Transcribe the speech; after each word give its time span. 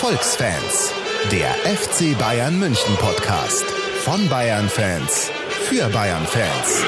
Volksfans, 0.00 0.92
der 1.32 1.50
FC 1.76 2.16
Bayern 2.16 2.56
München 2.56 2.94
Podcast 2.98 3.64
von 4.04 4.28
Bayern 4.28 4.68
Fans 4.68 5.28
für 5.64 5.88
Bayern 5.88 6.24
Fans. 6.24 6.84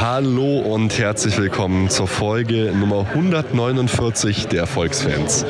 Hallo 0.00 0.60
und 0.60 0.98
herzlich 0.98 1.36
willkommen 1.36 1.90
zur 1.90 2.08
Folge 2.08 2.72
Nummer 2.74 3.06
149 3.10 4.48
der 4.48 4.66
Volksfans. 4.66 5.44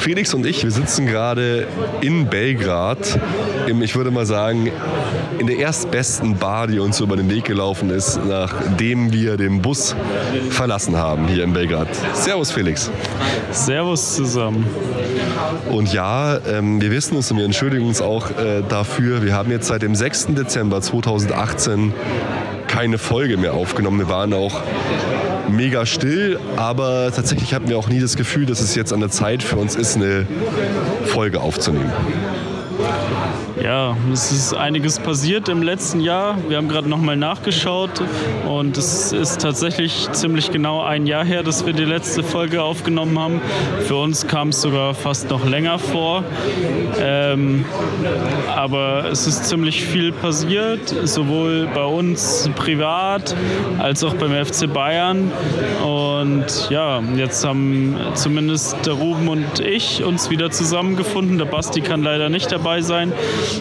Felix 0.00 0.32
und 0.32 0.46
ich, 0.46 0.64
wir 0.64 0.70
sitzen 0.70 1.06
gerade 1.06 1.66
in 2.00 2.26
Belgrad, 2.26 3.20
im, 3.66 3.82
ich 3.82 3.94
würde 3.96 4.10
mal 4.10 4.24
sagen, 4.24 4.72
in 5.38 5.46
der 5.46 5.58
erstbesten 5.58 6.38
Bar, 6.38 6.68
die 6.68 6.78
uns 6.78 7.00
über 7.00 7.16
den 7.16 7.28
Weg 7.28 7.44
gelaufen 7.44 7.90
ist, 7.90 8.18
nachdem 8.26 9.12
wir 9.12 9.36
den 9.36 9.60
Bus 9.60 9.94
verlassen 10.48 10.96
haben 10.96 11.28
hier 11.28 11.44
in 11.44 11.52
Belgrad. 11.52 11.88
Servus 12.14 12.50
Felix. 12.50 12.90
Servus 13.50 14.16
zusammen. 14.16 14.66
Und 15.70 15.92
ja, 15.92 16.38
ähm, 16.48 16.80
wir 16.80 16.90
wissen 16.90 17.18
es 17.18 17.30
und 17.30 17.36
wir 17.36 17.44
entschuldigen 17.44 17.86
uns 17.86 18.00
auch 18.00 18.30
äh, 18.30 18.62
dafür. 18.66 19.22
Wir 19.22 19.34
haben 19.34 19.50
jetzt 19.50 19.66
seit 19.68 19.82
dem 19.82 19.94
6. 19.94 20.28
Dezember 20.28 20.80
2018 20.80 21.92
keine 22.68 22.96
Folge 22.96 23.36
mehr 23.36 23.52
aufgenommen. 23.52 23.98
Wir 23.98 24.08
waren 24.08 24.32
auch 24.32 24.62
mega 25.50 25.86
still, 25.86 26.38
aber 26.56 27.12
tatsächlich 27.14 27.54
hatten 27.54 27.68
wir 27.68 27.78
auch 27.78 27.88
nie 27.88 28.00
das 28.00 28.16
Gefühl, 28.16 28.46
dass 28.46 28.60
es 28.60 28.74
jetzt 28.74 28.92
an 28.92 29.00
der 29.00 29.10
Zeit 29.10 29.42
für 29.42 29.56
uns 29.56 29.76
ist, 29.76 29.96
eine 29.96 30.26
Folge 31.06 31.40
aufzunehmen. 31.40 31.92
Ja, 33.62 33.94
es 34.10 34.32
ist 34.32 34.54
einiges 34.54 34.98
passiert 34.98 35.50
im 35.50 35.62
letzten 35.62 36.00
Jahr. 36.00 36.38
Wir 36.48 36.56
haben 36.56 36.68
gerade 36.68 36.88
nochmal 36.88 37.16
nachgeschaut 37.16 37.90
und 38.48 38.78
es 38.78 39.12
ist 39.12 39.42
tatsächlich 39.42 40.10
ziemlich 40.12 40.50
genau 40.50 40.80
ein 40.82 41.06
Jahr 41.06 41.26
her, 41.26 41.42
dass 41.42 41.66
wir 41.66 41.74
die 41.74 41.84
letzte 41.84 42.22
Folge 42.22 42.62
aufgenommen 42.62 43.18
haben. 43.18 43.42
Für 43.86 43.96
uns 43.96 44.26
kam 44.26 44.48
es 44.48 44.62
sogar 44.62 44.94
fast 44.94 45.28
noch 45.28 45.44
länger 45.44 45.78
vor. 45.78 46.24
Ähm, 46.98 47.66
aber 48.54 49.04
es 49.10 49.26
ist 49.26 49.44
ziemlich 49.44 49.84
viel 49.84 50.12
passiert, 50.12 50.88
sowohl 51.04 51.68
bei 51.74 51.84
uns 51.84 52.48
privat 52.56 53.34
als 53.78 54.02
auch 54.04 54.14
beim 54.14 54.32
FC 54.32 54.72
Bayern. 54.72 55.30
Und 55.84 56.70
ja, 56.70 57.02
jetzt 57.14 57.44
haben 57.44 57.96
zumindest 58.14 58.86
der 58.86 58.94
Ruben 58.94 59.28
und 59.28 59.60
ich 59.60 60.02
uns 60.02 60.30
wieder 60.30 60.50
zusammengefunden. 60.50 61.36
Der 61.36 61.44
Basti 61.44 61.82
kann 61.82 62.02
leider 62.02 62.30
nicht 62.30 62.50
dabei 62.50 62.80
sein. 62.80 63.12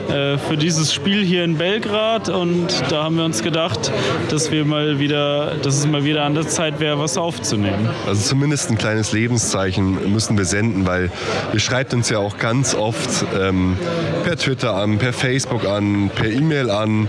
Äh, 0.09 0.37
für 0.37 0.57
dieses 0.57 0.93
Spiel 0.93 1.23
hier 1.23 1.43
in 1.43 1.57
Belgrad 1.57 2.29
und 2.29 2.67
da 2.89 3.03
haben 3.03 3.17
wir 3.17 3.25
uns 3.25 3.43
gedacht, 3.43 3.91
dass 4.29 4.51
wir 4.51 4.65
mal 4.65 4.99
wieder, 4.99 5.55
dass 5.61 5.77
es 5.77 5.87
mal 5.87 6.03
wieder 6.03 6.23
an 6.23 6.33
der 6.33 6.47
Zeit 6.47 6.79
wäre, 6.79 6.99
was 6.99 7.17
aufzunehmen. 7.17 7.89
Also 8.07 8.21
zumindest 8.21 8.69
ein 8.69 8.77
kleines 8.77 9.11
Lebenszeichen 9.11 10.11
müssen 10.11 10.37
wir 10.37 10.45
senden, 10.45 10.85
weil 10.85 11.11
ihr 11.53 11.59
schreibt 11.59 11.93
uns 11.93 12.09
ja 12.09 12.19
auch 12.19 12.37
ganz 12.37 12.75
oft 12.75 13.25
ähm, 13.39 13.77
per 14.23 14.37
Twitter 14.37 14.75
an, 14.75 14.97
per 14.97 15.13
Facebook 15.13 15.65
an, 15.65 16.09
per 16.13 16.29
E-Mail 16.29 16.69
an. 16.69 17.07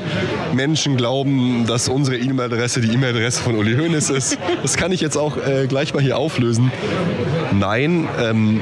Menschen 0.53 0.97
glauben, 0.97 1.67
dass 1.67 1.89
unsere 1.89 2.17
E-Mail-Adresse 2.17 2.81
die 2.81 2.93
E-Mail-Adresse 2.93 3.43
von 3.43 3.57
Uli 3.57 3.77
Hoeneß 3.77 4.11
ist. 4.11 4.39
Das 4.63 4.77
kann 4.77 4.93
ich 4.93 5.01
jetzt 5.01 5.17
auch 5.17 5.37
äh, 5.37 5.67
gleich 5.67 5.95
mal 5.95 6.03
hier 6.03 6.19
auflösen. 6.19 6.73
Nein, 7.53 8.09
ähm, 8.21 8.61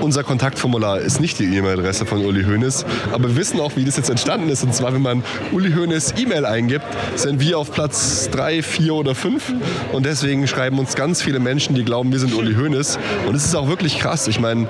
unser 0.00 0.24
Kontaktformular 0.24 1.00
ist 1.00 1.20
nicht 1.20 1.38
die 1.38 1.44
E-Mail-Adresse 1.44 2.06
von 2.06 2.24
Uli 2.24 2.44
Hoeneß, 2.44 2.84
aber 3.12 3.28
wir 3.28 3.36
wissen 3.36 3.60
auch, 3.60 3.76
wie 3.76 3.84
das 3.84 3.96
jetzt 3.96 4.10
entstanden 4.10 4.48
ist. 4.48 4.62
Und 4.62 4.74
zwar, 4.74 4.92
wenn 4.92 5.02
man 5.02 5.22
Uli 5.52 5.72
Hoeneß 5.72 6.14
E-Mail 6.18 6.44
eingibt, 6.46 6.86
sind 7.16 7.40
wir 7.40 7.58
auf 7.58 7.72
Platz 7.72 8.28
3, 8.30 8.62
4 8.62 8.94
oder 8.94 9.14
5. 9.14 9.52
Und 9.92 10.06
deswegen 10.06 10.46
schreiben 10.46 10.78
uns 10.78 10.94
ganz 10.94 11.22
viele 11.22 11.38
Menschen, 11.38 11.74
die 11.74 11.84
glauben, 11.84 12.12
wir 12.12 12.18
sind 12.18 12.34
Uli 12.34 12.54
Hoeneß. 12.54 12.98
Und 13.26 13.34
es 13.34 13.44
ist 13.44 13.54
auch 13.54 13.68
wirklich 13.68 13.98
krass. 13.98 14.28
Ich 14.28 14.40
meine, 14.40 14.66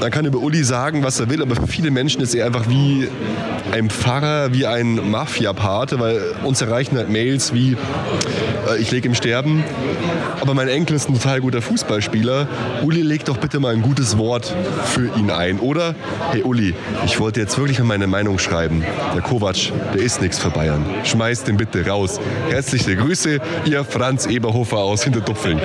man 0.00 0.10
kann 0.10 0.24
über 0.24 0.38
Uli 0.38 0.64
sagen, 0.64 1.02
was 1.02 1.20
er 1.20 1.30
will, 1.30 1.42
aber 1.42 1.56
für 1.56 1.66
viele 1.66 1.90
Menschen 1.90 2.20
ist 2.20 2.34
er 2.34 2.46
einfach 2.46 2.68
wie 2.68 3.08
ein 3.72 3.90
Pfarrer, 3.90 4.52
wie 4.52 4.66
ein 4.66 5.10
Mafia-Pate, 5.10 6.00
weil 6.00 6.20
uns 6.44 6.62
erreichen 6.62 6.96
halt 6.96 7.10
Mails 7.10 7.52
wie, 7.52 7.72
äh, 7.72 8.78
ich 8.78 8.90
lege 8.90 9.08
im 9.08 9.14
Sterben, 9.14 9.64
aber 10.40 10.54
mein 10.54 10.68
Enkel 10.68 10.96
ist 10.96 11.08
ein 11.08 11.14
total 11.14 11.40
guter 11.40 11.60
Fußballspieler. 11.60 12.48
Uli, 12.82 13.02
leg 13.02 13.24
doch 13.24 13.36
bitte 13.36 13.60
mal 13.60 13.74
ein 13.74 13.82
gutes 13.82 14.16
Wort 14.18 14.54
für 14.84 15.10
ihn 15.16 15.30
ein. 15.30 15.58
Oder, 15.58 15.94
hey 16.30 16.42
Uli, 16.42 16.74
ich 17.04 17.18
wollte 17.20 17.40
jetzt 17.40 17.58
wirklich 17.58 17.78
mal 17.80 17.84
meine 17.84 18.06
Meinung 18.06 18.38
schreiben. 18.38 18.84
Der 19.14 19.22
Kovac, 19.22 19.56
der 19.94 20.02
ist 20.02 20.22
nichts 20.22 20.38
für 20.38 20.50
Bayern. 20.50 20.84
Schmeißt 21.04 21.48
den 21.48 21.56
bitte 21.56 21.86
raus. 21.86 22.20
Herzliche 22.50 22.96
Grüße, 22.96 23.40
ihr 23.64 23.84
Franz 23.84 24.26
Eberhofer 24.26 24.78
aus 24.78 25.02
Hintertupfeln. 25.02 25.60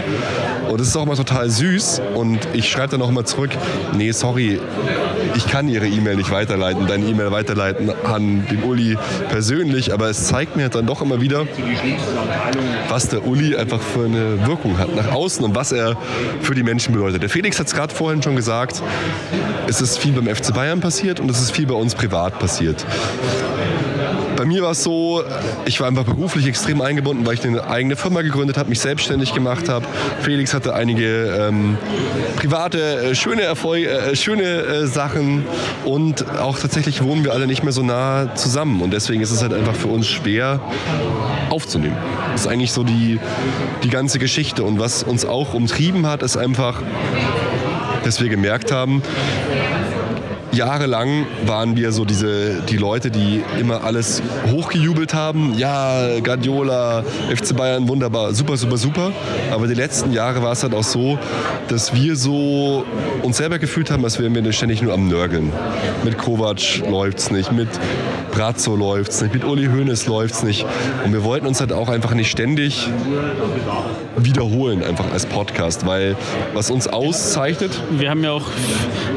Und 0.70 0.80
das 0.80 0.88
ist 0.88 0.98
auch 0.98 1.06
mal 1.06 1.16
total 1.16 1.50
süß. 1.50 2.02
Und 2.16 2.40
ich 2.54 2.70
schreibe 2.70 2.90
dann 2.90 3.02
auch 3.02 3.12
mal 3.12 3.26
zurück, 3.26 3.52
nee, 3.96 4.12
sorry, 4.12 4.60
ich 5.36 5.48
kann 5.48 5.68
Ihre 5.68 5.88
E-Mail 5.88 6.16
nicht 6.16 6.32
weiterleiten, 6.32 6.88
deine 6.88 7.06
E-Mail 7.06 7.32
weiterleiten 7.32 7.92
an 8.04 8.46
den 8.50 8.64
Uli 8.64 8.98
persönlich, 9.30 9.94
aber 9.94 10.10
es 10.10 10.28
zeigt 10.28 10.56
mir 10.56 10.70
dann 10.70 10.86
doch 10.86 11.02
immer 11.02 11.22
wieder, 11.22 11.46
was 12.90 13.10
der 13.10 13.26
Uli 13.26 13.56
einfach 13.56 13.82
für 13.82 14.06
eine 14.06 14.46
Wirkung 14.48 14.78
hat 14.78 14.96
nach 14.96 15.12
außen 15.12 15.44
und 15.44 15.56
was 15.56 15.72
er 15.72 15.98
für 16.42 16.56
die 16.56 16.64
Menschen 16.64 16.94
bedeutet. 16.94 17.22
Der 17.22 17.30
Felix 17.30 17.60
hat 17.60 17.68
es 17.68 17.74
gerade 17.74 17.94
vorhin 17.94 18.22
schon 18.22 18.36
gesagt, 18.36 18.82
es 19.68 19.82
ist 19.82 19.98
viel 19.98 20.14
beim 20.14 20.34
FC 20.34 20.54
Bayern 20.54 20.80
passiert 20.80 21.20
und 21.20 21.30
es 21.30 21.40
ist 21.40 21.52
viel 21.52 21.68
bei 21.68 21.76
uns 21.76 21.96
privat 21.96 22.40
passiert. 22.40 22.86
Bei 24.44 24.48
mir 24.50 24.62
war 24.62 24.72
es 24.72 24.84
so, 24.84 25.24
ich 25.66 25.80
war 25.80 25.88
einfach 25.88 26.04
beruflich 26.04 26.46
extrem 26.48 26.82
eingebunden, 26.82 27.26
weil 27.26 27.36
ich 27.36 27.48
eine 27.48 27.66
eigene 27.66 27.96
Firma 27.96 28.24
gegründet 28.24 28.58
habe, 28.58 28.68
mich 28.68 28.82
selbstständig 28.82 29.34
gemacht 29.34 29.70
habe. 29.70 29.86
Felix 30.20 30.54
hatte 30.54 30.76
einige 30.76 31.48
ähm, 31.48 31.78
private, 32.36 33.12
äh, 33.12 33.16
schöne 33.16 33.44
Erfolge, 33.44 33.88
äh, 33.88 34.18
schöne 34.18 34.44
äh, 34.44 34.86
Sachen 34.86 35.46
und 35.86 36.30
auch 36.40 36.60
tatsächlich 36.60 37.02
wohnen 37.02 37.24
wir 37.24 37.32
alle 37.32 37.48
nicht 37.48 37.64
mehr 37.64 37.72
so 37.72 37.84
nah 37.84 38.36
zusammen 38.36 38.82
und 38.82 38.92
deswegen 38.92 39.22
ist 39.22 39.32
es 39.32 39.42
halt 39.42 39.54
einfach 39.54 39.76
für 39.76 39.88
uns 39.88 40.08
schwer 40.08 40.60
aufzunehmen. 41.50 41.96
Das 42.34 42.42
ist 42.42 42.48
eigentlich 42.48 42.74
so 42.74 42.84
die, 42.84 43.22
die 43.82 43.90
ganze 43.90 44.20
Geschichte 44.20 44.66
und 44.66 44.78
was 44.78 45.04
uns 45.04 45.24
auch 45.24 45.54
umtrieben 45.54 46.06
hat, 46.06 46.22
ist 46.22 46.36
einfach, 46.36 46.82
dass 48.04 48.20
wir 48.20 48.28
gemerkt 48.28 48.74
haben, 48.74 49.04
jahrelang 50.54 51.26
waren 51.46 51.76
wir 51.76 51.92
so 51.92 52.06
diese, 52.06 52.62
die 52.70 52.78
Leute, 52.78 53.12
die 53.12 53.44
immer 53.60 53.84
alles 53.84 54.22
hochgejubelt 54.52 55.14
haben. 55.14 55.58
Ja, 55.58 56.20
Guardiola, 56.20 57.04
FC 57.34 57.56
Bayern, 57.56 57.88
wunderbar, 57.88 58.34
super, 58.34 58.58
super, 58.58 58.78
super. 58.78 59.12
Aber 59.52 59.68
die 59.68 59.74
letzten 59.74 60.14
Jahre 60.14 60.42
war 60.42 60.52
es 60.52 60.64
halt 60.64 60.74
auch 60.74 60.84
so, 60.84 61.18
dass 61.68 61.94
wir 61.94 62.16
so 62.16 62.86
uns 63.22 63.38
selber 63.38 63.60
gefühlt 63.60 63.92
haben, 63.92 64.04
als 64.04 64.20
wären 64.20 64.34
wir 64.36 64.54
ständig 64.54 64.82
nur 64.82 64.94
am 64.94 65.08
Nörgeln. 65.08 65.52
Mit 66.04 66.18
Kovac 66.18 66.82
läuft 66.90 67.20
es 67.20 67.32
nicht, 67.32 67.52
mit 67.52 67.70
Brazzo 68.34 68.76
läuft 68.76 69.12
es 69.12 69.22
nicht, 69.22 69.34
mit 69.34 69.44
Uli 69.44 69.68
Hoeneß 69.68 70.08
läuft 70.08 70.34
es 70.34 70.44
nicht. 70.44 70.66
Und 71.06 71.14
wir 71.14 71.24
wollten 71.24 71.46
uns 71.46 71.60
halt 71.60 71.72
auch 71.72 71.88
einfach 71.88 72.16
nicht 72.16 72.32
ständig 72.32 72.90
wiederholen, 74.18 74.84
einfach 74.84 75.12
als 75.12 75.26
Podcast, 75.26 75.86
weil 75.86 76.16
was 76.54 76.72
uns 76.72 76.88
auszeichnet. 76.88 77.80
Wir 77.92 78.10
haben 78.10 78.24
ja 78.24 78.32
auch 78.32 78.46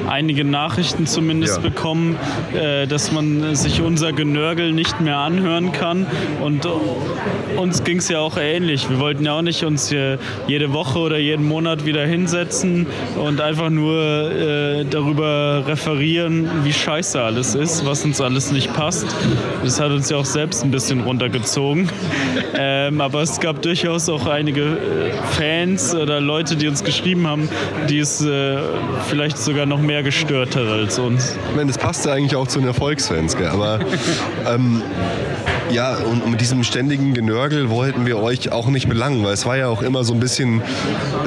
einige 0.08 0.44
Nachrichten 0.44 1.06
zumindest 1.06 1.56
ja. 1.56 1.62
bekommen, 1.62 2.16
äh, 2.54 2.86
dass 2.86 3.10
man 3.12 3.54
sich 3.54 3.80
unser 3.80 4.12
Genörgel 4.12 4.72
nicht 4.72 5.00
mehr 5.00 5.18
anhören 5.18 5.72
kann. 5.72 6.06
Und 6.42 6.66
uns 7.56 7.84
ging 7.84 7.98
es 7.98 8.08
ja 8.08 8.20
auch 8.20 8.36
ähnlich. 8.36 8.88
Wir 8.90 8.98
wollten 9.00 9.24
ja 9.24 9.32
auch 9.38 9.42
nicht 9.42 9.64
uns 9.64 9.90
jede 10.46 10.72
Woche 10.72 10.98
oder 10.98 11.18
jeden 11.18 11.46
Monat 11.46 11.86
wieder 11.86 12.04
hinsetzen 12.04 12.86
und 13.16 13.40
einfach 13.40 13.70
nur 13.70 14.30
äh, 14.30 14.84
darüber 14.84 15.64
referieren, 15.66 16.48
wie 16.64 16.72
scheiße 16.72 17.20
alles 17.20 17.54
ist, 17.54 17.86
was 17.86 18.04
uns 18.04 18.20
alles 18.20 18.52
nicht 18.52 18.72
passt. 18.74 19.05
Das 19.62 19.80
hat 19.80 19.90
uns 19.90 20.10
ja 20.10 20.16
auch 20.16 20.24
selbst 20.24 20.62
ein 20.62 20.70
bisschen 20.70 21.00
runtergezogen. 21.00 21.88
Ähm, 22.54 23.00
aber 23.00 23.22
es 23.22 23.40
gab 23.40 23.62
durchaus 23.62 24.08
auch 24.08 24.26
einige 24.26 24.62
äh, 24.62 25.12
Fans 25.32 25.94
oder 25.94 26.20
Leute, 26.20 26.56
die 26.56 26.68
uns 26.68 26.84
geschrieben 26.84 27.26
haben, 27.26 27.48
die 27.88 27.98
es 27.98 28.24
äh, 28.24 28.58
vielleicht 29.08 29.38
sogar 29.38 29.66
noch 29.66 29.80
mehr 29.80 30.02
gestört 30.02 30.56
hat 30.56 30.66
als 30.66 30.98
uns. 30.98 31.36
Ich 31.50 31.56
meine, 31.56 31.68
das 31.68 31.78
passt 31.78 32.06
ja 32.06 32.12
eigentlich 32.12 32.36
auch 32.36 32.48
zu 32.48 32.58
den 32.58 32.68
Erfolgsfans, 32.68 33.36
gell? 33.36 33.48
aber 33.48 33.80
ähm, 34.48 34.82
ja, 35.70 35.96
und 35.96 36.28
mit 36.30 36.40
diesem 36.40 36.64
ständigen 36.64 37.14
Genörgel 37.14 37.70
wollten 37.70 38.06
wir 38.06 38.18
euch 38.18 38.52
auch 38.52 38.68
nicht 38.68 38.88
belangen, 38.88 39.24
weil 39.24 39.32
es 39.32 39.46
war 39.46 39.56
ja 39.56 39.68
auch 39.68 39.82
immer 39.82 40.04
so 40.04 40.14
ein 40.14 40.20
bisschen 40.20 40.62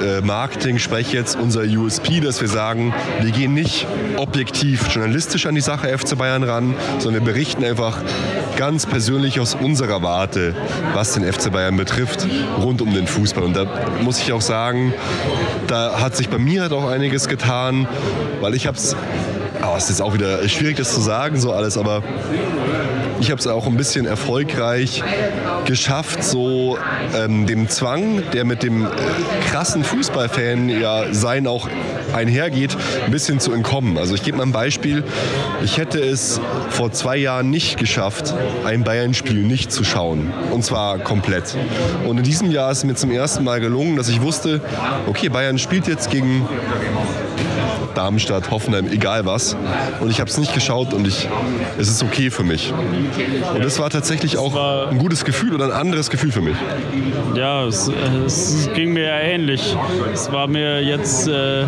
äh, 0.04 0.22
Marketing, 0.22 0.80
sprech 0.80 1.12
jetzt 1.12 1.38
unser 1.40 1.62
USP, 1.64 2.20
dass 2.20 2.42
wir 2.42 2.48
sagen, 2.48 2.94
wir 3.22 3.32
gehen 3.32 3.54
nicht 3.54 3.86
objektiv 4.18 4.88
journalistisch 4.94 5.46
an 5.46 5.56
die 5.56 5.62
Sache 5.62 5.96
FC 5.98 6.18
Bayern 6.18 6.44
ran, 6.44 6.76
sondern 7.00 7.26
wir 7.26 7.34
berichten 7.34 7.64
einfach 7.64 8.02
ganz 8.58 8.86
persönlich 8.86 9.40
aus 9.40 9.56
unserer 9.56 10.02
Warte, 10.04 10.56
was 10.94 11.14
den 11.14 11.24
FC 11.24 11.52
Bayern 11.52 11.78
betrifft, 11.78 12.28
rund 12.58 12.82
um 12.82 12.94
den 12.94 13.08
Fußball. 13.08 13.44
Und 13.44 13.56
da 13.56 13.66
muss 14.04 14.20
ich 14.20 14.34
auch 14.34 14.42
sagen, 14.42 14.94
da 15.68 16.00
hat 16.00 16.16
sich 16.16 16.30
bei 16.30 16.38
mir 16.38 16.64
halt 16.64 16.74
auch 16.74 16.90
einiges 16.90 17.28
getan, 17.28 17.88
weil 18.42 18.56
ich 18.56 18.68
habe 18.68 18.78
es 18.78 18.96
oh, 19.74 19.78
ist 19.78 20.02
auch 20.02 20.14
wieder 20.14 20.48
schwierig, 20.48 20.78
das 20.78 20.94
zu 20.94 21.02
sagen, 21.02 21.40
so 21.40 21.52
alles, 21.52 21.78
aber 21.78 22.04
ich 23.20 23.32
habe 23.32 23.40
es 23.40 23.48
auch 23.48 23.68
ein 23.68 23.76
bisschen 23.76 24.06
erfolgreich 24.06 25.04
geschafft, 25.66 26.24
so 26.24 26.78
ähm, 27.16 27.46
dem 27.46 27.68
Zwang, 27.68 28.24
der 28.32 28.46
mit 28.46 28.64
dem 28.64 28.86
äh, 28.86 28.90
krassen 29.50 29.84
Fußballfan 29.84 30.70
ja 30.70 31.14
sein 31.14 31.46
auch 31.48 31.68
einhergeht, 32.14 32.76
ein 33.06 33.12
bisschen 33.12 33.40
zu 33.40 33.52
entkommen. 33.52 33.98
Also 33.98 34.16
ich 34.16 34.24
gebe 34.24 34.38
mal 34.38 34.44
ein 34.44 34.52
Beispiel. 34.52 35.04
Ich 35.64 35.78
hätte 35.78 36.00
es 36.00 36.40
vor 36.70 36.92
zwei 36.92 37.18
Jahren 37.18 37.50
nicht 37.50 37.78
geschafft, 37.78 38.34
ein 38.66 38.84
Bayern-Spiel 38.84 39.44
nicht 39.44 39.72
zu 39.72 39.84
schauen. 39.84 40.32
Und 40.52 40.64
zwar 40.64 40.98
komplett. 41.00 41.56
Und 42.08 42.18
in 42.18 42.24
diesem 42.24 42.52
Jahr 42.52 42.72
ist 42.72 42.86
mir 42.86 42.96
zum 42.96 43.12
ersten 43.12 43.44
Mal 43.44 43.60
gelungen, 43.60 43.96
dass 43.96 44.10
ich 44.10 44.22
wusste, 44.22 44.62
okay, 45.08 45.30
Bayern 45.30 45.60
spielt 45.60 45.88
jetzt 45.88 46.10
gegen 46.10 46.48
Darmstadt, 47.96 48.50
Hoffenheim, 48.50 48.88
egal 48.88 49.26
was. 49.26 49.56
Und 50.00 50.10
ich 50.10 50.20
habe 50.20 50.30
es 50.30 50.38
nicht 50.38 50.54
geschaut 50.54 50.94
und 50.94 51.08
ich, 51.08 51.28
es 51.78 51.90
ist 51.90 52.04
okay 52.04 52.30
für 52.30 52.44
mich. 52.44 52.74
Und 53.54 53.64
das 53.64 53.80
war 53.80 53.90
tatsächlich 53.90 54.38
auch 54.38 54.90
ein 54.90 54.98
gutes 54.98 55.26
Gefühl 55.26 55.54
oder 55.54 55.66
ein 55.66 55.72
anderes 55.72 56.10
Gefühl 56.10 56.32
für 56.32 56.42
mich. 56.42 56.56
Ja, 57.36 57.66
es, 57.66 57.90
es 58.26 58.70
ging 58.74 58.94
mir 58.94 59.04
ja 59.04 59.20
ähnlich. 59.20 59.76
Es 60.14 60.32
war 60.32 60.48
mir 60.48 60.82
jetzt 60.82 61.28
äh, 61.28 61.66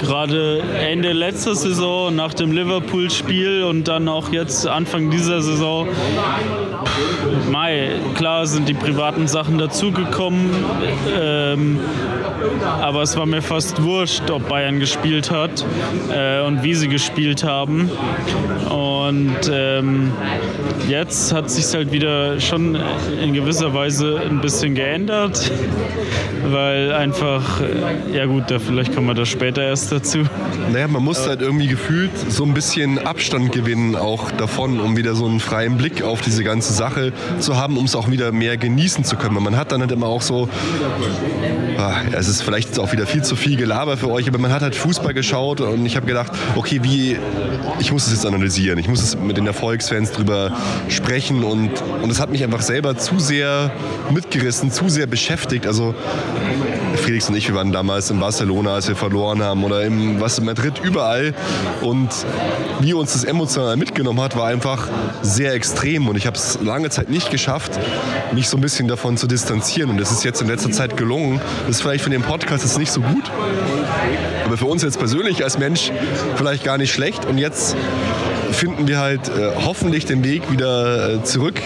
gerade 0.00 0.62
Ende 0.78 1.12
letzter 1.12 1.54
Saison 1.54 2.14
nach 2.14 2.34
dem 2.34 2.52
Liverpool-Spiel 2.52 3.64
und 3.64 3.88
dann 3.88 4.08
auch 4.08 4.32
jetzt 4.32 4.66
Anfang 4.66 5.10
dieser 5.10 5.42
Saison. 5.42 5.88
Mai, 7.50 7.90
klar 8.14 8.46
sind 8.46 8.68
die 8.68 8.74
privaten 8.74 9.26
Sachen 9.26 9.58
dazugekommen, 9.58 10.50
ähm, 11.20 11.80
aber 12.80 13.02
es 13.02 13.16
war 13.16 13.26
mir 13.26 13.42
fast 13.42 13.82
wurscht, 13.82 14.30
ob 14.30 14.48
Bayern 14.48 14.80
gespielt 14.80 15.30
hat 15.30 15.64
äh, 16.12 16.40
und 16.42 16.62
wie 16.62 16.74
sie 16.74 16.88
gespielt 16.88 17.44
haben. 17.44 17.90
Und 18.68 19.50
ähm, 19.52 20.12
jetzt 20.88 21.32
hat 21.32 21.50
sich 21.50 21.74
halt 21.74 21.92
wieder 21.92 22.40
schon 22.40 22.78
in 23.22 23.34
gewisser 23.34 23.74
Weise 23.74 24.20
ein 24.28 24.40
bisschen 24.40 24.74
geändert, 24.74 25.50
weil 26.46 26.92
einfach, 26.92 27.60
ja 28.12 28.26
gut, 28.26 28.44
da 28.48 28.58
vielleicht 28.58 28.94
kommen 28.94 29.08
wir 29.08 29.14
da 29.14 29.26
später 29.26 29.62
erst 29.62 29.89
dazu. 29.90 30.20
Naja, 30.72 30.88
man 30.88 31.02
muss 31.02 31.26
halt 31.26 31.40
irgendwie 31.40 31.66
gefühlt 31.66 32.10
so 32.28 32.44
ein 32.44 32.54
bisschen 32.54 32.98
Abstand 32.98 33.52
gewinnen 33.52 33.96
auch 33.96 34.30
davon, 34.30 34.80
um 34.80 34.96
wieder 34.96 35.14
so 35.14 35.26
einen 35.26 35.40
freien 35.40 35.76
Blick 35.76 36.02
auf 36.02 36.20
diese 36.20 36.44
ganze 36.44 36.72
Sache 36.72 37.12
zu 37.38 37.56
haben, 37.56 37.76
um 37.76 37.84
es 37.84 37.94
auch 37.94 38.10
wieder 38.10 38.32
mehr 38.32 38.56
genießen 38.56 39.04
zu 39.04 39.16
können. 39.16 39.42
Man 39.42 39.56
hat 39.56 39.72
dann 39.72 39.80
halt 39.80 39.92
immer 39.92 40.06
auch 40.06 40.22
so, 40.22 40.48
ah, 41.78 41.96
es 42.12 42.28
ist 42.28 42.42
vielleicht 42.42 42.78
auch 42.78 42.92
wieder 42.92 43.06
viel 43.06 43.22
zu 43.22 43.36
viel 43.36 43.56
Gelaber 43.56 43.96
für 43.96 44.10
euch, 44.10 44.28
aber 44.28 44.38
man 44.38 44.52
hat 44.52 44.62
halt 44.62 44.74
Fußball 44.74 45.14
geschaut 45.14 45.60
und 45.60 45.84
ich 45.86 45.96
habe 45.96 46.06
gedacht, 46.06 46.32
okay, 46.56 46.80
wie, 46.82 47.16
ich 47.78 47.92
muss 47.92 48.06
es 48.06 48.12
jetzt 48.12 48.26
analysieren, 48.26 48.78
ich 48.78 48.88
muss 48.88 49.02
es 49.02 49.16
mit 49.16 49.36
den 49.36 49.46
Erfolgsfans 49.46 50.12
drüber 50.12 50.56
sprechen 50.88 51.44
und, 51.44 51.70
und 52.02 52.10
es 52.10 52.20
hat 52.20 52.30
mich 52.30 52.44
einfach 52.44 52.62
selber 52.62 52.96
zu 52.96 53.18
sehr 53.18 53.70
mitgerissen, 54.10 54.70
zu 54.70 54.88
sehr 54.88 55.06
beschäftigt. 55.06 55.66
Also 55.66 55.94
Felix 57.00 57.28
und 57.28 57.36
ich, 57.36 57.48
wir 57.48 57.54
waren 57.54 57.72
damals 57.72 58.10
in 58.10 58.20
Barcelona, 58.20 58.74
als 58.74 58.88
wir 58.88 58.96
verloren 58.96 59.42
haben 59.42 59.64
oder 59.64 59.82
im, 59.82 60.20
was 60.20 60.38
in 60.38 60.44
Madrid, 60.44 60.80
überall. 60.82 61.34
Und 61.80 62.08
wie 62.80 62.94
uns 62.94 63.12
das 63.12 63.24
emotional 63.24 63.76
mitgenommen 63.76 64.20
hat, 64.20 64.36
war 64.36 64.46
einfach 64.46 64.88
sehr 65.22 65.54
extrem. 65.54 66.08
Und 66.08 66.16
ich 66.16 66.26
habe 66.26 66.36
es 66.36 66.58
lange 66.62 66.90
Zeit 66.90 67.08
nicht 67.08 67.30
geschafft, 67.30 67.78
mich 68.32 68.48
so 68.48 68.56
ein 68.56 68.60
bisschen 68.60 68.88
davon 68.88 69.16
zu 69.16 69.26
distanzieren. 69.26 69.90
Und 69.90 70.00
das 70.00 70.12
ist 70.12 70.24
jetzt 70.24 70.42
in 70.42 70.48
letzter 70.48 70.70
Zeit 70.70 70.96
gelungen. 70.96 71.40
Das 71.66 71.76
ist 71.76 71.82
vielleicht 71.82 72.04
für 72.04 72.10
den 72.10 72.22
Podcast 72.22 72.64
jetzt 72.64 72.78
nicht 72.78 72.92
so 72.92 73.00
gut, 73.00 73.30
aber 74.44 74.56
für 74.56 74.66
uns 74.66 74.82
jetzt 74.82 74.98
persönlich 74.98 75.42
als 75.42 75.58
Mensch 75.58 75.90
vielleicht 76.36 76.64
gar 76.64 76.78
nicht 76.78 76.92
schlecht. 76.92 77.24
Und 77.24 77.38
jetzt 77.38 77.76
finden 78.52 78.88
wir 78.88 78.98
halt 78.98 79.28
äh, 79.28 79.52
hoffentlich 79.64 80.04
den 80.04 80.24
Weg 80.24 80.50
wieder 80.50 81.14
äh, 81.14 81.22
zurück 81.24 81.60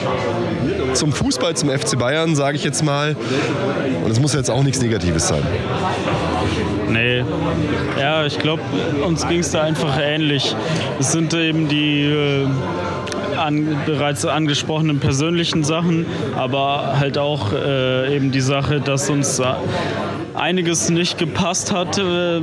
zum 0.94 1.12
Fußball, 1.12 1.54
zum 1.54 1.70
FC 1.70 1.98
Bayern, 1.98 2.34
sage 2.34 2.56
ich 2.56 2.64
jetzt 2.64 2.82
mal. 2.82 3.16
Und 4.04 4.10
es 4.10 4.20
muss 4.20 4.34
jetzt 4.34 4.50
auch 4.50 4.62
nichts 4.62 4.80
Negatives 4.80 5.28
sein. 5.28 5.42
Nee, 6.88 7.24
ja, 7.98 8.24
ich 8.24 8.38
glaube, 8.38 8.62
uns 9.04 9.26
ging 9.26 9.40
es 9.40 9.50
da 9.50 9.62
einfach 9.62 9.98
ähnlich. 10.00 10.54
Es 11.00 11.12
sind 11.12 11.34
eben 11.34 11.68
die 11.68 12.04
äh, 12.04 12.46
an, 13.36 13.76
bereits 13.86 14.24
angesprochenen 14.24 15.00
persönlichen 15.00 15.64
Sachen, 15.64 16.06
aber 16.36 16.98
halt 16.98 17.18
auch 17.18 17.52
äh, 17.52 18.14
eben 18.14 18.30
die 18.30 18.40
Sache, 18.40 18.80
dass 18.80 19.10
uns 19.10 19.40
einiges 20.34 20.90
nicht 20.90 21.18
gepasst 21.18 21.72
hat, 21.72 21.98
äh, 21.98 22.40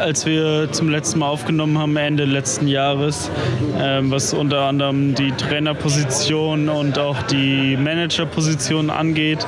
als 0.00 0.26
wir 0.26 0.70
zum 0.72 0.88
letzten 0.88 1.20
Mal 1.20 1.28
aufgenommen 1.28 1.78
haben, 1.78 1.96
Ende 1.96 2.24
letzten 2.24 2.68
Jahres, 2.68 3.30
äh, 3.78 4.00
was 4.02 4.34
unter 4.34 4.62
anderem 4.66 5.14
die 5.14 5.32
Trainerposition 5.32 6.68
und 6.68 6.98
auch 6.98 7.22
die 7.22 7.76
Managerposition 7.76 8.90
angeht. 8.90 9.46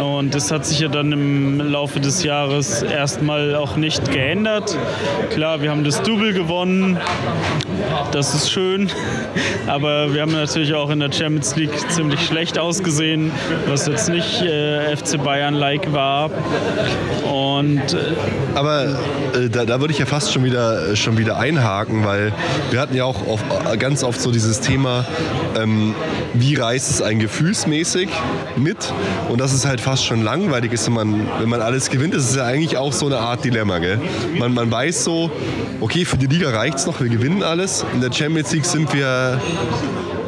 Und 0.00 0.34
das 0.34 0.50
hat 0.50 0.64
sich 0.66 0.80
ja 0.80 0.88
dann 0.88 1.12
im 1.12 1.60
Laufe 1.60 2.00
des 2.00 2.22
Jahres 2.22 2.82
erstmal 2.82 3.54
auch 3.54 3.76
nicht 3.76 4.10
geändert. 4.10 4.76
Klar, 5.30 5.60
wir 5.60 5.70
haben 5.70 5.84
das 5.84 6.02
Double 6.02 6.32
gewonnen, 6.32 6.98
das 8.12 8.34
ist 8.34 8.50
schön, 8.50 8.90
aber 9.66 10.14
wir 10.14 10.22
haben 10.22 10.32
natürlich 10.32 10.74
auch 10.74 10.90
in 10.90 11.00
der 11.00 11.12
Champions 11.12 11.56
League 11.56 11.90
ziemlich 11.90 12.20
schlecht 12.20 12.58
ausgesehen, 12.58 13.32
was 13.68 13.86
jetzt 13.86 14.08
nicht 14.08 14.42
äh, 14.42 14.96
FC 14.96 15.22
Bayern-like 15.22 15.92
war. 15.92 16.30
Und, 17.34 17.94
äh, 17.94 18.14
Aber 18.54 18.84
äh, 19.34 19.48
da, 19.50 19.64
da 19.64 19.80
würde 19.80 19.92
ich 19.92 19.98
ja 19.98 20.06
fast 20.06 20.32
schon 20.32 20.44
wieder, 20.44 20.90
äh, 20.90 20.96
schon 20.96 21.18
wieder 21.18 21.36
einhaken, 21.36 22.04
weil 22.04 22.32
wir 22.70 22.80
hatten 22.80 22.94
ja 22.94 23.04
auch 23.04 23.26
oft, 23.26 23.44
äh, 23.72 23.76
ganz 23.76 24.04
oft 24.04 24.20
so 24.20 24.30
dieses 24.30 24.60
Thema, 24.60 25.04
ähm, 25.58 25.96
wie 26.32 26.54
reißt 26.54 26.88
es 26.90 27.02
ein 27.02 27.18
gefühlsmäßig 27.18 28.08
mit? 28.54 28.76
Und 29.28 29.40
das 29.40 29.52
ist 29.52 29.66
halt 29.66 29.80
fast 29.80 30.04
schon 30.04 30.22
langweilig 30.22 30.72
ist, 30.72 30.86
wenn 30.86 30.92
man, 30.94 31.26
wenn 31.40 31.48
man 31.48 31.60
alles 31.60 31.90
gewinnt. 31.90 32.14
Das 32.14 32.30
ist 32.30 32.36
ja 32.36 32.44
eigentlich 32.44 32.76
auch 32.76 32.92
so 32.92 33.06
eine 33.06 33.18
Art 33.18 33.44
Dilemma. 33.44 33.78
Gell? 33.78 33.98
Man, 34.38 34.54
man 34.54 34.70
weiß 34.70 35.02
so, 35.02 35.28
okay, 35.80 36.04
für 36.04 36.18
die 36.18 36.26
Liga 36.26 36.50
reicht 36.50 36.78
es 36.78 36.86
noch, 36.86 37.00
wir 37.00 37.08
gewinnen 37.08 37.42
alles. 37.42 37.84
In 37.94 38.00
der 38.00 38.12
Champions 38.12 38.52
League 38.52 38.64
sind 38.64 38.94
wir 38.94 39.40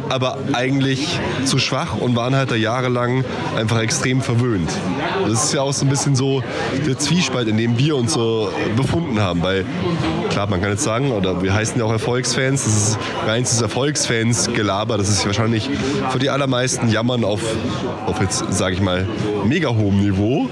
aber 0.08 0.38
eigentlich 0.52 1.18
zu 1.44 1.58
schwach 1.58 1.96
und 1.96 2.16
waren 2.16 2.34
halt 2.34 2.50
da 2.50 2.54
jahrelang 2.54 3.24
einfach 3.56 3.80
extrem 3.80 4.20
verwöhnt. 4.20 4.70
Das 5.26 5.44
ist 5.44 5.54
ja 5.54 5.62
auch 5.62 5.72
so 5.72 5.84
ein 5.84 5.88
bisschen 5.88 6.16
so 6.16 6.42
der 6.86 6.98
Zwiespalt, 6.98 7.48
in 7.48 7.56
dem 7.56 7.78
wir 7.78 7.96
uns 7.96 8.12
so 8.12 8.50
befunden 8.76 9.20
haben. 9.20 9.42
Weil, 9.42 9.64
klar, 10.30 10.46
man 10.48 10.60
kann 10.60 10.70
jetzt 10.70 10.84
sagen, 10.84 11.12
oder 11.12 11.42
wir 11.42 11.54
heißen 11.54 11.78
ja 11.78 11.84
auch 11.84 11.92
Erfolgsfans, 11.92 12.64
das 12.64 12.76
ist 12.76 12.98
reines 13.26 13.60
Erfolgsfans-Gelaber, 13.60 14.98
das 14.98 15.08
ist 15.08 15.26
wahrscheinlich 15.26 15.70
für 16.10 16.18
die 16.18 16.30
allermeisten 16.30 16.88
Jammern 16.88 17.24
auf, 17.24 17.40
auf 18.06 18.20
jetzt, 18.20 18.44
sage 18.52 18.74
ich 18.74 18.80
mal, 18.80 19.06
mega 19.44 19.68
hohem 19.68 20.00
Niveau. 20.00 20.48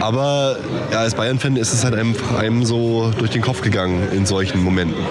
Aber 0.00 0.56
ja, 0.92 0.98
als 0.98 1.14
Bayern-Fan 1.14 1.56
ist 1.56 1.72
es 1.72 1.84
halt 1.84 1.94
einfach 1.94 2.38
einem 2.38 2.64
so 2.64 3.10
durch 3.18 3.30
den 3.30 3.42
Kopf 3.42 3.62
gegangen 3.62 4.08
in 4.12 4.26
solchen 4.26 4.62
Momenten. 4.62 5.02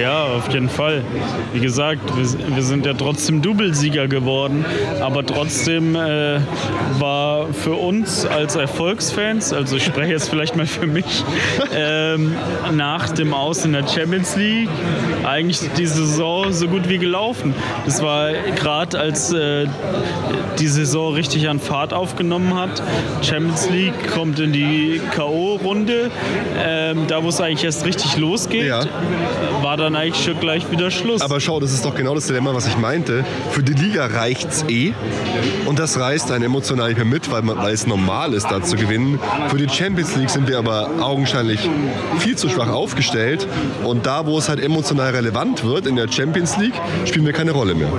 Ja, 0.00 0.24
auf 0.24 0.52
jeden 0.52 0.68
Fall. 0.68 1.02
Wie 1.52 1.60
gesagt, 1.60 2.00
wir, 2.16 2.56
wir 2.56 2.62
sind 2.62 2.84
ja 2.84 2.94
trotzdem 2.94 3.42
Doublesieger 3.42 4.08
geworden, 4.08 4.64
aber 5.00 5.24
trotzdem 5.24 5.94
äh, 5.94 6.40
war 6.98 7.46
für 7.52 7.74
uns 7.74 8.26
als 8.26 8.56
Erfolgsfans, 8.56 9.52
also 9.52 9.76
ich 9.76 9.84
spreche 9.84 10.12
jetzt 10.12 10.28
vielleicht 10.28 10.56
mal 10.56 10.66
für 10.66 10.86
mich, 10.86 11.24
ähm, 11.74 12.34
nach 12.72 13.10
dem 13.10 13.34
Aus 13.34 13.64
in 13.64 13.72
der 13.72 13.86
Champions 13.86 14.36
League 14.36 14.68
eigentlich 15.24 15.60
die 15.78 15.86
Saison 15.86 16.52
so 16.52 16.66
gut 16.66 16.88
wie 16.88 16.98
gelaufen. 16.98 17.54
Das 17.86 18.02
war 18.02 18.32
gerade 18.56 18.98
als 18.98 19.32
äh, 19.32 19.66
die 20.58 20.68
Saison 20.68 21.14
richtig 21.14 21.48
an 21.48 21.60
Fahrt 21.60 21.92
aufgenommen 21.92 22.54
hat. 22.54 22.82
Champions 23.22 23.70
League 23.70 24.10
kommt 24.12 24.40
in 24.40 24.52
die 24.52 25.00
K.O.-Runde, 25.14 26.10
ähm, 26.64 27.06
da 27.06 27.22
wo 27.22 27.28
es 27.28 27.40
eigentlich 27.40 27.64
erst 27.64 27.84
richtig 27.86 28.16
losgeht, 28.18 28.66
Ja. 28.66 28.80
war 29.62 29.76
dann 29.84 29.96
eigentlich 29.96 30.24
schon 30.24 30.40
gleich 30.40 30.70
wieder 30.70 30.90
Schluss. 30.90 31.20
Aber 31.20 31.40
schau, 31.40 31.60
das 31.60 31.72
ist 31.72 31.84
doch 31.84 31.94
genau 31.94 32.14
das 32.14 32.26
Dilemma, 32.26 32.54
was 32.54 32.66
ich 32.66 32.76
meinte. 32.78 33.24
Für 33.50 33.62
die 33.62 33.74
Liga 33.74 34.06
reicht's 34.06 34.64
eh. 34.68 34.92
Und 35.66 35.78
das 35.78 35.98
reißt 35.98 36.32
einen 36.32 36.44
emotional 36.44 36.88
nicht 36.88 36.96
mehr 36.96 37.04
mit, 37.04 37.30
weil, 37.30 37.42
man, 37.42 37.58
weil 37.58 37.74
es 37.74 37.86
normal 37.86 38.32
ist, 38.34 38.50
da 38.50 38.62
zu 38.62 38.76
gewinnen. 38.76 39.18
Für 39.48 39.56
die 39.56 39.68
Champions 39.68 40.16
League 40.16 40.30
sind 40.30 40.48
wir 40.48 40.58
aber 40.58 40.90
augenscheinlich 41.00 41.60
viel 42.18 42.36
zu 42.36 42.48
schwach 42.48 42.68
aufgestellt. 42.68 43.46
Und 43.84 44.06
da, 44.06 44.26
wo 44.26 44.38
es 44.38 44.48
halt 44.48 44.60
emotional 44.60 45.10
relevant 45.10 45.64
wird, 45.64 45.86
in 45.86 45.96
der 45.96 46.10
Champions 46.10 46.56
League, 46.56 46.74
spielen 47.04 47.26
wir 47.26 47.32
keine 47.32 47.52
Rolle 47.52 47.74
mehr. 47.74 47.92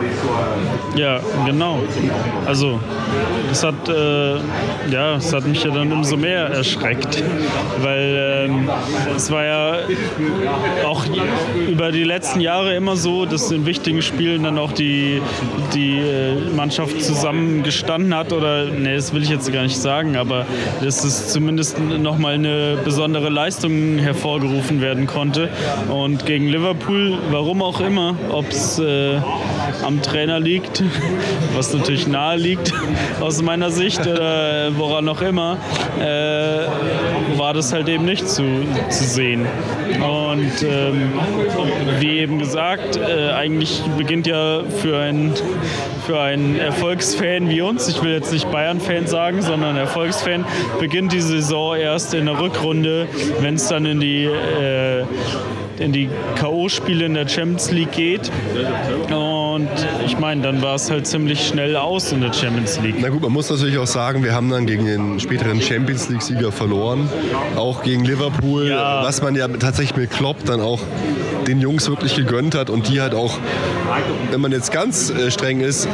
Ja, 0.95 1.19
genau. 1.45 1.79
Also, 2.45 2.79
das 3.49 3.63
hat, 3.63 3.89
äh, 3.89 4.35
ja, 4.91 5.15
das 5.15 5.33
hat 5.33 5.45
mich 5.45 5.63
ja 5.63 5.71
dann 5.71 5.91
umso 5.91 6.17
mehr 6.17 6.47
erschreckt, 6.47 7.23
weil 7.81 8.47
ähm, 8.49 8.69
es 9.15 9.29
war 9.29 9.43
ja 9.43 9.77
auch 10.85 11.05
über 11.67 11.91
die 11.91 12.03
letzten 12.03 12.39
Jahre 12.41 12.75
immer 12.75 12.95
so, 12.95 13.25
dass 13.25 13.51
in 13.51 13.65
wichtigen 13.65 14.01
Spielen 14.01 14.43
dann 14.43 14.57
auch 14.57 14.71
die, 14.71 15.21
die 15.73 15.97
äh, 15.97 16.35
Mannschaft 16.55 17.01
zusammengestanden 17.01 18.15
hat 18.15 18.33
oder, 18.33 18.65
nee, 18.65 18.95
das 18.95 19.13
will 19.13 19.23
ich 19.23 19.29
jetzt 19.29 19.51
gar 19.51 19.63
nicht 19.63 19.77
sagen, 19.77 20.15
aber 20.15 20.45
dass 20.83 21.03
es 21.03 21.29
zumindest 21.31 21.79
nochmal 21.79 22.35
eine 22.35 22.77
besondere 22.83 23.29
Leistung 23.29 23.97
hervorgerufen 23.97 24.81
werden 24.81 25.07
konnte. 25.07 25.49
Und 25.89 26.25
gegen 26.25 26.47
Liverpool, 26.47 27.17
warum 27.31 27.61
auch 27.61 27.79
immer, 27.79 28.15
ob 28.31 28.49
es 28.49 28.79
äh, 28.79 29.17
am 29.83 30.01
Trainer 30.01 30.39
liegt, 30.39 30.83
was 31.55 31.73
natürlich 31.73 32.07
nahe 32.07 32.37
liegt 32.37 32.73
aus 33.21 33.41
meiner 33.41 33.71
Sicht 33.71 34.05
oder 34.05 34.71
woran 34.77 35.07
auch 35.09 35.21
immer, 35.21 35.57
äh, 35.99 37.37
war 37.37 37.53
das 37.53 37.73
halt 37.73 37.89
eben 37.89 38.05
nicht 38.05 38.27
zu, 38.27 38.43
zu 38.89 39.03
sehen. 39.03 39.45
Und 40.01 40.24
ähm, 40.39 41.13
wie 41.99 42.19
eben 42.19 42.39
gesagt, 42.39 42.97
äh, 42.97 43.31
eigentlich 43.31 43.81
beginnt 43.97 44.27
ja 44.27 44.63
für 44.81 44.99
einen 44.99 45.33
für 46.05 46.19
Erfolgsfan 46.57 47.49
wie 47.49 47.61
uns, 47.61 47.87
ich 47.87 48.03
will 48.03 48.11
jetzt 48.11 48.31
nicht 48.31 48.51
Bayern-Fan 48.51 49.07
sagen, 49.07 49.41
sondern 49.41 49.75
Erfolgsfan, 49.75 50.45
beginnt 50.79 51.13
die 51.13 51.21
Saison 51.21 51.75
erst 51.75 52.13
in 52.13 52.25
der 52.27 52.39
Rückrunde, 52.39 53.07
wenn 53.39 53.55
es 53.55 53.67
dann 53.67 53.85
in 53.85 53.99
die 53.99 54.25
äh, 54.25 55.03
die 55.91 56.09
K.O.-Spiele 56.35 57.05
in 57.05 57.15
der 57.15 57.27
Champions 57.27 57.71
League 57.71 57.91
geht. 57.91 58.31
Und 59.09 59.34
ich 60.05 60.17
meine, 60.19 60.41
dann 60.41 60.61
war 60.61 60.75
es 60.75 60.89
halt 60.89 61.07
ziemlich 61.07 61.47
schnell 61.47 61.75
aus 61.75 62.11
in 62.11 62.21
der 62.21 62.33
Champions 62.33 62.79
League. 62.81 62.95
Na 62.99 63.09
gut, 63.09 63.21
man 63.21 63.31
muss 63.31 63.49
natürlich 63.49 63.77
auch 63.77 63.87
sagen, 63.87 64.23
wir 64.23 64.33
haben 64.33 64.49
dann 64.49 64.65
gegen 64.65 64.85
den 64.85 65.19
späteren 65.19 65.61
Champions 65.61 66.09
League-Sieger 66.09 66.51
verloren. 66.51 67.09
Auch 67.55 67.83
gegen 67.83 68.05
Liverpool, 68.05 68.67
ja. 68.67 69.03
was 69.03 69.21
man 69.21 69.35
ja 69.35 69.47
tatsächlich 69.47 69.95
mit 69.95 70.11
Klopp 70.11 70.43
dann 70.45 70.61
auch 70.61 70.79
den 71.47 71.61
Jungs 71.61 71.87
wirklich 71.89 72.15
gegönnt 72.15 72.55
hat 72.55 72.69
und 72.69 72.89
die 72.89 73.01
halt 73.01 73.13
auch, 73.13 73.37
wenn 74.31 74.41
man 74.41 74.51
jetzt 74.51 74.71
ganz 74.71 75.09
äh, 75.09 75.31
streng 75.31 75.61
ist, 75.61 75.87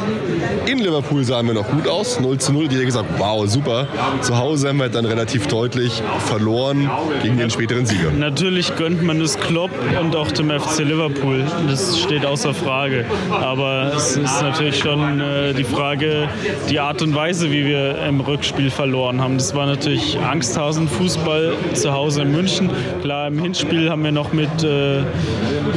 in 0.66 0.80
Liverpool 0.80 1.24
sahen 1.24 1.48
wir 1.48 1.54
noch 1.54 1.70
gut 1.70 1.88
aus, 1.88 2.20
0 2.20 2.38
zu 2.38 2.54
0. 2.54 2.68
Die 2.68 2.78
haben 2.78 2.86
gesagt, 2.86 3.10
wow, 3.18 3.48
super. 3.48 3.88
Zu 4.22 4.38
Hause 4.38 4.70
haben 4.70 4.78
wir 4.78 4.90
dann 4.90 5.06
relativ 5.06 5.48
deutlich 5.48 6.02
verloren 6.26 6.90
gegen 7.22 7.38
den 7.38 7.50
späteren 7.50 7.86
Sieger. 7.86 8.12
Natürlich 8.12 8.76
gönnt 8.76 9.04
man 9.04 9.20
es 9.22 9.38
Klopp 9.38 9.72
und 10.00 10.16
auch 10.16 10.32
dem 10.32 10.50
FC 10.50 10.80
Liverpool. 10.80 11.44
Das 11.68 12.00
steht 12.00 12.26
außer 12.26 12.54
Frage. 12.54 13.06
Aber 13.32 13.94
es 13.96 14.18
ist 14.18 14.42
natürlich 14.42 14.80
schon 14.80 15.20
äh, 15.20 15.54
die 15.54 15.64
Frage, 15.64 16.30
die 16.70 16.80
Art 16.80 17.02
und 17.02 17.16
Weise, 17.16 17.52
wie 17.52 17.66
wir 17.66 18.02
im 18.04 18.22
Rückspiel 18.22 18.70
verloren 18.70 19.22
haben. 19.22 19.38
Das 19.38 19.56
war 19.56 19.66
natürlich 19.66 20.18
Angsthasen-Fußball 20.20 21.54
zu 21.74 21.92
Hause 21.92 22.22
in 22.22 22.32
München. 22.32 22.70
Klar, 23.02 23.28
im 23.28 23.40
Hinspiel 23.40 23.90
haben 23.90 24.04
wir 24.04 24.12
noch 24.12 24.34
mit 24.34 24.64
äh, 24.64 25.04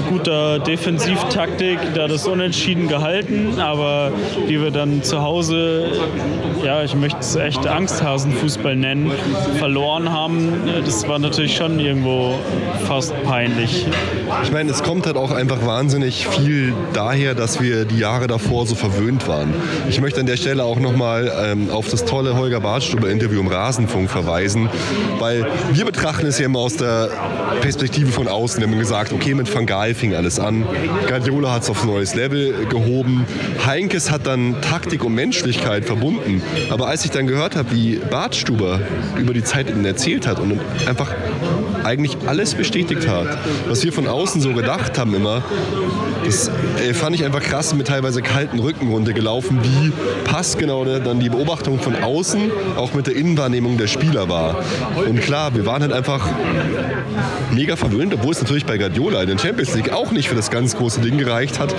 guter 0.08 0.58
Defensivtaktik 0.58 1.78
da 1.94 2.06
das 2.08 2.26
Unentschieden 2.26 2.88
gehalten, 2.88 3.60
aber 3.60 4.12
wie 4.46 4.60
wir 4.60 4.70
dann 4.70 5.02
zu 5.02 5.22
Hause, 5.22 5.86
ja, 6.64 6.82
ich 6.82 6.94
möchte 6.94 7.20
es 7.20 7.36
echt 7.36 7.66
Angsthasenfußball 7.66 8.76
nennen, 8.76 9.12
verloren 9.58 10.10
haben, 10.10 10.52
das 10.84 11.06
war 11.08 11.18
natürlich 11.18 11.56
schon 11.56 11.78
irgendwo 11.80 12.34
fast 12.86 13.14
peinlich. 13.24 13.86
Ich 14.42 14.52
meine, 14.52 14.70
es 14.70 14.82
kommt 14.82 15.06
halt 15.06 15.16
auch 15.16 15.30
einfach 15.30 15.64
wahnsinnig 15.64 16.26
viel 16.26 16.74
daher, 16.92 17.34
dass 17.34 17.60
wir 17.60 17.84
die 17.84 17.98
Jahre 17.98 18.26
davor 18.26 18.66
so 18.66 18.74
verwöhnt 18.74 19.26
waren. 19.28 19.54
Ich 19.88 20.00
möchte 20.00 20.20
an 20.20 20.26
der 20.26 20.36
Stelle 20.36 20.64
auch 20.64 20.78
nochmal 20.78 21.32
ähm, 21.44 21.70
auf 21.70 21.88
das 21.88 22.04
tolle 22.04 22.36
Holger 22.36 22.60
Bartstuber-Interview 22.60 23.40
im 23.40 23.46
Rasenfunk 23.46 24.10
verweisen, 24.10 24.68
weil 25.18 25.46
wir 25.72 25.84
betrachten 25.84 26.26
es 26.26 26.38
ja 26.38 26.46
immer 26.46 26.60
aus 26.60 26.76
der 26.76 27.08
Perspektive 27.60 28.10
von 28.10 28.28
außen. 28.28 28.60
Wir 28.60 28.68
haben 28.68 28.78
gesagt, 28.78 29.12
okay, 29.12 29.34
mit 29.34 29.52
Van 29.52 29.66
Gaal 29.66 29.94
fing 29.94 30.14
alles 30.14 30.38
an. 30.38 30.66
Guardiola 31.08 31.52
hat 31.52 31.62
es 31.62 31.70
aufs 31.70 31.84
neues 31.84 32.14
Level 32.14 32.66
gehoben. 32.66 33.26
Heinkes 33.64 34.10
hat 34.10 34.26
dann 34.26 34.60
Taktik 34.60 35.04
und 35.04 35.14
Menschlichkeit 35.14 35.84
verbunden. 35.84 36.42
Aber 36.70 36.88
als 36.88 37.04
ich 37.04 37.10
dann 37.10 37.26
gehört 37.26 37.56
habe, 37.56 37.72
wie 37.72 37.96
Bartstuber 38.10 38.80
über 39.16 39.32
die 39.32 39.44
Zeit 39.44 39.72
erzählt 39.84 40.26
hat 40.26 40.38
und 40.38 40.60
einfach 40.86 41.12
eigentlich 41.84 42.16
alles 42.26 42.54
bestätigt 42.54 43.08
hat, 43.08 43.38
was 43.68 43.84
wir 43.84 43.92
von 43.92 44.06
außen 44.06 44.40
so 44.40 44.52
gedacht 44.52 44.98
haben 44.98 45.14
immer, 45.14 45.42
das 46.24 46.50
äh, 46.82 46.94
fand 46.94 47.14
ich 47.14 47.24
einfach 47.24 47.42
krass 47.42 47.74
mit 47.74 47.88
teilweise 47.88 48.22
kalten 48.22 48.58
Rücken 48.58 48.88
runtergelaufen, 48.88 49.60
wie 49.62 49.92
passgenau 50.24 50.84
dann 50.84 51.20
die 51.20 51.28
Beobachtung 51.28 51.78
von 51.78 52.02
außen 52.02 52.50
auch 52.76 52.94
mit 52.94 53.06
der 53.06 53.16
Innenwahrnehmung 53.16 53.76
der 53.76 53.86
Spieler 53.86 54.28
war. 54.28 54.64
Und 54.96 55.20
klar, 55.20 55.54
wir 55.54 55.66
waren 55.66 55.82
halt 55.82 55.92
einfach 55.92 56.26
mega 57.52 57.76
verwöhnt, 57.76 58.14
obwohl 58.14 58.32
es 58.32 58.40
natürlich 58.40 58.64
bei 58.64 58.78
Guardiola 58.78 59.22
in 59.22 59.28
der 59.28 59.38
Champions 59.38 59.74
League 59.74 59.92
auch 59.92 60.10
nicht 60.10 60.28
für 60.28 60.34
das 60.34 60.50
ganz 60.50 60.76
große 60.76 61.00
Ding 61.00 61.18
gereicht 61.18 61.58
hat. 61.58 61.74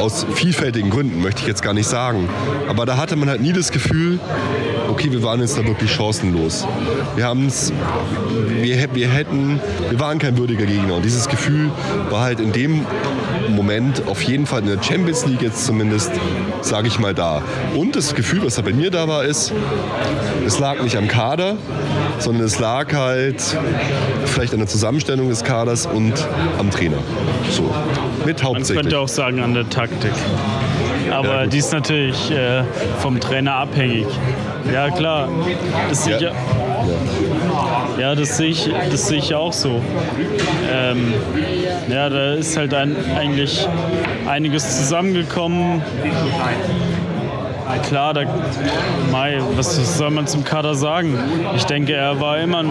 Aus 0.00 0.26
vielfältigen 0.34 0.90
Gründen, 0.90 1.22
möchte 1.22 1.40
ich 1.42 1.46
jetzt 1.46 1.62
gar 1.62 1.74
nicht 1.74 1.88
sagen. 1.88 2.28
Aber 2.68 2.86
da 2.86 2.96
hatte 2.96 3.16
man 3.16 3.28
halt 3.28 3.40
nie 3.40 3.52
das 3.52 3.72
Gefühl, 3.72 4.18
okay, 4.98 5.12
wir 5.12 5.22
waren 5.22 5.40
jetzt 5.40 5.56
da 5.56 5.64
wirklich 5.64 5.92
chancenlos. 5.92 6.66
Wir 7.14 7.24
haben 7.24 7.46
es, 7.46 7.72
wir, 8.48 8.94
wir 8.94 9.08
hätten, 9.08 9.60
wir 9.90 10.00
waren 10.00 10.18
kein 10.18 10.36
würdiger 10.36 10.66
Gegner. 10.66 10.94
Und 10.96 11.04
dieses 11.04 11.28
Gefühl 11.28 11.70
war 12.10 12.22
halt 12.22 12.40
in 12.40 12.50
dem 12.50 12.84
Moment 13.48 14.08
auf 14.08 14.22
jeden 14.22 14.44
Fall 14.44 14.62
in 14.62 14.66
der 14.66 14.82
Champions 14.82 15.24
League 15.24 15.40
jetzt 15.40 15.64
zumindest, 15.64 16.10
sage 16.62 16.88
ich 16.88 16.98
mal, 16.98 17.14
da. 17.14 17.42
Und 17.76 17.94
das 17.94 18.16
Gefühl, 18.16 18.44
was 18.44 18.56
da 18.56 18.62
bei 18.62 18.72
mir 18.72 18.90
da 18.90 19.06
war, 19.06 19.24
ist, 19.24 19.52
es 20.44 20.58
lag 20.58 20.82
nicht 20.82 20.96
am 20.96 21.06
Kader, 21.06 21.56
sondern 22.18 22.44
es 22.44 22.58
lag 22.58 22.92
halt 22.92 23.40
vielleicht 24.24 24.52
an 24.52 24.58
der 24.58 24.68
Zusammenstellung 24.68 25.28
des 25.28 25.44
Kaders 25.44 25.86
und 25.86 26.26
am 26.58 26.72
Trainer. 26.72 26.98
So, 27.52 27.72
mit 28.26 28.42
hauptsächlich. 28.42 28.74
Man 28.74 28.82
könnte 28.82 28.98
auch 28.98 29.08
sagen 29.08 29.40
an 29.40 29.54
der 29.54 29.68
Taktik. 29.70 30.12
Aber 31.12 31.42
ja, 31.42 31.46
die 31.46 31.58
ist 31.58 31.72
natürlich 31.72 32.30
äh, 32.30 32.64
vom 32.98 33.20
Trainer 33.20 33.54
abhängig. 33.54 34.06
Ja, 34.72 34.90
klar. 34.90 35.28
Das 35.88 36.06
ja. 36.06 36.18
Ja, 36.18 36.32
ja, 37.98 38.14
das 38.14 38.36
sehe 38.36 38.48
ich, 38.50 38.70
das 38.90 39.08
sehe 39.08 39.18
ich 39.18 39.34
auch 39.34 39.52
so. 39.52 39.82
Ähm, 40.70 41.14
ja, 41.88 42.08
da 42.08 42.34
ist 42.34 42.56
halt 42.56 42.72
ein, 42.74 42.94
eigentlich 43.16 43.66
einiges 44.26 44.78
zusammengekommen. 44.78 45.82
Klar, 47.82 48.14
da, 48.14 48.22
Mai, 49.10 49.38
was 49.56 49.96
soll 49.96 50.10
man 50.10 50.26
zum 50.26 50.44
Kader 50.44 50.74
sagen? 50.74 51.18
Ich 51.56 51.64
denke, 51.64 51.94
er 51.94 52.20
war 52.20 52.38
immer, 52.38 52.64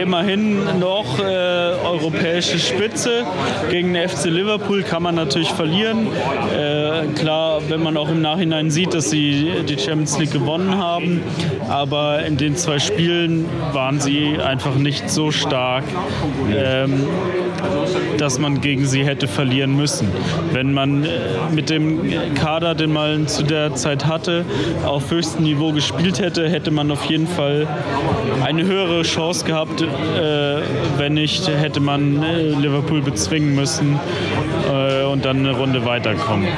immerhin 0.00 0.78
noch 0.78 1.18
äh, 1.18 1.22
europäische 1.22 2.58
Spitze. 2.58 3.24
Gegen 3.70 3.94
den 3.94 4.08
FC 4.08 4.26
Liverpool 4.26 4.82
kann 4.82 5.02
man 5.02 5.14
natürlich 5.14 5.50
verlieren. 5.50 6.06
Äh, 6.06 7.06
klar, 7.14 7.60
wenn 7.68 7.82
man 7.82 7.96
auch 7.96 8.08
im 8.08 8.22
Nachhinein 8.22 8.70
sieht, 8.70 8.94
dass 8.94 9.10
sie 9.10 9.64
die 9.68 9.78
Champions 9.78 10.18
League 10.18 10.32
gewonnen 10.32 10.76
haben. 10.76 11.22
Aber 11.68 12.24
in 12.24 12.36
den 12.36 12.56
zwei 12.56 12.78
Spielen 12.78 13.46
waren 13.72 14.00
sie 14.00 14.38
einfach 14.38 14.74
nicht 14.76 15.10
so 15.10 15.30
stark. 15.30 15.84
Ähm, 16.54 17.06
dass 18.18 18.38
man 18.38 18.60
gegen 18.60 18.86
sie 18.86 19.04
hätte 19.04 19.28
verlieren 19.28 19.76
müssen. 19.76 20.08
Wenn 20.52 20.72
man 20.72 21.04
äh, 21.04 21.08
mit 21.52 21.70
dem 21.70 22.00
Kader, 22.34 22.74
den 22.74 22.92
man 22.92 23.26
zu 23.26 23.42
der 23.42 23.63
Zeit 23.72 24.06
hatte, 24.06 24.44
auf 24.84 25.10
höchstem 25.10 25.44
Niveau 25.44 25.72
gespielt 25.72 26.20
hätte, 26.20 26.48
hätte 26.48 26.70
man 26.70 26.90
auf 26.90 27.04
jeden 27.06 27.26
Fall 27.26 27.66
eine 28.44 28.64
höhere 28.64 29.02
Chance 29.02 29.44
gehabt. 29.44 29.80
Äh, 29.82 30.60
wenn 30.98 31.14
nicht, 31.14 31.48
hätte 31.48 31.80
man 31.80 32.22
äh, 32.22 32.50
Liverpool 32.50 33.00
bezwingen 33.00 33.54
müssen 33.54 33.98
und 35.12 35.24
dann 35.24 35.38
eine 35.38 35.52
Runde 35.52 35.84
weiterkommen. 35.84 36.48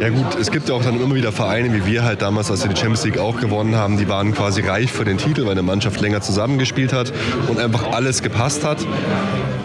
Ja 0.00 0.08
gut, 0.08 0.34
es 0.40 0.50
gibt 0.50 0.68
ja 0.68 0.74
auch 0.74 0.82
dann 0.82 0.98
immer 0.98 1.14
wieder 1.14 1.30
Vereine 1.30 1.74
wie 1.74 1.84
wir 1.84 2.04
halt 2.04 2.22
damals, 2.22 2.50
als 2.50 2.62
wir 2.62 2.70
die 2.70 2.76
Champions 2.76 3.04
League 3.04 3.18
auch 3.18 3.38
gewonnen 3.38 3.76
haben, 3.76 3.98
die 3.98 4.08
waren 4.08 4.32
quasi 4.32 4.62
reif 4.62 4.90
für 4.90 5.04
den 5.04 5.18
Titel, 5.18 5.44
weil 5.44 5.52
eine 5.52 5.62
Mannschaft 5.62 6.00
länger 6.00 6.22
zusammengespielt 6.22 6.92
hat 6.92 7.12
und 7.48 7.58
einfach 7.58 7.92
alles 7.92 8.22
gepasst 8.22 8.64
hat. 8.64 8.78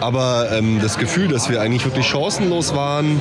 Aber 0.00 0.48
ähm, 0.52 0.78
das 0.82 0.98
Gefühl, 0.98 1.28
dass 1.28 1.48
wir 1.48 1.60
eigentlich 1.60 1.84
wirklich 1.84 2.06
chancenlos 2.06 2.74
waren 2.74 3.20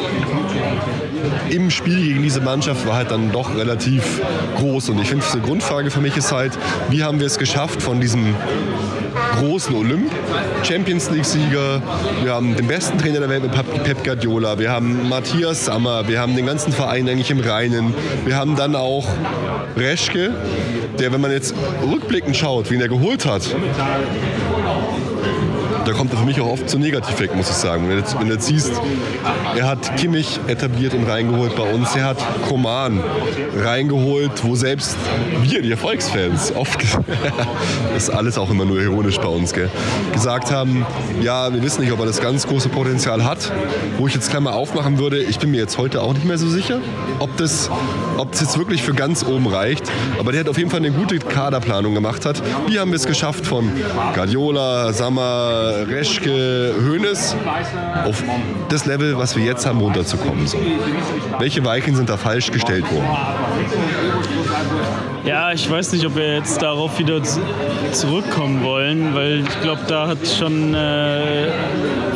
im 1.50 1.72
Spiel 1.72 2.01
gegen 2.01 2.24
diese 2.24 2.41
Mannschaft, 2.41 2.86
war 2.88 2.95
halt 2.95 3.12
dann 3.12 3.31
doch 3.31 3.55
relativ 3.55 4.22
groß. 4.57 4.89
Und 4.89 5.01
ich 5.01 5.10
finde, 5.10 5.25
die 5.34 5.41
Grundfrage 5.41 5.91
für 5.91 6.01
mich 6.01 6.17
ist 6.17 6.31
halt, 6.31 6.53
wie 6.89 7.03
haben 7.03 7.19
wir 7.19 7.27
es 7.27 7.38
geschafft, 7.38 7.81
von 7.81 8.01
diesem 8.01 8.36
großen 9.39 9.75
Olymp, 9.75 10.12
Champions 10.63 11.10
League-Sieger, 11.10 11.81
wir 12.24 12.34
haben 12.34 12.55
den 12.55 12.67
besten 12.67 12.98
Trainer 12.98 13.19
der 13.19 13.29
Welt 13.29 13.43
mit 13.43 13.51
Pep 13.51 14.03
Guardiola, 14.03 14.57
wir 14.60 14.72
haben 14.72 15.10
Matthias 15.10 15.65
Sammer, 15.65 16.07
wir 16.07 16.19
haben 16.19 16.36
den 16.36 16.45
ganzen 16.45 16.72
Verein 16.72 17.07
eigentlich 17.07 17.31
im 17.31 17.39
Reinen, 17.39 17.93
wir 18.25 18.36
haben 18.36 18.55
dann 18.55 18.75
auch 18.75 19.07
Reschke, 19.75 20.34
der, 21.00 21.12
wenn 21.12 21.22
man 21.22 21.31
jetzt 21.31 21.53
rückblickend 21.89 22.36
schaut, 22.36 22.69
wie 22.69 22.75
ihn 22.75 22.81
er 22.81 22.88
geholt 22.88 23.25
hat, 23.25 23.43
da 25.85 25.93
kommt 25.93 26.11
er 26.11 26.17
für 26.17 26.25
mich 26.25 26.41
auch 26.41 26.51
oft 26.51 26.69
zu 26.69 26.79
negativ 26.79 27.19
weg, 27.19 27.35
muss 27.35 27.49
ich 27.49 27.55
sagen. 27.55 27.83
Wenn 27.83 27.97
du, 27.97 28.01
jetzt, 28.01 28.19
wenn 28.19 28.27
jetzt 28.27 28.47
siehst, 28.47 28.71
er 29.55 29.67
hat 29.67 29.97
Kimmich 29.97 30.39
etabliert 30.47 30.93
und 30.93 31.07
reingeholt 31.07 31.55
bei 31.55 31.71
uns, 31.71 31.95
er 31.95 32.05
hat 32.05 32.17
Koman 32.49 33.03
reingeholt, 33.55 34.43
wo 34.43 34.55
selbst 34.55 34.97
wir, 35.43 35.61
die 35.61 35.71
Erfolgsfans, 35.71 36.53
oft, 36.55 36.79
das 37.93 38.03
ist 38.03 38.09
alles 38.09 38.37
auch 38.37 38.49
immer 38.49 38.65
nur 38.65 38.81
ironisch 38.81 39.17
bei 39.19 39.27
uns, 39.27 39.53
gell, 39.53 39.69
gesagt 40.11 40.51
haben, 40.51 40.85
ja, 41.21 41.53
wir 41.53 41.61
wissen 41.61 41.81
nicht, 41.81 41.93
ob 41.93 41.99
er 41.99 42.05
das 42.05 42.19
ganz 42.19 42.47
große 42.47 42.69
Potenzial 42.69 43.23
hat. 43.23 43.51
Wo 43.97 44.07
ich 44.07 44.13
jetzt 44.13 44.29
Klammer 44.29 44.55
aufmachen 44.55 44.97
würde, 44.97 45.21
ich 45.21 45.39
bin 45.39 45.51
mir 45.51 45.57
jetzt 45.57 45.77
heute 45.77 46.01
auch 46.01 46.13
nicht 46.13 46.25
mehr 46.25 46.37
so 46.37 46.49
sicher, 46.49 46.79
ob 47.19 47.35
das, 47.37 47.69
ob 48.17 48.31
das 48.31 48.41
jetzt 48.41 48.57
wirklich 48.57 48.81
für 48.81 48.93
ganz 48.93 49.23
oben 49.23 49.47
reicht. 49.47 49.83
Aber 50.19 50.31
der 50.31 50.41
hat 50.41 50.49
auf 50.49 50.57
jeden 50.57 50.69
Fall 50.69 50.79
eine 50.79 50.91
gute 50.91 51.19
Kaderplanung 51.19 51.93
gemacht 51.93 52.25
hat. 52.25 52.41
Wie 52.67 52.79
haben 52.79 52.93
es 52.93 53.05
geschafft 53.05 53.45
von 53.45 53.71
Guardiola, 54.13 54.91
Sammer, 54.93 55.75
Reschke, 55.84 56.74
Hoeneß 56.88 57.36
auf 58.05 58.24
das 58.70 58.86
Level, 58.86 59.17
was 59.17 59.36
wir 59.36 59.44
jetzt 59.44 59.65
haben, 59.65 59.79
runterzukommen. 59.79 60.48
So. 60.48 60.58
Welche 61.39 61.63
Weichen 61.65 61.96
sind 61.96 62.10
da 62.10 62.17
falsch 62.17 62.51
gestellt 62.51 62.84
worden? 62.91 63.08
Ja, 65.25 65.51
ich 65.51 65.70
weiß 65.70 65.94
nicht, 65.94 66.05
ob 66.05 66.15
wir 66.15 66.36
jetzt 66.36 66.62
darauf 66.62 67.00
wieder 67.00 67.20
zurückkommen 67.91 68.63
wollen, 68.63 69.15
weil 69.15 69.39
ich 69.39 69.62
glaube, 69.62 69.82
da 69.88 70.08
hat 70.08 70.20
schon 70.27 70.75
äh, 70.75 71.48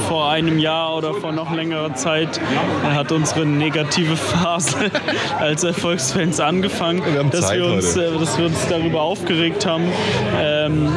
vor 0.07 0.29
einem 0.29 0.59
Jahr 0.59 0.95
oder 0.95 1.15
vor 1.15 1.31
noch 1.31 1.51
längerer 1.51 1.95
Zeit 1.95 2.39
hat 2.83 3.11
unsere 3.11 3.45
negative 3.45 4.15
Phase 4.15 4.75
als 5.39 5.63
Erfolgsfans 5.63 6.39
angefangen, 6.39 7.01
Wir 7.03 7.23
dass, 7.23 7.47
Zeit 7.47 7.57
wir 7.57 7.65
uns, 7.65 7.95
äh, 7.95 8.11
dass 8.19 8.37
wir 8.37 8.45
uns 8.45 8.67
darüber 8.67 9.01
aufgeregt 9.01 9.65
haben. 9.65 9.85
Ähm, 10.39 10.89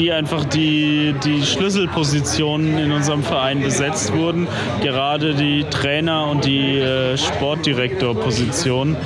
wie 0.00 0.10
einfach 0.10 0.46
die, 0.46 1.14
die 1.22 1.44
Schlüsselpositionen 1.44 2.78
in 2.78 2.90
unserem 2.90 3.22
Verein 3.22 3.60
besetzt 3.60 4.14
wurden. 4.14 4.48
Gerade 4.82 5.34
die 5.34 5.64
Trainer- 5.64 6.26
und 6.28 6.46
die 6.46 6.78
äh, 6.78 7.18
Sportdirektorposition. 7.18 8.96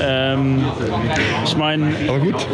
Ähm, 0.00 0.64
ich 1.44 1.56
meine, 1.56 1.94
Aber 2.08 2.18
gut, 2.18 2.46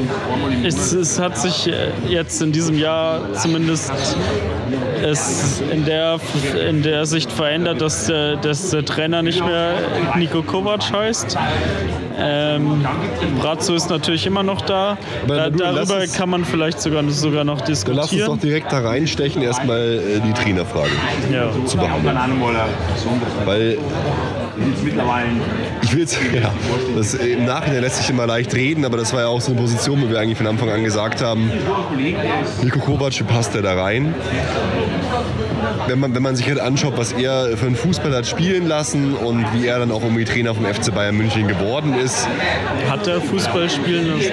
es, 0.64 0.92
es 0.92 1.18
hat 1.18 1.38
sich 1.38 1.68
äh, 1.68 1.88
jetzt 2.08 2.42
in 2.42 2.52
diesem 2.52 2.78
Jahr 2.78 3.32
zumindest 3.32 3.90
es 5.02 5.62
in 5.72 5.86
der, 5.86 6.20
in 6.68 6.82
der 6.82 7.06
Sicht 7.06 7.32
verändert, 7.32 7.80
dass, 7.80 8.06
dass 8.06 8.70
der 8.70 8.84
Trainer 8.84 9.22
nicht 9.22 9.42
mehr 9.44 9.74
Nico 10.16 10.42
Kovac 10.42 10.92
heißt. 10.92 11.38
Ähm, 12.20 12.84
Brazzo 13.40 13.74
ist 13.74 13.88
natürlich 13.90 14.26
immer 14.26 14.42
noch 14.42 14.60
da. 14.62 14.98
Da 15.28 15.50
du, 15.50 15.58
darüber 15.58 16.02
es- 16.02 16.14
kann 16.14 16.28
man 16.30 16.44
vielleicht 16.44 16.80
sogar, 16.80 17.08
sogar 17.10 17.44
noch 17.44 17.60
dann 17.60 17.68
lass 17.70 17.84
uns 17.84 17.94
doch 17.94 18.08
diskutieren. 18.10 18.40
direkt 18.40 18.72
da 18.72 18.80
reinstechen, 18.80 19.40
erstmal 19.42 19.78
äh, 19.98 20.20
die 20.26 20.32
Trainerfrage 20.32 20.90
Ja. 21.32 21.48
zu 21.66 21.76
behandeln. 21.76 22.16
Weil 23.44 23.78
ich 25.82 25.92
will 25.92 26.00
jetzt, 26.00 26.18
ja, 26.34 26.50
das, 26.96 27.14
im 27.14 27.44
Nachhinein 27.44 27.82
lässt 27.82 27.96
sich 27.98 28.10
immer 28.10 28.26
leicht 28.26 28.52
reden, 28.54 28.84
aber 28.84 28.96
das 28.96 29.12
war 29.12 29.20
ja 29.20 29.28
auch 29.28 29.40
so 29.40 29.52
eine 29.52 29.60
Position, 29.60 30.02
wo 30.02 30.10
wir 30.10 30.18
eigentlich 30.18 30.38
von 30.38 30.46
Anfang 30.48 30.70
an 30.70 30.82
gesagt 30.84 31.22
haben, 31.22 31.50
Nico 32.62 32.78
Kovac, 32.80 33.24
passt 33.28 33.54
der 33.54 33.62
da 33.62 33.74
rein? 33.80 34.14
Wenn 35.86 35.98
man, 36.00 36.14
wenn 36.14 36.22
man 36.22 36.36
sich 36.36 36.46
halt 36.48 36.60
anschaut, 36.60 36.94
was 36.96 37.12
er 37.12 37.56
für 37.56 37.66
einen 37.66 37.76
Fußball 37.76 38.14
hat 38.14 38.26
spielen 38.26 38.66
lassen 38.66 39.14
und 39.14 39.44
wie 39.54 39.66
er 39.66 39.78
dann 39.78 39.90
auch 39.90 40.02
irgendwie 40.02 40.24
Trainer 40.24 40.54
vom 40.54 40.64
FC 40.64 40.94
Bayern 40.94 41.16
München 41.16 41.48
geworden 41.48 41.94
ist, 41.94 42.28
Hat 42.88 43.06
er 43.06 43.20
Fußball 43.20 43.68
spielen 43.70 44.08
lassen? 44.08 44.30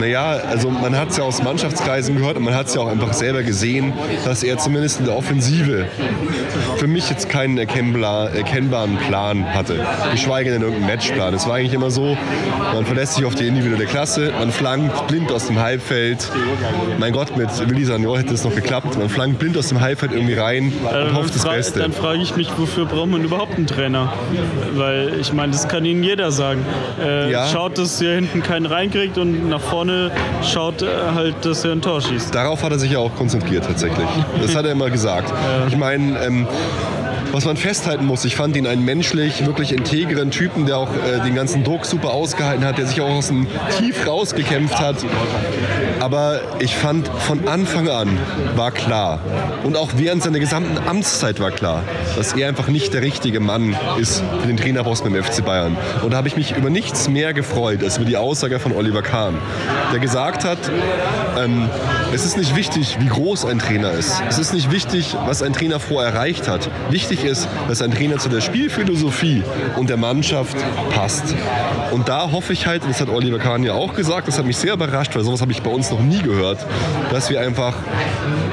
naja, 0.00 0.40
also 0.50 0.70
man 0.70 0.96
hat 0.96 1.10
es 1.10 1.16
ja 1.18 1.24
aus 1.24 1.42
Mannschaftskreisen 1.42 2.16
gehört 2.16 2.36
und 2.36 2.44
man 2.44 2.54
hat 2.54 2.66
es 2.66 2.74
ja 2.74 2.80
auch 2.80 2.88
einfach 2.88 3.12
selber 3.12 3.42
gesehen, 3.42 3.92
dass 4.24 4.42
er 4.42 4.58
zumindest 4.58 5.00
in 5.00 5.06
der 5.06 5.16
Offensive 5.16 5.86
für 6.76 6.86
mich 6.86 7.08
jetzt 7.10 7.28
keinen 7.28 7.58
erkennbar, 7.58 8.30
erkennbaren 8.32 8.96
Plan 8.96 9.44
hatte. 9.54 9.84
Geschweige 10.12 10.50
denn 10.50 10.62
irgendeinen 10.62 10.86
Matchplan. 10.86 11.34
Es 11.34 11.46
war 11.46 11.56
eigentlich 11.56 11.74
immer 11.74 11.90
so, 11.90 12.16
man 12.72 12.84
verlässt 12.84 13.14
sich 13.14 13.24
auf 13.24 13.34
die 13.34 13.46
individuelle 13.46 13.86
Klasse, 13.86 14.32
man 14.38 14.50
flankt 14.50 15.06
blind 15.06 15.30
aus 15.30 15.46
dem 15.46 15.58
Halbfeld. 15.60 16.28
Mein 16.98 17.12
Gott, 17.12 17.36
mit 17.36 17.48
Willi 17.68 17.84
Sagnol 17.84 18.18
hätte 18.18 18.34
es 18.34 18.42
noch 18.44 18.54
geklappt. 18.54 18.98
Man 18.98 19.08
flankt 19.08 19.38
blind 19.38 19.56
aus 19.56 19.68
dem 19.68 19.80
Halbfeld 19.80 20.01
irgendwie 20.10 20.34
rein 20.34 20.72
und 20.82 20.94
Äh, 20.94 21.12
hofft 21.14 21.34
das 21.34 21.44
Beste. 21.44 21.78
Dann 21.80 21.92
frage 21.92 22.18
ich 22.20 22.34
mich, 22.34 22.48
wofür 22.56 22.86
braucht 22.86 23.08
man 23.08 23.22
überhaupt 23.22 23.54
einen 23.56 23.66
Trainer? 23.68 24.12
Weil 24.74 25.12
ich 25.20 25.32
meine, 25.32 25.52
das 25.52 25.68
kann 25.68 25.84
Ihnen 25.84 26.02
jeder 26.02 26.32
sagen. 26.32 26.64
Äh, 27.00 27.30
Ja. 27.30 27.46
Schaut, 27.46 27.78
dass 27.78 28.00
ihr 28.00 28.14
hinten 28.14 28.42
keinen 28.42 28.66
reinkriegt 28.66 29.16
und 29.18 29.48
nach 29.48 29.60
vorne 29.60 30.10
schaut 30.42 30.82
äh, 30.82 30.86
halt, 31.14 31.36
dass 31.44 31.64
ihr 31.64 31.72
ein 31.72 31.80
Tor 31.82 32.00
schießt. 32.00 32.34
Darauf 32.34 32.62
hat 32.64 32.72
er 32.72 32.78
sich 32.78 32.90
ja 32.90 32.98
auch 32.98 33.14
konzentriert 33.14 33.64
tatsächlich. 33.64 34.08
Das 34.40 34.56
hat 34.56 34.64
er 34.64 34.72
immer 34.72 34.90
gesagt. 34.90 35.32
Ich 35.68 35.76
meine, 35.76 36.18
ähm, 36.24 36.46
was 37.32 37.46
man 37.46 37.56
festhalten 37.56 38.04
muss, 38.04 38.24
ich 38.24 38.36
fand 38.36 38.56
ihn 38.56 38.66
einen 38.66 38.84
menschlich, 38.84 39.46
wirklich 39.46 39.72
integren 39.72 40.30
Typen, 40.30 40.66
der 40.66 40.76
auch 40.76 40.90
äh, 40.90 41.20
den 41.24 41.34
ganzen 41.34 41.64
Druck 41.64 41.86
super 41.86 42.10
ausgehalten 42.10 42.64
hat, 42.64 42.76
der 42.76 42.86
sich 42.86 43.00
auch 43.00 43.08
aus 43.08 43.28
dem 43.28 43.46
Tief 43.78 44.06
rausgekämpft 44.06 44.78
hat. 44.78 44.96
Aber 45.98 46.40
ich 46.58 46.76
fand, 46.76 47.08
von 47.08 47.48
Anfang 47.48 47.88
an 47.88 48.18
war 48.56 48.70
klar 48.70 49.20
und 49.64 49.76
auch 49.76 49.92
während 49.96 50.22
seiner 50.22 50.40
gesamten 50.40 50.76
Amtszeit 50.86 51.40
war 51.40 51.50
klar, 51.50 51.82
dass 52.16 52.34
er 52.34 52.48
einfach 52.48 52.68
nicht 52.68 52.92
der 52.92 53.02
richtige 53.02 53.40
Mann 53.40 53.74
ist 53.98 54.22
für 54.40 54.46
den 54.46 54.56
Trainerposten 54.56 55.12
beim 55.12 55.22
FC 55.22 55.44
Bayern. 55.44 55.76
Und 56.02 56.12
da 56.12 56.18
habe 56.18 56.28
ich 56.28 56.36
mich 56.36 56.56
über 56.56 56.70
nichts 56.70 57.08
mehr 57.08 57.32
gefreut, 57.32 57.82
als 57.82 57.96
über 57.96 58.06
die 58.06 58.16
Aussage 58.16 58.58
von 58.58 58.72
Oliver 58.72 59.02
Kahn, 59.02 59.38
der 59.92 60.00
gesagt 60.00 60.44
hat, 60.44 60.58
ähm, 61.38 61.68
es 62.12 62.26
ist 62.26 62.36
nicht 62.36 62.56
wichtig, 62.56 62.98
wie 63.00 63.08
groß 63.08 63.46
ein 63.46 63.58
Trainer 63.58 63.92
ist. 63.92 64.22
Es 64.28 64.38
ist 64.38 64.52
nicht 64.52 64.70
wichtig, 64.70 65.16
was 65.24 65.42
ein 65.42 65.52
Trainer 65.52 65.80
vorher 65.80 66.12
erreicht 66.12 66.48
hat. 66.48 66.68
Wichtig 66.90 67.21
ist, 67.24 67.48
dass 67.68 67.82
ein 67.82 67.90
Trainer 67.90 68.18
zu 68.18 68.28
der 68.28 68.40
Spielphilosophie 68.40 69.42
und 69.76 69.90
der 69.90 69.96
Mannschaft 69.96 70.56
passt. 70.94 71.34
Und 71.90 72.08
da 72.08 72.30
hoffe 72.30 72.52
ich 72.52 72.66
halt, 72.66 72.82
und 72.82 72.90
das 72.90 73.00
hat 73.00 73.08
Oliver 73.08 73.38
Kahn 73.38 73.62
ja 73.62 73.74
auch 73.74 73.94
gesagt, 73.94 74.28
das 74.28 74.38
hat 74.38 74.46
mich 74.46 74.56
sehr 74.56 74.74
überrascht, 74.74 75.14
weil 75.14 75.24
sowas 75.24 75.40
habe 75.40 75.52
ich 75.52 75.62
bei 75.62 75.70
uns 75.70 75.90
noch 75.90 76.00
nie 76.00 76.22
gehört, 76.22 76.58
dass 77.10 77.30
wir 77.30 77.40
einfach 77.40 77.74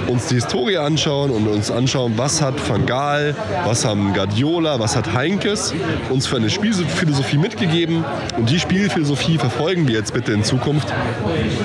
uns 0.08 0.27
die 0.27 0.36
Historie 0.36 0.77
anschauen 0.77 1.32
und 1.32 1.47
uns 1.47 1.71
anschauen, 1.71 2.13
was 2.17 2.41
hat 2.41 2.55
Van 2.67 2.86
Gaal, 2.86 3.36
was 3.65 3.86
haben 3.86 4.13
Guardiola, 4.13 4.79
was 4.79 4.95
hat 4.95 5.13
Heinkes 5.13 5.73
uns 6.10 6.27
für 6.27 6.38
eine 6.38 6.49
Spielphilosophie 6.49 7.38
mitgegeben 7.38 8.03
und 8.38 8.49
die 8.49 8.60
Spielphilosophie 8.60 9.38
verfolgen 9.38 9.88
wir 9.88 9.95
jetzt 9.95 10.13
bitte 10.13 10.34
in 10.34 10.43
Zukunft 10.43 10.93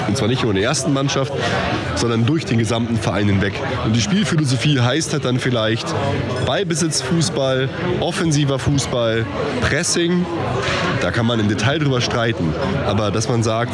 und 0.06 0.16
zwar 0.16 0.28
nicht 0.28 0.42
nur 0.42 0.52
in 0.52 0.56
der 0.56 0.64
ersten 0.64 0.92
Mannschaft, 0.92 1.32
sondern 1.96 2.26
durch 2.26 2.44
den 2.44 2.58
gesamten 2.58 2.96
Verein 2.96 3.26
hinweg. 3.26 3.54
Und 3.84 3.94
die 3.94 4.00
Spielphilosophie 4.00 4.80
heißt 4.80 5.12
halt 5.12 5.24
dann 5.24 5.38
vielleicht 5.38 5.86
Ballbesitzfußball, 6.94 7.68
offensiver 8.00 8.58
Fußball, 8.58 9.26
Pressing. 9.62 10.24
Da 11.00 11.10
kann 11.10 11.26
man 11.26 11.40
im 11.40 11.48
Detail 11.48 11.78
drüber 11.78 12.00
streiten. 12.00 12.54
Aber 12.86 13.10
dass 13.10 13.28
man 13.28 13.42
sagt, 13.42 13.72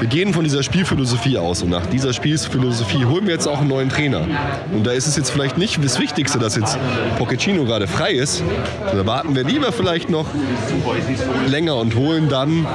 wir 0.00 0.08
gehen 0.08 0.32
von 0.32 0.44
dieser 0.44 0.62
Spielphilosophie 0.62 1.36
aus 1.38 1.62
und 1.62 1.70
nach 1.70 1.86
dieser 1.86 2.12
Spielphilosophie 2.12 3.04
holen 3.04 3.26
wir 3.26 3.34
jetzt 3.34 3.46
auch 3.46 3.60
einen 3.60 3.68
neuen 3.68 3.88
Trainer. 3.90 4.26
Und 4.72 4.86
da 4.86 4.92
ist 4.92 5.06
es 5.06 5.16
jetzt 5.16 5.30
vielleicht 5.30 5.58
nicht 5.58 5.82
das 5.84 5.98
Wichtigste, 5.98 6.38
dass 6.38 6.56
jetzt 6.56 6.78
Pochettino 7.18 7.64
gerade 7.64 7.86
frei 7.86 8.12
ist. 8.12 8.42
Da 8.92 9.04
warten 9.06 9.34
wir 9.34 9.44
lieber 9.44 9.72
vielleicht 9.72 10.08
noch 10.08 10.26
länger 11.46 11.76
und 11.76 11.96
holen 11.96 12.28
dann 12.28 12.66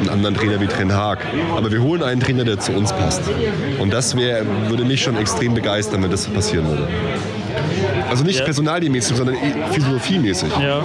einen 0.00 0.08
anderen 0.08 0.34
Trainer 0.34 0.60
wie 0.60 0.66
Ten 0.66 0.92
Haag. 0.92 1.26
Aber 1.56 1.70
wir 1.70 1.82
holen 1.82 2.02
einen 2.02 2.20
Trainer, 2.20 2.44
der 2.44 2.58
zu 2.58 2.72
uns 2.72 2.92
passt. 2.92 3.22
Und 3.78 3.92
das 3.92 4.16
wär, 4.16 4.44
würde 4.68 4.84
mich 4.84 5.02
schon 5.02 5.16
extrem 5.16 5.54
begeistern, 5.54 6.02
wenn 6.02 6.10
das 6.10 6.26
passieren 6.26 6.68
würde. 6.68 6.88
Also 8.10 8.24
nicht 8.24 8.40
Ja. 8.40 8.44
personalmäßig, 8.44 9.16
sondern 9.16 9.36
philosophiemäßig. 9.72 10.50
Ja, 10.60 10.82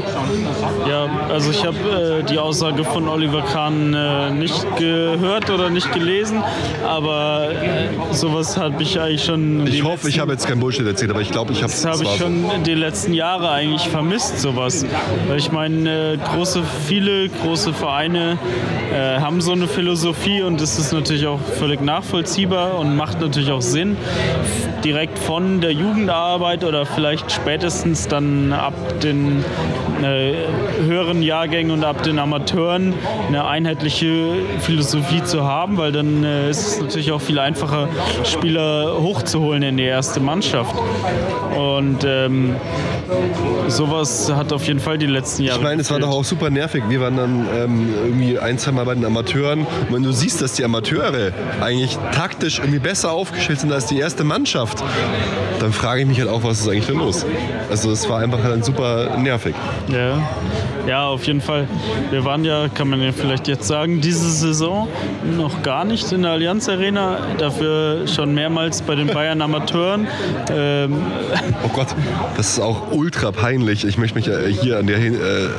ja 0.87 1.09
also 1.29 1.51
ich 1.51 1.65
habe 1.65 2.21
äh, 2.21 2.23
die 2.23 2.37
Aussage 2.37 2.83
von 2.83 3.07
Oliver 3.07 3.41
Kahn 3.41 3.93
äh, 3.93 4.29
nicht 4.31 4.63
gehört 4.77 5.49
oder 5.49 5.69
nicht 5.69 5.91
gelesen, 5.91 6.43
aber 6.87 7.49
äh, 7.51 8.13
sowas 8.13 8.57
habe 8.57 8.81
ich 8.83 8.99
eigentlich 8.99 9.23
schon. 9.23 9.65
Ich 9.67 9.83
hoffe, 9.83 10.07
ich 10.07 10.19
habe 10.19 10.31
jetzt 10.33 10.47
kein 10.47 10.59
Bullshit 10.59 10.85
erzählt, 10.85 11.11
aber 11.11 11.21
ich 11.21 11.31
glaube, 11.31 11.51
ich 11.51 11.63
habe 11.63 11.71
es 11.71 11.81
Das 11.81 11.99
habe 11.99 12.03
ich 12.03 12.17
schon 12.19 12.45
die 12.63 12.73
letzten 12.75 13.13
Jahre 13.13 13.49
eigentlich 13.49 13.87
vermisst, 13.89 14.39
sowas. 14.39 14.85
Weil 15.27 15.37
ich 15.37 15.51
meine, 15.51 16.13
äh, 16.13 16.17
große, 16.17 16.61
viele 16.87 17.29
große 17.29 17.73
Vereine 17.73 18.37
äh, 18.93 19.19
haben 19.19 19.41
so 19.41 19.51
eine 19.51 19.67
Philosophie 19.67 20.43
und 20.43 20.61
das 20.61 20.77
ist 20.77 20.93
natürlich 20.93 21.25
auch 21.25 21.39
völlig 21.59 21.81
nachvollziehbar 21.81 22.77
und 22.77 22.95
macht 22.95 23.19
natürlich 23.19 23.51
auch 23.51 23.61
Sinn. 23.61 23.97
Direkt 24.85 25.17
von 25.17 25.61
der 25.61 25.71
Jugendarbeit 25.71 26.63
oder 26.63 26.85
vielleicht 26.85 27.31
spätestens 27.31 28.07
dann 28.07 28.53
ab 28.53 28.75
den 29.01 29.43
äh, 30.03 30.33
höheren 30.85 31.23
Jahrgängen 31.23 31.71
und 31.71 31.83
ab 31.83 32.03
den 32.03 32.19
Amateuren 32.19 32.93
eine 33.27 33.47
einheitliche 33.47 34.33
Philosophie 34.59 35.23
zu 35.23 35.43
haben, 35.43 35.77
weil 35.77 35.91
dann 35.91 36.23
äh, 36.23 36.51
ist 36.51 36.67
es 36.67 36.81
natürlich 36.81 37.11
auch 37.11 37.21
viel 37.21 37.39
einfacher, 37.39 37.89
Spieler 38.23 38.97
hochzuholen 38.99 39.63
in 39.63 39.77
die 39.77 39.83
erste 39.83 40.19
Mannschaft. 40.19 40.75
Und 41.57 42.03
ähm, 42.05 42.55
sowas 43.67 44.31
hat 44.31 44.53
auf 44.53 44.67
jeden 44.67 44.79
Fall 44.79 44.97
die 44.97 45.05
letzten 45.05 45.43
Jahre. 45.43 45.59
Ich 45.59 45.63
meine, 45.63 45.81
es 45.81 45.89
war 45.89 45.99
doch 45.99 46.09
auch 46.09 46.23
super 46.23 46.49
nervig. 46.49 46.83
Wir 46.89 47.01
waren 47.01 47.17
dann 47.17 47.47
ähm, 47.55 47.93
irgendwie 48.03 48.37
ein, 48.37 48.57
zwei 48.57 48.71
Mal 48.71 48.85
bei 48.85 48.93
den 48.93 49.05
Amateuren. 49.05 49.61
Und 49.61 49.93
wenn 49.93 50.03
du 50.03 50.11
siehst, 50.11 50.41
dass 50.41 50.53
die 50.53 50.63
Amateure 50.63 51.31
eigentlich 51.61 51.97
taktisch 52.11 52.59
irgendwie 52.59 52.79
besser 52.79 53.11
aufgestellt 53.11 53.61
sind 53.61 53.71
als 53.71 53.87
die 53.87 53.97
erste 53.97 54.23
Mannschaft, 54.23 54.74
dann 55.59 55.73
frage 55.73 56.01
ich 56.01 56.07
mich 56.07 56.19
halt 56.19 56.29
auch, 56.29 56.43
was 56.43 56.61
ist 56.61 56.67
eigentlich 56.67 56.87
denn 56.87 56.97
los? 56.97 57.25
Also 57.69 57.91
es 57.91 58.07
war 58.09 58.19
einfach 58.19 58.41
dann 58.41 58.63
super 58.63 59.17
nervig. 59.17 59.55
Ja. 59.87 60.21
Ja, 60.87 61.07
auf 61.07 61.25
jeden 61.25 61.41
Fall. 61.41 61.67
Wir 62.11 62.23
waren 62.25 62.45
ja, 62.45 62.67
kann 62.67 62.89
man 62.89 63.01
ja 63.01 63.11
vielleicht 63.11 63.47
jetzt 63.47 63.67
sagen, 63.67 64.01
diese 64.01 64.29
Saison 64.29 64.87
noch 65.35 65.63
gar 65.63 65.83
nicht 65.83 66.11
in 66.11 66.21
der 66.21 66.31
Allianz 66.31 66.69
Arena, 66.69 67.17
dafür 67.39 68.07
schon 68.07 68.35
mehrmals 68.35 68.83
bei 68.83 68.93
den 68.93 69.07
Bayern 69.07 69.41
Amateuren. 69.41 70.07
Ähm, 70.51 70.97
oh 71.63 71.69
Gott, 71.69 71.87
das 72.37 72.49
ist 72.49 72.59
auch 72.59 72.91
ultra 72.91 73.31
peinlich. 73.31 73.83
Ich 73.83 73.97
möchte 73.97 74.15
mich 74.15 74.29
hier 74.61 74.77
an 74.77 74.85
der, 74.85 74.97
äh, 74.97 75.49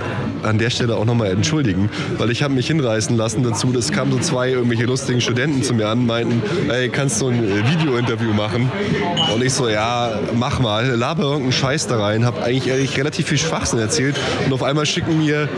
an 0.42 0.58
der 0.58 0.70
Stelle 0.70 0.96
auch 0.96 1.04
nochmal 1.04 1.30
entschuldigen, 1.30 1.90
weil 2.18 2.30
ich 2.30 2.42
habe 2.42 2.54
mich 2.54 2.66
hinreißen 2.66 3.16
lassen 3.16 3.42
dazu, 3.42 3.72
es 3.76 3.92
kamen 3.92 4.12
so 4.12 4.18
zwei 4.18 4.50
irgendwelche 4.50 4.84
lustigen 4.84 5.20
Studenten 5.20 5.62
zu 5.62 5.74
mir 5.74 5.88
an, 5.88 6.06
meinten, 6.06 6.42
ey, 6.70 6.88
kannst 6.88 7.20
du 7.20 7.28
ein 7.28 7.42
Video-Interview 7.70 8.32
machen? 8.32 8.70
Und 9.34 9.42
ich 9.42 9.52
so, 9.52 9.68
ja, 9.68 10.18
mach 10.34 10.60
mal, 10.60 10.86
laber 10.86 11.24
irgendeinen 11.24 11.52
Scheiß 11.52 11.86
da 11.88 12.00
rein, 12.00 12.24
habe 12.24 12.42
eigentlich 12.42 12.68
ehrlich 12.68 12.96
relativ 12.96 13.28
viel 13.28 13.38
Schwachsinn 13.38 13.78
erzählt 13.78 14.16
und 14.44 14.52
auf 14.52 14.62
einmal 14.62 14.86
schicken 14.86 15.18
mir 15.18 15.48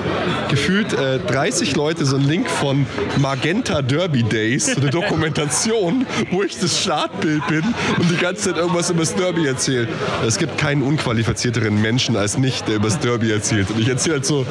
gefühlt 0.48 0.92
äh, 0.92 1.18
30 1.18 1.76
Leute 1.76 2.04
so 2.04 2.16
einen 2.16 2.26
Link 2.26 2.48
von 2.48 2.86
Magenta 3.18 3.82
Derby 3.82 4.22
Days, 4.22 4.66
so 4.66 4.80
eine 4.80 4.90
Dokumentation, 4.90 6.06
wo 6.30 6.42
ich 6.42 6.58
das 6.58 6.80
Startbild 6.80 7.46
bin 7.46 7.62
und 7.98 8.10
die 8.10 8.16
ganze 8.16 8.50
Zeit 8.50 8.56
irgendwas 8.56 8.90
über 8.90 9.00
das 9.00 9.14
Derby 9.14 9.46
erzähle. 9.46 9.88
Es 10.26 10.38
gibt 10.38 10.58
keinen 10.58 10.82
unqualifizierteren 10.82 11.80
Menschen 11.80 12.16
als 12.16 12.38
mich, 12.38 12.62
der 12.62 12.76
über 12.76 12.88
das 12.88 12.98
Derby 12.98 13.30
erzählt. 13.30 13.70
Und 13.70 13.80
ich 13.80 13.88
erzähle 13.88 14.16
halt 14.16 14.26
so. 14.26 14.46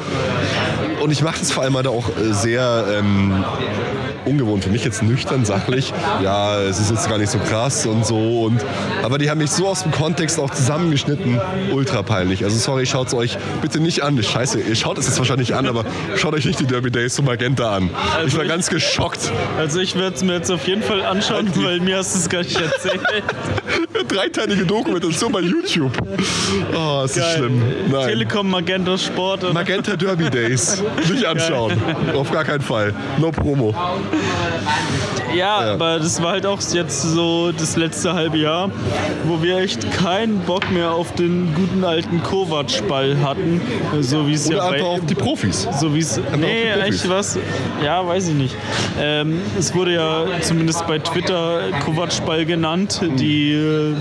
Und 1.00 1.10
ich 1.10 1.22
mache 1.22 1.38
das 1.38 1.52
vor 1.52 1.62
allem 1.62 1.76
halt 1.76 1.86
auch 1.86 2.08
äh, 2.08 2.32
sehr. 2.32 2.86
Ähm, 2.98 3.44
ungewohnt 4.28 4.64
für 4.64 4.70
mich 4.70 4.84
jetzt 4.84 5.02
nüchtern, 5.02 5.44
sachlich. 5.44 5.92
Ja, 6.22 6.60
es 6.60 6.78
ist 6.78 6.90
jetzt 6.90 7.08
gar 7.08 7.18
nicht 7.18 7.30
so 7.30 7.38
krass 7.38 7.86
und 7.86 8.06
so. 8.06 8.42
Und, 8.42 8.64
aber 9.02 9.18
die 9.18 9.30
haben 9.30 9.38
mich 9.38 9.50
so 9.50 9.66
aus 9.66 9.82
dem 9.82 9.92
Kontext 9.92 10.38
auch 10.38 10.50
zusammengeschnitten. 10.50 11.40
Ultra 11.72 12.02
peinlich. 12.02 12.44
Also 12.44 12.56
sorry, 12.58 12.86
schaut 12.86 13.08
es 13.08 13.14
euch 13.14 13.38
bitte 13.62 13.80
nicht 13.80 14.02
an. 14.02 14.22
Scheiße, 14.22 14.60
ihr 14.60 14.74
schaut 14.74 14.98
es 14.98 15.06
jetzt 15.06 15.18
wahrscheinlich 15.18 15.54
an, 15.54 15.66
aber 15.66 15.84
schaut 16.16 16.34
euch 16.34 16.44
nicht 16.44 16.60
die 16.60 16.66
Derby 16.66 16.90
Days 16.90 17.14
zum 17.14 17.24
Magenta 17.24 17.76
an. 17.76 17.90
Also 18.14 18.28
ich 18.28 18.36
war 18.36 18.42
ich, 18.44 18.48
ganz 18.48 18.68
geschockt. 18.68 19.32
Also 19.58 19.80
ich 19.80 19.96
werde 19.96 20.16
es 20.16 20.22
mir 20.22 20.34
jetzt 20.34 20.50
auf 20.50 20.66
jeden 20.66 20.82
Fall 20.82 21.02
anschauen, 21.02 21.50
die, 21.54 21.64
weil 21.64 21.80
mir 21.80 21.98
hast 21.98 22.14
du 22.14 22.18
es 22.18 22.28
gar 22.28 22.42
nicht 22.42 22.60
erzählt. 22.60 23.00
Dreiteilige 24.08 24.64
Dokumentation 24.64 25.32
bei 25.32 25.40
YouTube. 25.40 25.92
Oh, 26.74 27.02
es 27.04 27.16
ist 27.16 27.36
schlimm. 27.36 27.62
Nein. 27.90 28.08
Telekom 28.08 28.50
Magenta 28.50 28.96
Sport. 28.96 29.52
Magenta 29.52 29.96
Derby 29.96 30.30
Days. 30.30 30.82
Nicht 31.10 31.24
anschauen. 31.24 31.70
Geil. 31.70 32.16
Auf 32.16 32.30
gar 32.30 32.44
keinen 32.44 32.60
Fall. 32.60 32.94
No 33.18 33.30
Promo. 33.30 33.74
Ja, 35.34 35.64
ja, 35.64 35.74
aber 35.74 35.98
das 35.98 36.22
war 36.22 36.32
halt 36.32 36.46
auch 36.46 36.60
jetzt 36.72 37.02
so 37.02 37.52
das 37.52 37.76
letzte 37.76 38.14
halbe 38.14 38.38
Jahr, 38.38 38.70
wo 39.24 39.42
wir 39.42 39.58
echt 39.58 39.90
keinen 39.92 40.40
Bock 40.40 40.70
mehr 40.70 40.90
auf 40.92 41.14
den 41.14 41.54
guten 41.54 41.84
alten 41.84 42.22
Kovac-Ball 42.22 43.18
hatten. 43.22 43.60
So 44.00 44.26
wie 44.26 44.34
es 44.34 44.48
ja 44.48 44.68
einfach 44.68 44.86
auf 44.86 45.06
die 45.06 45.14
Profis. 45.14 45.68
So 45.80 45.94
wie 45.94 46.00
es. 46.00 46.20
Nee, 46.38 46.70
echt 46.70 47.08
was. 47.08 47.38
Ja, 47.84 48.06
weiß 48.06 48.28
ich 48.28 48.34
nicht. 48.34 48.56
Ähm, 49.00 49.40
es 49.58 49.74
wurde 49.74 49.94
ja 49.94 50.24
zumindest 50.40 50.86
bei 50.86 50.98
Twitter 50.98 51.60
Kovac-Ball 51.84 52.44
genannt. 52.46 53.00
Die. 53.18 53.52
Äh, 53.52 53.94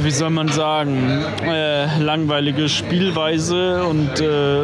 wie 0.00 0.10
soll 0.10 0.30
man 0.30 0.48
sagen, 0.48 1.24
äh, 1.44 1.98
langweilige 2.00 2.68
Spielweise 2.68 3.84
und 3.84 4.20
äh, 4.20 4.62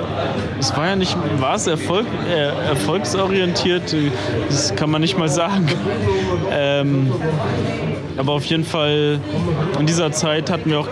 es 0.59 0.77
war 0.77 0.87
ja 0.87 0.97
nicht, 0.97 1.17
war 1.39 1.57
es 1.57 1.67
Erfolg, 1.67 2.07
äh, 2.29 2.69
erfolgsorientiert, 2.69 3.95
das 4.49 4.75
kann 4.77 4.91
man 4.91 5.01
nicht 5.01 5.19
mal 5.19 5.29
sagen. 5.29 5.69
Ähm, 6.51 7.13
aber 8.17 8.33
auf 8.33 8.45
jeden 8.47 8.65
Fall 8.65 9.21
in 9.79 9.87
dieser 9.87 10.11
Zeit 10.13 10.51
hatten 10.51 10.71
wir 10.71 10.81
auch 10.81 10.89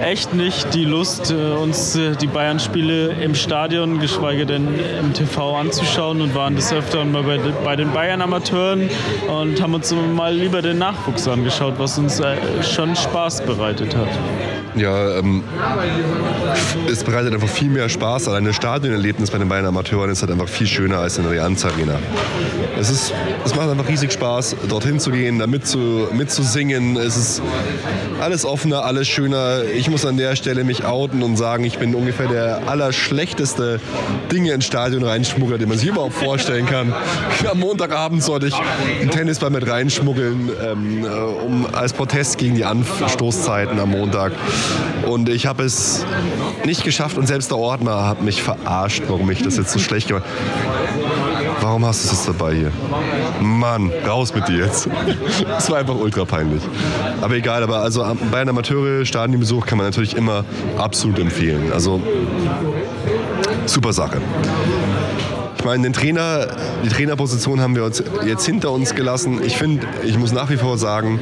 echt 0.00 0.34
nicht 0.34 0.74
die 0.74 0.84
Lust, 0.84 1.30
äh, 1.30 1.52
uns 1.52 1.96
äh, 1.96 2.16
die 2.16 2.26
Bayern-Spiele 2.26 3.14
im 3.22 3.34
Stadion, 3.34 3.98
geschweige 4.00 4.46
denn 4.46 4.68
im 5.00 5.12
TV 5.12 5.56
anzuschauen 5.56 6.20
und 6.20 6.34
waren 6.34 6.56
des 6.56 6.72
Öfteren 6.72 7.12
mal 7.12 7.22
bei, 7.22 7.38
bei 7.64 7.76
den 7.76 7.92
Bayern-Amateuren 7.92 8.88
und 9.28 9.60
haben 9.60 9.74
uns 9.74 9.94
mal 10.14 10.34
lieber 10.34 10.62
den 10.62 10.78
Nachwuchs 10.78 11.26
angeschaut, 11.28 11.74
was 11.78 11.98
uns 11.98 12.20
äh, 12.20 12.36
schon 12.62 12.94
Spaß 12.96 13.44
bereitet 13.46 13.96
hat. 13.96 14.08
Ja, 14.76 15.18
ähm, 15.18 15.42
es 16.90 17.02
bereitet 17.02 17.32
einfach 17.32 17.48
viel 17.48 17.70
mehr 17.70 17.88
Spaß. 17.88 18.28
Allein 18.28 18.44
das 18.44 18.56
Stadionerlebnis 18.56 19.30
bei 19.30 19.38
den 19.38 19.48
Bayern 19.48 19.64
Amateuren 19.64 20.10
ist 20.10 20.20
halt 20.20 20.30
einfach 20.30 20.48
viel 20.48 20.66
schöner 20.66 20.98
als 20.98 21.16
in 21.16 21.24
der 21.24 21.32
Allianz 21.32 21.64
Arena. 21.64 21.98
Es, 22.78 22.90
ist, 22.90 23.14
es 23.44 23.54
macht 23.54 23.70
einfach 23.70 23.88
riesig 23.88 24.12
Spaß, 24.12 24.56
dorthin 24.68 25.00
zu 25.00 25.10
gehen, 25.10 25.38
da 25.38 25.46
mitzu, 25.46 26.08
mitzusingen. 26.12 26.98
Es 26.98 27.16
ist 27.16 27.42
alles 28.20 28.44
offener, 28.44 28.84
alles 28.84 29.08
schöner. 29.08 29.62
Ich 29.64 29.88
muss 29.88 30.04
an 30.04 30.18
der 30.18 30.36
Stelle 30.36 30.62
mich 30.62 30.84
outen 30.84 31.22
und 31.22 31.36
sagen, 31.36 31.64
ich 31.64 31.78
bin 31.78 31.94
ungefähr 31.94 32.28
der 32.28 32.68
allerschlechteste 32.68 33.80
Dinge 34.30 34.52
ins 34.52 34.66
Stadion 34.66 35.04
reinschmuggler, 35.04 35.56
den 35.56 35.70
man 35.70 35.78
sich 35.78 35.88
überhaupt 35.88 36.14
vorstellen 36.14 36.66
kann. 36.66 36.92
Am 37.50 37.60
Montagabend 37.60 38.22
sollte 38.22 38.48
ich 38.48 38.54
einen 39.00 39.10
Tennisball 39.10 39.50
mit 39.50 39.66
reinschmuggeln, 39.66 40.50
ähm, 40.62 41.04
äh, 41.04 41.08
um, 41.08 41.66
als 41.72 41.94
Protest 41.94 42.36
gegen 42.36 42.56
die 42.56 42.64
Anstoßzeiten 42.64 43.80
am 43.80 43.90
Montag. 43.90 44.32
Und 45.06 45.28
ich 45.28 45.46
habe 45.46 45.62
es 45.62 46.04
nicht 46.64 46.84
geschafft 46.84 47.16
und 47.16 47.26
selbst 47.26 47.50
der 47.50 47.58
Ordner 47.58 48.06
hat 48.06 48.22
mich 48.22 48.42
verarscht, 48.42 49.04
warum 49.08 49.30
ich 49.30 49.42
das 49.42 49.56
jetzt 49.56 49.72
so 49.72 49.78
schlecht 49.78 50.08
gemacht 50.08 50.24
Warum 51.60 51.84
hast 51.84 52.04
du 52.04 52.08
das 52.10 52.26
dabei 52.26 52.54
hier? 52.54 52.72
Mann, 53.40 53.90
raus 54.06 54.34
mit 54.34 54.46
dir 54.48 54.66
jetzt. 54.66 54.88
Das 55.46 55.70
war 55.70 55.78
einfach 55.78 55.94
ultra 55.94 56.24
peinlich. 56.24 56.62
Aber 57.20 57.34
egal, 57.34 57.62
aber 57.62 57.78
also 57.78 58.04
bei 58.30 58.40
einem 58.40 58.50
Amateure-Stadionbesuch 58.50 59.66
kann 59.66 59.78
man 59.78 59.86
natürlich 59.86 60.16
immer 60.16 60.44
absolut 60.76 61.18
empfehlen. 61.18 61.72
Also 61.72 62.00
super 63.66 63.92
Sache 63.92 64.20
meine, 65.66 65.82
den 65.82 65.92
Trainer, 65.92 66.46
die 66.84 66.88
Trainerposition 66.88 67.60
haben 67.60 67.74
wir 67.74 67.84
uns 67.84 68.02
jetzt 68.24 68.46
hinter 68.46 68.70
uns 68.70 68.94
gelassen. 68.94 69.40
Ich 69.44 69.56
finde, 69.56 69.86
ich 70.04 70.16
muss 70.16 70.32
nach 70.32 70.48
wie 70.48 70.56
vor 70.56 70.78
sagen, 70.78 71.20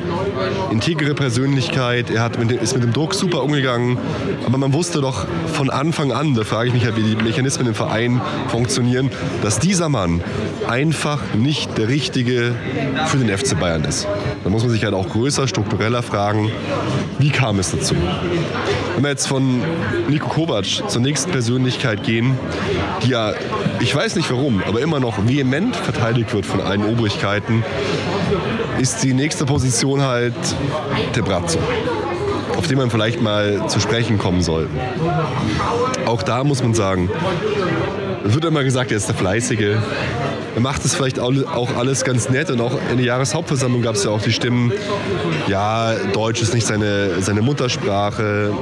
integere 0.71 1.15
Persönlichkeit, 1.15 2.11
er 2.11 2.23
hat 2.23 2.39
mit, 2.39 2.53
ist 2.53 2.75
mit 2.75 2.83
dem 2.83 2.93
Druck 2.93 3.15
super 3.15 3.43
umgegangen, 3.43 3.99
aber 4.47 4.59
man 4.59 4.73
wusste 4.73 5.01
doch 5.01 5.27
von 5.53 5.71
Anfang 5.71 6.13
an, 6.13 6.35
da 6.35 6.45
frage 6.45 6.69
ich 6.69 6.75
mich 6.75 6.85
halt, 6.85 6.97
wie 6.97 7.03
die 7.03 7.17
Mechanismen 7.17 7.67
im 7.67 7.75
Verein 7.75 8.21
funktionieren, 8.49 9.11
dass 9.43 9.59
dieser 9.59 9.89
Mann 9.89 10.23
einfach 10.69 11.35
nicht 11.35 11.77
der 11.79 11.89
Richtige 11.89 12.55
für 13.07 13.17
den 13.17 13.37
FC 13.37 13.59
Bayern 13.59 13.85
ist. 13.85 14.07
Da 14.45 14.51
muss 14.51 14.63
man 14.63 14.71
sich 14.71 14.85
halt 14.85 14.95
auch 14.95 15.09
größer, 15.09 15.49
struktureller 15.49 16.03
fragen, 16.03 16.53
wie 17.19 17.31
kam 17.31 17.59
es 17.59 17.71
dazu? 17.71 17.95
Wenn 18.95 19.03
wir 19.03 19.11
jetzt 19.11 19.27
von 19.27 19.63
Nico 20.09 20.29
Kovac 20.29 20.67
zur 20.87 21.01
nächsten 21.01 21.31
Persönlichkeit 21.31 22.03
gehen, 22.03 22.39
die 23.03 23.09
ja, 23.09 23.33
ich 23.81 23.95
weiß 23.95 24.17
nicht 24.17 24.31
warum, 24.31 24.63
aber 24.67 24.83
immer 24.83 25.01
noch 25.01 25.27
vehement 25.27 25.75
verteidigt 25.75 26.35
wird 26.35 26.45
von 26.45 26.61
allen 26.61 26.85
Obrigkeiten, 26.85 27.65
ist 28.79 29.03
die 29.03 29.15
nächste 29.15 29.47
Position 29.47 30.03
halt 30.03 30.35
der 31.17 31.23
Brazzo 31.23 31.59
auf 32.57 32.69
den 32.69 32.79
man 32.79 32.91
vielleicht 32.91 33.21
mal 33.21 33.67
zu 33.69 33.81
sprechen 33.81 34.17
kommen 34.17 34.41
soll. 34.41 34.69
Auch 36.07 36.23
da 36.23 36.45
muss 36.45 36.63
man 36.63 36.73
sagen, 36.73 37.11
es 38.25 38.33
wird 38.33 38.45
immer 38.45 38.65
gesagt, 38.65 38.91
er 38.91 38.97
ist 38.97 39.09
der 39.09 39.15
Fleißige, 39.15 39.77
er 40.55 40.61
macht 40.61 40.85
es 40.85 40.95
vielleicht 40.95 41.19
auch 41.19 41.77
alles 41.77 42.05
ganz 42.05 42.29
nett 42.29 42.51
und 42.51 42.61
auch 42.61 42.79
in 42.91 42.97
der 42.97 43.07
Jahreshauptversammlung 43.07 43.83
gab 43.83 43.97
es 43.97 44.05
ja 44.05 44.11
auch 44.11 44.23
die 44.23 44.33
Stimmen, 44.33 44.73
ja, 45.49 45.95
Deutsch 46.13 46.43
ist 46.43 46.55
nicht 46.55 46.67
seine, 46.67 47.21
seine 47.21 47.43
Muttersprache, 47.43 48.53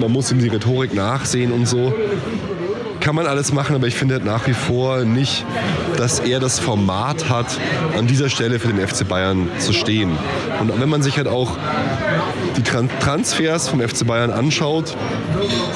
man 0.00 0.10
muss 0.10 0.32
ihm 0.32 0.40
die 0.40 0.48
Rhetorik 0.48 0.94
nachsehen 0.94 1.52
und 1.52 1.66
so. 1.66 1.94
Kann 3.00 3.14
man 3.14 3.26
alles 3.26 3.52
machen, 3.52 3.76
aber 3.76 3.86
ich 3.86 3.94
finde 3.94 4.14
halt 4.14 4.24
nach 4.24 4.48
wie 4.48 4.52
vor 4.52 5.04
nicht, 5.04 5.44
dass 5.96 6.18
er 6.18 6.40
das 6.40 6.58
Format 6.58 7.28
hat, 7.28 7.46
an 7.96 8.08
dieser 8.08 8.28
Stelle 8.28 8.58
für 8.58 8.66
den 8.66 8.84
FC 8.84 9.06
Bayern 9.06 9.48
zu 9.58 9.72
stehen. 9.72 10.10
Und 10.60 10.80
wenn 10.80 10.88
man 10.88 11.02
sich 11.02 11.16
halt 11.16 11.28
auch 11.28 11.56
die 12.56 12.62
Transfers 12.62 13.68
vom 13.68 13.80
FC 13.80 14.04
Bayern 14.08 14.32
anschaut, 14.32 14.96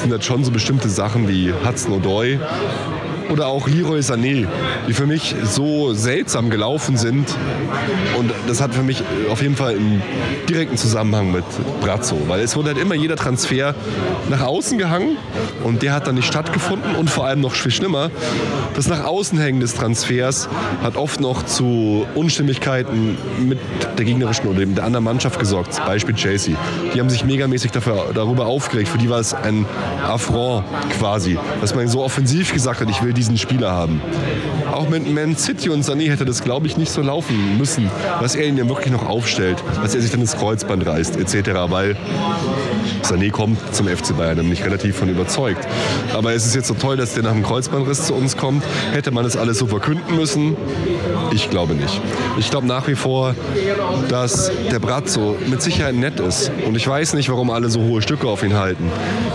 sind 0.01 0.11
halt 0.11 0.25
schon 0.25 0.43
so 0.43 0.51
bestimmte 0.51 0.89
Sachen 0.89 1.29
wie 1.29 1.53
Hudson 1.53 1.93
O'Doy, 1.93 2.41
oder 3.31 3.47
auch 3.47 3.69
Leroy 3.69 4.01
Sané, 4.01 4.47
die 4.89 4.93
für 4.93 5.07
mich 5.07 5.35
so 5.45 5.95
seltsam 5.95 6.51
gelaufen 6.51 6.97
sind. 6.97 7.29
Und 8.19 8.33
das 8.47 8.61
hat 8.61 8.75
für 8.75 8.83
mich 8.83 9.03
auf 9.31 9.43
jeden 9.43 9.57
Fall 9.57 9.77
einen 9.77 10.03
direkten 10.49 10.77
Zusammenhang 10.77 11.33
mit 11.33 11.45
Brazzo, 11.81 12.17
weil 12.27 12.41
es 12.41 12.57
wurde 12.57 12.69
halt 12.69 12.79
immer 12.79 12.95
jeder 12.95 13.17
Transfer 13.17 13.75
nach 14.29 14.43
außen 14.43 14.79
gehangen 14.79 15.17
und 15.65 15.83
der 15.83 15.93
hat 15.93 16.07
dann 16.07 16.17
nicht 16.17 16.27
stattgefunden 16.27 16.97
und 16.97 17.11
vor 17.11 17.27
allem 17.27 17.41
noch 17.41 17.55
viel 17.55 17.71
schlimmer, 17.71 18.11
das 18.75 18.89
nach 18.89 19.05
außen 19.05 19.39
hängen 19.39 19.61
des 19.61 19.75
Transfers 19.75 20.49
hat 20.83 20.97
oft 20.97 21.21
noch 21.21 21.45
zu 21.45 22.07
Unstimmigkeiten 22.15 23.17
mit 23.39 23.59
der 23.99 24.05
gegnerischen 24.05 24.47
oder 24.49 24.65
der 24.65 24.85
anderen 24.85 25.05
Mannschaft 25.05 25.39
gesorgt. 25.39 25.81
Beispiel 25.85 26.15
Chelsea. 26.15 26.57
Die 26.95 27.01
haben 27.01 27.11
sich 27.11 27.25
megamäßig 27.25 27.73
dafür, 27.73 28.07
darüber 28.15 28.47
aufgeregt. 28.47 28.89
Für 28.89 28.99
die 28.99 29.11
war 29.11 29.19
es 29.19 29.35
ein 29.35 29.67
Affront 30.07 30.65
quasi, 30.99 31.39
dass 31.61 31.75
man 31.75 31.89
so 31.89 32.03
offensiv 32.03 32.53
gesagt 32.53 32.81
hat, 32.81 32.91
ich 32.91 33.03
will 33.03 33.13
diesen 33.21 33.37
Spieler 33.37 33.71
haben. 33.71 34.01
Auch 34.73 34.89
mit 34.89 35.13
Man 35.13 35.37
City 35.37 35.69
und 35.69 35.85
Sané 35.85 36.11
hätte 36.11 36.25
das, 36.25 36.43
glaube 36.43 36.67
ich, 36.67 36.79
nicht 36.79 36.91
so 36.91 37.03
laufen 37.03 37.59
müssen, 37.59 37.91
dass 38.23 38.35
er 38.35 38.47
ihn 38.47 38.57
ja 38.57 38.67
wirklich 38.67 38.91
noch 38.91 39.07
aufstellt, 39.07 39.63
dass 39.83 39.95
er 39.95 40.01
sich 40.01 40.11
dann 40.11 40.23
ins 40.23 40.37
Kreuzband 40.37 40.87
reißt, 40.87 41.19
etc. 41.19 41.51
Weil 41.69 41.97
Sané 43.03 43.31
kommt 43.31 43.59
zum 43.75 43.89
FC 43.89 44.17
Bayern, 44.17 44.37
da 44.39 44.43
bin 44.43 44.53
ich 44.53 44.65
relativ 44.65 44.97
von 44.97 45.11
überzeugt. 45.11 45.69
Aber 46.15 46.33
es 46.33 46.47
ist 46.47 46.55
jetzt 46.55 46.69
so 46.69 46.75
toll, 46.75 46.97
dass 46.97 47.13
der 47.13 47.25
nach 47.25 47.33
dem 47.33 47.43
Kreuzbandriss 47.43 48.07
zu 48.07 48.15
uns 48.15 48.39
kommt. 48.39 48.65
Hätte 48.93 49.11
man 49.11 49.25
das 49.25 49.37
alles 49.37 49.59
so 49.59 49.67
verkünden 49.67 50.17
müssen? 50.17 50.57
Ich 51.33 51.51
glaube 51.51 51.75
nicht. 51.75 52.01
Ich 52.39 52.51
glaube 52.51 52.67
nach 52.67 52.89
wie 52.89 52.95
vor, 52.95 53.35
dass 54.09 54.51
der 54.73 54.79
Brazzo 54.79 55.37
mit 55.47 55.61
Sicherheit 55.61 55.95
nett 55.95 56.21
ist. 56.21 56.51
Und 56.67 56.75
ich 56.75 56.89
weiß 56.89 57.13
nicht, 57.13 57.29
warum 57.29 57.51
alle 57.51 57.69
so 57.69 57.83
hohe 57.83 58.01
Stücke 58.01 58.29
auf 58.29 58.43
ihn 58.43 58.55
halten. 58.55 58.91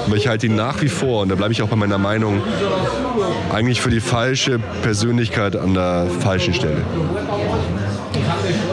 Aber 0.08 0.16
ich 0.16 0.28
halte 0.28 0.48
ihn 0.48 0.56
nach 0.56 0.82
wie 0.82 0.90
vor, 0.90 1.22
und 1.22 1.30
da 1.30 1.36
bleibe 1.36 1.54
ich 1.54 1.62
auch 1.62 1.68
bei 1.68 1.76
meiner 1.76 2.00
Meinung, 2.00 2.42
eigentlich 3.56 3.80
für 3.80 3.90
die 3.90 4.02
falsche 4.02 4.60
Persönlichkeit 4.82 5.56
an 5.56 5.74
der 5.74 6.08
falschen 6.20 6.54
Stelle. 6.54 6.82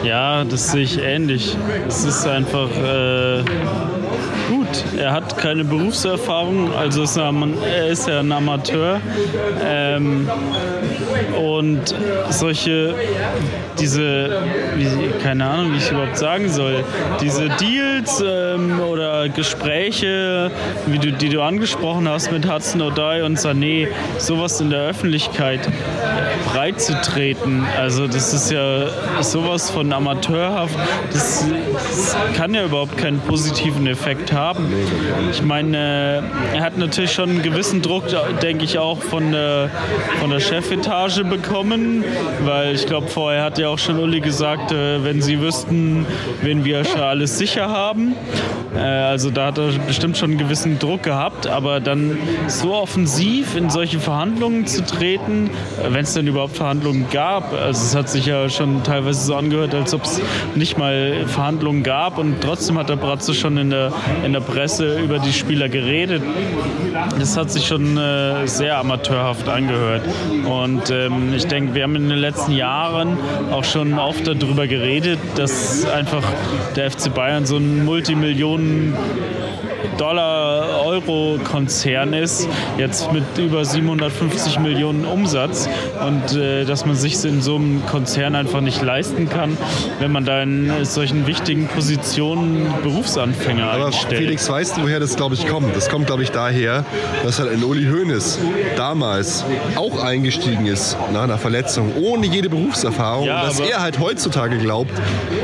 Ja, 0.03 0.43
das 0.43 0.71
sehe 0.71 0.83
ich 0.83 1.01
ähnlich. 1.01 1.55
Es 1.87 2.03
ist 2.03 2.27
einfach 2.27 2.69
äh, 2.69 3.43
gut. 4.73 4.99
Er 4.99 5.11
hat 5.11 5.37
keine 5.37 5.63
Berufserfahrung, 5.63 6.73
also 6.73 7.03
ist 7.03 7.17
er, 7.17 7.33
er 7.65 7.87
ist 7.87 8.07
ja 8.07 8.19
ein 8.19 8.31
Amateur. 8.31 9.01
Ähm, 9.63 10.29
und 11.37 11.95
solche, 12.29 12.95
diese, 13.79 14.43
wie, 14.75 14.87
keine 15.21 15.45
Ahnung, 15.45 15.73
wie 15.73 15.77
ich 15.77 15.91
überhaupt 15.91 16.17
sagen 16.17 16.49
soll, 16.49 16.83
diese 17.21 17.49
Deals 17.49 18.23
ähm, 18.25 18.79
oder 18.79 19.29
Gespräche, 19.29 20.51
wie 20.87 20.99
du, 20.99 21.11
die 21.11 21.29
du 21.29 21.41
angesprochen 21.41 22.07
hast 22.07 22.31
mit 22.31 22.49
Hudson 22.49 22.81
O'Dai 22.81 23.23
und 23.23 23.37
Sané, 23.37 23.87
sowas 24.17 24.61
in 24.61 24.69
der 24.69 24.81
Öffentlichkeit 24.81 25.61
breit 26.51 26.79
zu 26.79 26.93
treten. 27.01 27.65
Also 27.77 28.07
das 28.07 28.33
ist 28.33 28.51
ja 28.51 28.87
sowas 29.21 29.69
von 29.69 29.91
amateurhaft. 29.91 30.75
Das, 31.11 31.45
das 31.73 32.15
kann 32.35 32.53
ja 32.53 32.65
überhaupt 32.65 32.97
keinen 32.97 33.19
positiven 33.19 33.87
Effekt 33.87 34.31
haben. 34.31 34.62
Ich 35.31 35.41
meine, 35.41 36.23
er 36.53 36.61
hat 36.61 36.77
natürlich 36.77 37.11
schon 37.11 37.29
einen 37.29 37.41
gewissen 37.41 37.81
Druck, 37.81 38.03
denke 38.41 38.65
ich, 38.65 38.77
auch 38.77 39.01
von 39.01 39.31
der, 39.31 39.69
von 40.19 40.29
der 40.29 40.39
Chefetage 40.39 41.23
bekommen, 41.23 42.03
weil 42.45 42.75
ich 42.75 42.85
glaube, 42.85 43.07
vorher 43.07 43.43
hat 43.43 43.57
ja 43.57 43.69
auch 43.69 43.79
schon 43.79 43.99
Uli 43.99 44.19
gesagt, 44.19 44.71
äh, 44.71 45.03
wenn 45.03 45.21
sie 45.21 45.39
wüssten, 45.39 46.05
wen 46.41 46.65
wir 46.65 46.83
schon 46.85 47.01
alles 47.01 47.37
sicher 47.37 47.69
haben. 47.69 48.15
Äh, 48.75 48.79
also 48.79 49.29
da 49.29 49.47
hat 49.47 49.57
er 49.57 49.71
bestimmt 49.85 50.17
schon 50.17 50.31
einen 50.31 50.39
gewissen 50.39 50.79
Druck 50.79 51.03
gehabt, 51.03 51.47
aber 51.47 51.79
dann 51.79 52.17
so 52.47 52.73
offensiv 52.73 53.55
in 53.55 53.69
solche 53.69 53.99
Verhandlungen 53.99 54.65
zu 54.65 54.83
treten, 54.85 55.49
äh, 55.81 55.93
wenn 55.93 56.03
es 56.03 56.13
denn 56.13 56.27
überhaupt 56.27 56.55
Verhandlungen 56.55 57.07
gab, 57.11 57.53
also 57.53 57.83
es 57.85 57.95
hat 57.95 58.09
sich 58.09 58.25
ja 58.25 58.49
schon 58.49 58.83
teilweise 58.83 59.25
so 59.25 59.35
angehört, 59.35 59.73
als 59.73 59.93
ob 59.93 60.03
es 60.03 60.21
nicht 60.55 60.77
mal 60.77 61.25
Verhandlungen 61.27 61.83
gab 61.83 62.17
und 62.17 62.41
trotzdem 62.41 62.77
hat 62.77 62.89
der 62.89 62.95
Bratze 62.95 63.33
schon 63.33 63.57
in 63.57 63.69
der, 63.69 63.91
in 64.25 64.33
der 64.33 64.39
Presse 64.53 64.99
über 64.99 65.17
die 65.17 65.33
Spieler 65.33 65.67
geredet. 65.67 66.21
Das 67.17 67.35
hat 67.35 67.49
sich 67.49 67.65
schon 67.65 67.97
äh, 67.97 68.47
sehr 68.47 68.77
amateurhaft 68.77 69.49
angehört 69.49 70.03
und 70.47 70.91
ähm, 70.91 71.33
ich 71.35 71.47
denke, 71.47 71.73
wir 71.73 71.83
haben 71.83 71.95
in 71.95 72.09
den 72.09 72.19
letzten 72.19 72.51
Jahren 72.51 73.17
auch 73.51 73.63
schon 73.63 73.97
oft 73.97 74.27
darüber 74.27 74.67
geredet, 74.67 75.17
dass 75.35 75.85
einfach 75.85 76.23
der 76.75 76.91
FC 76.91 77.11
Bayern 77.13 77.47
so 77.47 77.57
ein 77.57 77.83
Multimillionen 77.83 78.93
Dollar-Euro-Konzern 79.97 82.13
ist, 82.13 82.47
jetzt 82.77 83.11
mit 83.11 83.23
über 83.37 83.65
750 83.65 84.59
Millionen 84.59 85.05
Umsatz 85.05 85.67
und 86.05 86.35
äh, 86.37 86.65
dass 86.65 86.85
man 86.85 86.95
sich 86.95 87.23
in 87.25 87.41
so 87.41 87.55
einem 87.55 87.85
Konzern 87.85 88.35
einfach 88.35 88.61
nicht 88.61 88.81
leisten 88.81 89.29
kann, 89.29 89.57
wenn 89.99 90.11
man 90.11 90.25
da 90.25 90.43
in 90.43 90.71
solchen 90.83 91.27
wichtigen 91.27 91.67
Positionen 91.67 92.67
Berufsanfänger 92.83 93.71
Aber 93.71 93.87
einstellt. 93.87 94.17
Felix, 94.17 94.49
weißt 94.49 94.77
du, 94.77 94.83
woher 94.83 94.99
das, 94.99 95.15
glaube 95.15 95.35
ich, 95.35 95.47
kommt? 95.47 95.75
Das 95.75 95.89
kommt, 95.89 96.07
glaube 96.07 96.23
ich, 96.23 96.31
daher, 96.31 96.85
dass 97.23 97.39
halt 97.39 97.51
ein 97.51 97.63
Uli 97.63 97.85
Hoeneß 97.85 98.39
damals 98.75 99.45
auch 99.75 100.03
eingestiegen 100.03 100.65
ist 100.65 100.97
nach 101.13 101.23
einer 101.23 101.37
Verletzung, 101.37 101.93
ohne 102.01 102.25
jede 102.27 102.49
Berufserfahrung, 102.49 103.25
Ja, 103.27 103.45
dass 103.45 103.59
er 103.59 103.81
halt 103.81 103.99
heutzutage 103.99 104.57
glaubt, 104.57 104.91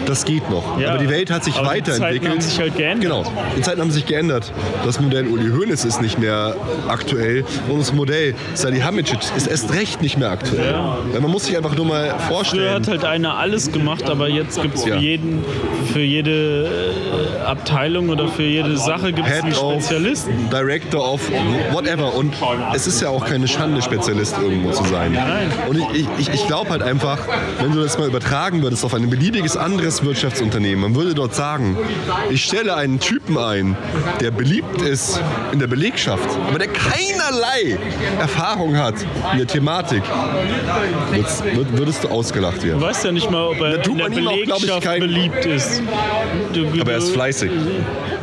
das 0.05 0.25
geht 0.25 0.49
noch. 0.49 0.79
Ja, 0.79 0.89
aber 0.89 0.97
die 0.99 1.09
Welt 1.09 1.31
hat 1.31 1.43
sich 1.43 1.55
aber 1.55 1.73
die 1.73 1.83
Zeiten 1.83 2.01
weiterentwickelt. 2.01 2.31
haben 2.31 2.41
sich 2.41 2.59
halt 2.59 2.75
geändert. 2.75 3.01
Genau, 3.01 3.23
die 3.57 3.61
Zeiten 3.61 3.81
haben 3.81 3.91
sich 3.91 4.05
geändert. 4.05 4.38
Das 4.85 4.99
Modell 4.99 5.27
Uli 5.27 5.49
Hoeneß 5.49 5.85
ist 5.85 6.01
nicht 6.01 6.19
mehr 6.19 6.55
aktuell 6.87 7.43
und 7.69 7.79
das 7.79 7.93
Modell 7.93 8.35
Salihamidzic 8.53 9.19
ist 9.35 9.47
erst 9.47 9.73
recht 9.73 10.01
nicht 10.01 10.17
mehr 10.17 10.31
aktuell. 10.31 10.75
Weil 11.11 11.21
man 11.21 11.31
muss 11.31 11.45
sich 11.45 11.57
einfach 11.57 11.75
nur 11.75 11.85
mal 11.85 12.09
Früher 12.09 12.19
vorstellen. 12.27 12.73
hat 12.75 12.87
halt 12.87 13.05
einer 13.05 13.37
alles 13.37 13.71
gemacht, 13.71 14.09
aber 14.09 14.27
jetzt 14.29 14.61
gibt 14.61 14.75
es 14.75 14.83
für, 14.83 14.89
Ja. 14.89 14.97
jeden, 14.97 15.43
für 15.93 16.01
jede 16.01 16.65
äh, 16.65 17.45
Abteilung 17.45 18.09
oder 18.09 18.27
für 18.27 18.43
jede 18.43 18.77
Sache 18.77 19.11
gibt 19.13 19.27
es 19.27 19.43
einen 19.43 19.53
Spezialisten. 19.53 20.49
Director 20.49 21.13
of 21.13 21.21
whatever. 21.71 22.13
Und 22.15 22.33
es 22.73 22.87
ist 22.87 23.01
ja 23.01 23.09
auch 23.09 23.25
keine 23.25 23.47
Schande, 23.47 23.81
Spezialist 23.81 24.35
irgendwo 24.41 24.71
zu 24.71 24.83
sein. 24.85 25.17
Und 25.67 25.77
ich, 25.93 26.07
ich, 26.19 26.33
ich 26.33 26.47
glaube 26.47 26.69
halt 26.69 26.81
einfach, 26.83 27.17
wenn 27.61 27.71
du 27.73 27.81
das 27.81 27.97
mal 27.97 28.07
übertragen 28.07 28.61
würdest 28.61 28.83
auf 28.85 28.93
ein 28.93 29.09
beliebiges 29.09 29.57
anderes 29.57 30.03
Wirtschaftsunternehmen, 30.03 30.81
man 30.81 30.95
würde 30.95 31.13
dort 31.13 31.35
sagen, 31.35 31.77
ich 32.29 32.43
stelle 32.43 32.75
einen 32.75 32.99
Typen 32.99 33.37
ein, 33.37 33.75
der 34.19 34.28
beliebt 34.31 34.81
ist 34.81 35.21
in 35.51 35.59
der 35.59 35.67
Belegschaft, 35.67 36.27
aber 36.47 36.57
der 36.59 36.67
keinerlei 36.67 37.77
Erfahrung 38.19 38.77
hat 38.77 38.95
in 39.33 39.37
der 39.39 39.47
Thematik, 39.47 40.03
würdest, 41.11 41.43
würd- 41.43 41.77
würdest 41.77 42.03
du 42.03 42.09
ausgelacht 42.09 42.61
Du 42.63 42.67
werden. 42.67 42.81
weißt 42.81 43.05
ja 43.05 43.11
nicht 43.11 43.29
mal, 43.31 43.43
ob 43.47 43.59
er 43.61 43.75
in 43.85 43.97
der 43.97 44.07
ihm 44.09 44.27
auch, 44.27 44.33
Belegschaft 44.35 44.81
kein- 44.83 44.99
beliebt 44.99 45.45
ist. 45.45 45.81
Du, 46.53 46.65
Aber 46.81 46.91
er 46.91 46.97
ist 46.97 47.09
du- 47.09 47.13
fleißig. 47.13 47.51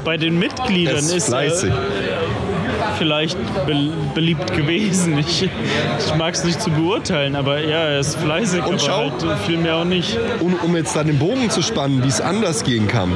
Bei 0.05 0.17
den 0.17 0.39
Mitgliedern 0.39 0.95
Er 0.97 1.01
ist 1.01 1.13
ist 1.13 1.27
fleißig. 1.29 1.71
er 1.71 2.97
vielleicht 2.99 3.37
be 3.67 3.91
beliebt 4.15 4.55
gewesen. 4.55 5.19
Ich, 5.19 5.43
ich 5.43 6.15
mag 6.17 6.35
es 6.35 6.45
nicht 6.45 6.61
zu 6.63 6.71
beurteilen, 6.71 7.35
aber 7.37 7.61
ja, 7.61 7.81
er 7.89 8.01
ist 8.01 8.17
fleißig, 8.17 8.61
Und 8.61 8.67
aber 8.67 8.79
schau. 8.79 8.99
halt 8.99 9.13
viel 9.47 9.59
mehr 9.59 9.77
auch 9.77 9.85
nicht. 9.85 10.17
um, 10.41 10.55
um 10.63 10.77
jetzt 10.77 10.95
da 10.97 11.03
den 11.05 11.19
Bogen 11.19 11.51
zu 11.51 11.63
spannen, 11.63 12.03
wie 12.05 12.09
es 12.09 12.21
anders 12.21 12.63
gehen 12.65 12.87
kann. 12.89 13.15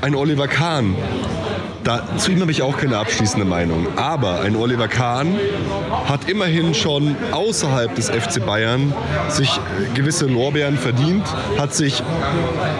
Ein 0.00 0.16
Oliver 0.16 0.48
Kahn. 0.48 0.96
Da, 1.84 2.16
zu 2.16 2.30
ihm 2.30 2.40
habe 2.40 2.52
ich 2.52 2.62
auch 2.62 2.76
keine 2.76 2.98
abschließende 2.98 3.44
Meinung. 3.44 3.86
Aber 3.96 4.40
ein 4.40 4.54
Oliver 4.54 4.88
Kahn 4.88 5.36
hat 6.08 6.28
immerhin 6.28 6.74
schon 6.74 7.16
außerhalb 7.32 7.94
des 7.94 8.08
FC 8.08 8.44
Bayern 8.44 8.94
sich 9.28 9.58
gewisse 9.94 10.26
Lorbeeren 10.26 10.78
verdient, 10.78 11.24
hat 11.58 11.74
sich 11.74 12.02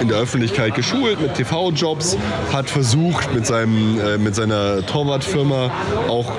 in 0.00 0.08
der 0.08 0.18
Öffentlichkeit 0.18 0.74
geschult 0.74 1.20
mit 1.20 1.34
TV-Jobs, 1.34 2.16
hat 2.52 2.70
versucht 2.70 3.34
mit, 3.34 3.46
seinem, 3.46 3.98
äh, 3.98 4.18
mit 4.18 4.34
seiner 4.34 4.86
Torwartfirma 4.86 5.70
auch 6.08 6.30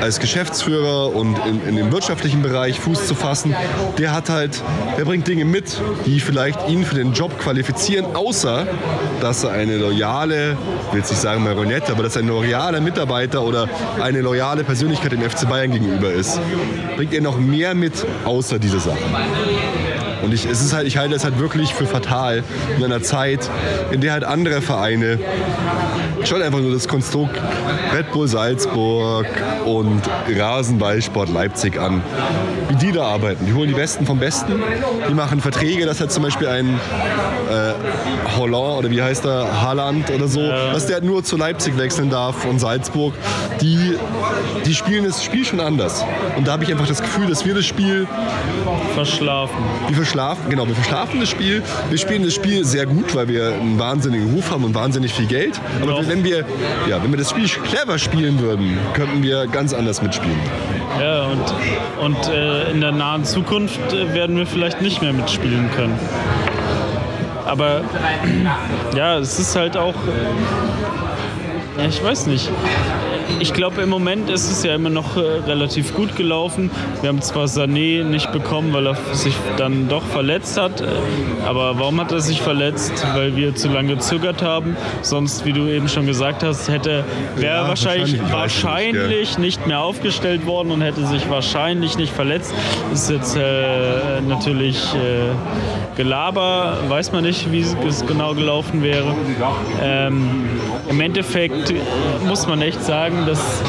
als 0.00 0.20
Geschäftsführer 0.20 1.14
und 1.14 1.36
in, 1.46 1.66
in 1.68 1.76
dem 1.76 1.92
wirtschaftlichen 1.92 2.42
Bereich 2.42 2.78
Fuß 2.78 3.06
zu 3.06 3.14
fassen. 3.14 3.54
Der 3.98 4.12
hat 4.12 4.28
halt, 4.28 4.62
der 4.96 5.04
bringt 5.04 5.26
Dinge 5.26 5.44
mit, 5.44 5.80
die 6.06 6.20
vielleicht 6.20 6.68
ihn 6.68 6.84
für 6.84 6.94
den 6.94 7.12
Job 7.12 7.38
qualifizieren, 7.38 8.14
außer 8.14 8.66
dass 9.20 9.44
er 9.44 9.52
eine 9.52 9.76
loyale, 9.78 10.56
ich 10.88 10.92
will 10.92 11.00
nicht 11.00 11.16
sagen 11.16 11.42
Marionette, 11.42 11.92
aber 11.92 12.02
dass 12.02 12.11
er 12.16 12.22
ein 12.22 12.28
loyaler 12.28 12.80
Mitarbeiter 12.80 13.42
oder 13.42 13.68
eine 14.00 14.20
loyale 14.20 14.64
Persönlichkeit 14.64 15.12
dem 15.12 15.22
FC 15.22 15.48
Bayern 15.48 15.72
gegenüber 15.72 16.12
ist. 16.12 16.40
Bringt 16.96 17.14
er 17.14 17.20
noch 17.20 17.38
mehr 17.38 17.74
mit, 17.74 18.06
außer 18.24 18.58
diese 18.58 18.80
Sachen. 18.80 18.98
Und 20.22 20.32
ich, 20.32 20.46
es 20.46 20.62
ist 20.62 20.72
halt, 20.72 20.86
ich 20.86 20.96
halte 20.96 21.14
es 21.14 21.24
halt 21.24 21.38
wirklich 21.38 21.74
für 21.74 21.86
fatal 21.86 22.44
in 22.76 22.84
einer 22.84 23.02
Zeit, 23.02 23.50
in 23.90 24.00
der 24.00 24.12
halt 24.12 24.24
andere 24.24 24.62
Vereine 24.62 25.18
schon 26.24 26.42
einfach 26.42 26.60
nur 26.60 26.72
das 26.72 26.86
Konstrukt 26.86 27.36
Red 27.94 28.12
Bull 28.12 28.28
Salzburg 28.28 29.26
und 29.64 30.02
Rasenballsport 30.34 31.28
Leipzig 31.30 31.78
an, 31.78 32.02
wie 32.68 32.76
die 32.76 32.92
da 32.92 33.04
arbeiten. 33.04 33.46
Die 33.46 33.52
holen 33.52 33.68
die 33.68 33.74
Besten 33.74 34.06
vom 34.06 34.18
Besten, 34.18 34.62
die 35.08 35.14
machen 35.14 35.40
Verträge, 35.40 35.84
dass 35.86 36.00
halt 36.00 36.12
zum 36.12 36.22
Beispiel 36.22 36.48
ein 36.48 36.78
äh, 37.50 37.72
Holland 38.36 38.78
oder 38.78 38.90
wie 38.90 39.02
heißt 39.02 39.24
er, 39.24 39.62
Haaland 39.62 40.10
oder 40.10 40.28
so, 40.28 40.40
dass 40.72 40.86
der 40.86 41.02
nur 41.02 41.24
zu 41.24 41.36
Leipzig 41.36 41.76
wechseln 41.76 42.10
darf 42.10 42.44
und 42.44 42.60
Salzburg, 42.60 43.14
die, 43.60 43.96
die 44.64 44.74
spielen 44.74 45.04
das 45.04 45.24
Spiel 45.24 45.44
schon 45.44 45.60
anders. 45.60 46.04
Und 46.36 46.46
da 46.46 46.52
habe 46.52 46.64
ich 46.64 46.70
einfach 46.70 46.86
das 46.86 47.00
Gefühl, 47.02 47.26
dass 47.28 47.44
wir 47.44 47.54
das 47.54 47.64
Spiel 47.64 48.06
verschlafen. 48.94 49.56
Wir 49.88 49.96
verschlafen, 49.96 50.11
genau, 50.48 50.66
wir 50.66 50.74
verschlafen 50.74 51.20
das 51.20 51.30
Spiel. 51.30 51.62
Wir 51.88 51.98
spielen 51.98 52.22
das 52.24 52.34
Spiel 52.34 52.64
sehr 52.64 52.86
gut, 52.86 53.14
weil 53.14 53.28
wir 53.28 53.54
einen 53.54 53.78
wahnsinnigen 53.78 54.32
Ruf 54.32 54.50
haben 54.50 54.64
und 54.64 54.74
wahnsinnig 54.74 55.12
viel 55.12 55.26
Geld. 55.26 55.60
Aber 55.80 55.92
Doch. 55.92 56.08
wenn 56.08 56.24
wir, 56.24 56.44
ja, 56.88 57.02
wenn 57.02 57.10
wir 57.10 57.18
das 57.18 57.30
Spiel 57.30 57.48
clever 57.48 57.98
spielen 57.98 58.40
würden, 58.40 58.78
könnten 58.94 59.22
wir 59.22 59.46
ganz 59.46 59.72
anders 59.72 60.02
mitspielen. 60.02 60.38
Ja, 61.00 61.26
und, 61.26 62.04
und 62.04 62.28
äh, 62.28 62.70
in 62.70 62.80
der 62.80 62.92
nahen 62.92 63.24
Zukunft 63.24 63.92
äh, 63.92 64.12
werden 64.14 64.36
wir 64.36 64.46
vielleicht 64.46 64.82
nicht 64.82 65.02
mehr 65.02 65.12
mitspielen 65.12 65.70
können. 65.74 65.98
Aber 67.46 67.82
ja, 68.96 69.18
es 69.18 69.38
ist 69.38 69.56
halt 69.56 69.76
auch, 69.76 69.94
äh, 71.78 71.86
ich 71.86 72.02
weiß 72.02 72.26
nicht 72.26 72.50
ich 73.40 73.52
glaube, 73.52 73.82
im 73.82 73.88
Moment 73.88 74.30
ist 74.30 74.50
es 74.50 74.62
ja 74.62 74.74
immer 74.74 74.90
noch 74.90 75.16
äh, 75.16 75.20
relativ 75.20 75.94
gut 75.94 76.16
gelaufen. 76.16 76.70
Wir 77.00 77.08
haben 77.08 77.22
zwar 77.22 77.46
Sané 77.46 78.04
nicht 78.04 78.32
bekommen, 78.32 78.72
weil 78.72 78.86
er 78.86 78.96
sich 79.12 79.34
dann 79.56 79.88
doch 79.88 80.04
verletzt 80.04 80.60
hat. 80.60 80.80
Äh, 80.80 80.86
aber 81.46 81.78
warum 81.78 82.00
hat 82.00 82.12
er 82.12 82.20
sich 82.20 82.40
verletzt? 82.42 82.92
Weil 83.14 83.36
wir 83.36 83.54
zu 83.54 83.68
lange 83.68 83.96
gezögert 84.02 84.42
haben. 84.42 84.76
Sonst, 85.02 85.44
wie 85.44 85.52
du 85.52 85.66
eben 85.68 85.88
schon 85.88 86.06
gesagt 86.06 86.42
hast, 86.42 86.68
hätte 86.68 87.04
wäre 87.36 87.62
ja, 87.62 87.68
wahrscheinlich, 87.68 88.20
wahrscheinlich, 88.20 88.32
wahrscheinlich 88.32 89.38
nicht, 89.38 89.38
nicht, 89.38 89.66
mehr 89.66 89.80
aufgestellt 89.80 90.46
worden 90.46 90.70
und 90.70 90.80
hätte 90.80 91.06
sich 91.06 91.28
wahrscheinlich 91.30 91.96
nicht 91.96 92.12
verletzt. 92.12 92.54
Das 92.90 93.04
ist 93.04 93.10
jetzt 93.10 93.36
äh, 93.36 94.20
natürlich 94.26 94.76
äh, 94.94 95.96
Gelaber, 95.96 96.78
weiß 96.88 97.12
man 97.12 97.24
nicht, 97.24 97.52
wie 97.52 97.60
es 97.60 98.06
genau 98.06 98.34
gelaufen 98.34 98.82
wäre. 98.82 99.14
Ähm, 99.82 100.48
Im 100.88 101.00
Endeffekt 101.00 101.72
muss 102.26 102.46
man 102.46 102.62
echt 102.62 102.82
sagen, 102.82 103.21
dass 103.26 103.62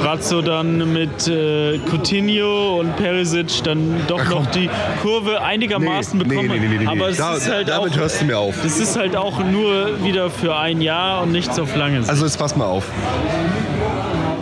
Brazzo 0.00 0.42
dann 0.42 0.92
mit 0.92 1.26
äh, 1.28 1.78
Coutinho 1.90 2.80
und 2.80 2.96
Perisic 2.96 3.62
dann 3.64 4.00
doch 4.06 4.20
Ach, 4.24 4.30
noch 4.30 4.46
die 4.46 4.70
Kurve 5.02 5.42
einigermaßen 5.42 6.18
nee, 6.18 6.24
bekommen. 6.24 6.48
Nee, 6.48 6.68
nee, 6.68 6.78
nee, 6.78 6.86
Aber 6.86 7.08
es 7.08 7.16
da, 7.16 7.34
ist 7.34 7.50
halt 7.50 7.68
damit 7.68 7.92
auch, 7.92 7.96
hörst 7.96 8.20
du 8.20 8.24
mir 8.26 8.38
auf. 8.38 8.54
Das 8.62 8.78
ist 8.78 8.96
halt 8.96 9.16
auch 9.16 9.42
nur 9.44 10.02
wieder 10.04 10.30
für 10.30 10.56
ein 10.56 10.80
Jahr 10.80 11.22
und 11.22 11.32
nicht 11.32 11.58
auf 11.58 11.74
lange 11.76 11.98
Sicht. 11.98 12.10
Also 12.10 12.24
jetzt 12.24 12.38
pass 12.38 12.56
mal 12.56 12.66
auf. 12.66 12.90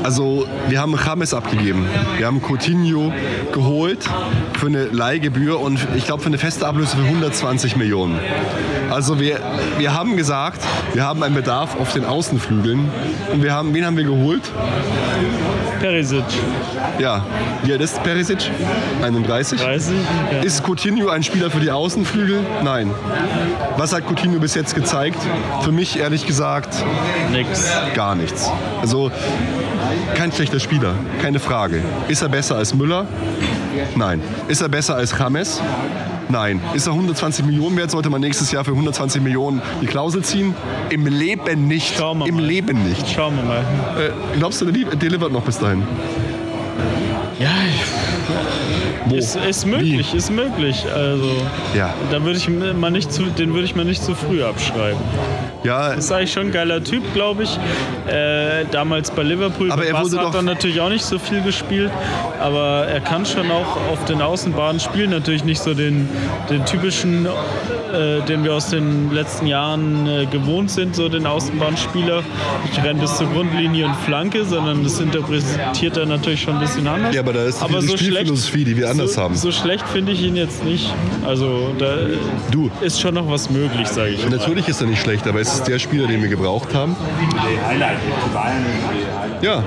Also 0.06 0.46
wir 0.68 0.80
haben 0.80 0.96
James 1.04 1.34
abgegeben, 1.34 1.84
wir 2.16 2.26
haben 2.28 2.40
Coutinho 2.40 3.12
geholt 3.52 4.08
für 4.56 4.68
eine 4.68 4.84
Leihgebühr 4.84 5.58
und 5.58 5.80
ich 5.96 6.04
glaube 6.04 6.22
für 6.22 6.28
eine 6.28 6.38
feste 6.38 6.64
Ablöse 6.64 6.96
für 6.96 7.02
120 7.02 7.74
Millionen. 7.74 8.16
Also 8.88 9.18
wir, 9.18 9.40
wir 9.78 9.94
haben 9.94 10.16
gesagt, 10.16 10.62
wir 10.94 11.02
haben 11.02 11.24
einen 11.24 11.34
Bedarf 11.34 11.74
auf 11.80 11.92
den 11.92 12.04
Außenflügeln 12.04 12.88
und 13.32 13.42
wir 13.42 13.52
haben, 13.52 13.74
wen 13.74 13.84
haben 13.84 13.96
wir 13.96 14.04
geholt? 14.04 14.42
Perisic. 15.80 16.24
Ja, 17.00 17.26
wie 17.64 17.72
alt 17.72 17.80
ist 17.80 18.00
Perisic? 18.04 18.48
31? 19.02 19.60
30, 19.60 19.92
ja. 20.30 20.38
Ist 20.42 20.62
Coutinho 20.62 21.08
ein 21.08 21.24
Spieler 21.24 21.50
für 21.50 21.58
die 21.58 21.72
Außenflügel? 21.72 22.38
Nein. 22.62 22.92
Was 23.76 23.92
hat 23.92 24.06
Coutinho 24.06 24.38
bis 24.38 24.54
jetzt 24.54 24.76
gezeigt? 24.76 25.18
Für 25.62 25.72
mich 25.72 25.98
ehrlich 25.98 26.26
gesagt 26.26 26.72
Nix. 27.32 27.72
gar 27.94 28.14
nichts. 28.14 28.48
Also 28.80 29.10
kein 30.14 30.32
schlechter 30.32 30.60
Spieler, 30.60 30.94
keine 31.22 31.38
Frage. 31.38 31.82
Ist 32.08 32.22
er 32.22 32.28
besser 32.28 32.56
als 32.56 32.74
Müller? 32.74 33.06
Nein. 33.94 34.20
Ist 34.48 34.62
er 34.62 34.68
besser 34.68 34.96
als 34.96 35.14
James? 35.18 35.60
Nein. 36.28 36.60
Ist 36.74 36.86
er 36.86 36.92
120 36.92 37.44
Millionen 37.44 37.76
wert? 37.76 37.90
Sollte 37.90 38.10
man 38.10 38.20
nächstes 38.20 38.50
Jahr 38.50 38.64
für 38.64 38.72
120 38.72 39.22
Millionen 39.22 39.62
die 39.80 39.86
Klausel 39.86 40.22
ziehen? 40.22 40.54
Im 40.90 41.06
Leben 41.06 41.68
nicht. 41.68 41.96
Schauen 41.96 42.18
wir 42.18 42.26
Im 42.26 42.36
mal. 42.36 42.44
Leben 42.44 42.82
nicht. 42.88 43.08
Schauen 43.08 43.36
wir 43.36 43.44
mal. 43.44 43.60
Äh, 43.60 44.38
glaubst 44.38 44.60
du, 44.60 44.64
der 44.64 44.96
delivert 44.96 45.32
noch 45.32 45.42
bis 45.42 45.58
dahin? 45.58 45.82
Ja, 47.38 47.50
ich 47.68 47.80
wo? 49.06 49.14
Ist, 49.14 49.36
ist 49.36 49.66
möglich, 49.66 50.12
Wie? 50.12 50.16
ist 50.16 50.30
möglich. 50.30 50.84
Also, 50.92 51.30
ja. 51.74 51.94
da 52.10 52.22
würde 52.22 52.38
ich 52.38 52.48
mal 52.48 52.90
nicht 52.90 53.12
zu, 53.12 53.24
den 53.24 53.52
würde 53.52 53.64
ich 53.64 53.76
mal 53.76 53.84
nicht 53.84 54.02
zu 54.02 54.14
früh 54.14 54.42
abschreiben. 54.42 55.00
Ja. 55.64 55.92
Ist 55.92 56.12
eigentlich 56.12 56.32
schon 56.32 56.46
ein 56.46 56.52
geiler 56.52 56.82
Typ, 56.82 57.02
glaube 57.14 57.42
ich. 57.42 57.58
Äh, 58.06 58.64
damals 58.70 59.10
bei 59.10 59.22
Liverpool 59.22 59.70
aber 59.72 59.84
er 59.84 60.00
wurde 60.00 60.20
hat 60.20 60.34
er 60.34 60.42
natürlich 60.42 60.80
auch 60.80 60.88
nicht 60.88 61.04
so 61.04 61.18
viel 61.18 61.42
gespielt, 61.42 61.90
aber 62.40 62.86
er 62.86 63.00
kann 63.00 63.26
schon 63.26 63.50
auch 63.50 63.76
auf 63.90 64.04
den 64.04 64.22
Außenbahnen 64.22 64.80
spielen. 64.80 65.10
Natürlich 65.10 65.44
nicht 65.44 65.60
so 65.60 65.74
den, 65.74 66.08
den 66.50 66.64
typischen, 66.64 67.26
äh, 67.92 68.22
den 68.26 68.44
wir 68.44 68.54
aus 68.54 68.70
den 68.70 69.12
letzten 69.12 69.46
Jahren 69.46 70.06
äh, 70.06 70.26
gewohnt 70.26 70.70
sind, 70.70 70.96
so 70.96 71.08
den 71.08 71.26
Außenbahnspieler. 71.26 72.22
Ich 72.72 72.82
renne 72.82 73.00
bis 73.00 73.16
zur 73.16 73.28
Grundlinie 73.28 73.86
und 73.86 73.96
Flanke, 73.96 74.44
sondern 74.44 74.82
das 74.82 75.00
interpretiert 75.00 75.96
er 75.96 76.06
natürlich 76.06 76.42
schon 76.42 76.54
ein 76.54 76.60
bisschen 76.60 76.86
anders. 76.86 77.14
Ja, 77.14 77.20
aber 77.20 77.32
da 77.32 77.44
ist 77.44 77.62
aber 77.62 77.82
so 77.82 77.96
Spielphilosophie, 77.96 78.64
die 78.64 78.76
wir 78.76 78.90
anders 78.90 79.14
so, 79.14 79.22
haben. 79.22 79.34
So 79.34 79.52
schlecht 79.52 79.86
finde 79.88 80.12
ich 80.12 80.22
ihn 80.22 80.36
jetzt 80.36 80.64
nicht. 80.64 80.92
Also 81.26 81.74
da 81.78 81.96
du. 82.50 82.70
ist 82.80 83.00
schon 83.00 83.14
noch 83.14 83.28
was 83.30 83.50
möglich, 83.50 83.88
sage 83.88 84.10
ich. 84.10 84.28
Natürlich 84.28 84.64
mal. 84.64 84.70
ist 84.70 84.80
er 84.80 84.86
nicht 84.86 85.02
schlecht, 85.02 85.26
aber 85.26 85.40
es 85.40 85.54
ist 85.54 85.64
der 85.64 85.78
Spieler, 85.78 86.06
den 86.06 86.22
wir 86.22 86.28
gebraucht 86.28 86.74
haben. 86.74 86.96
Ja. 89.42 89.62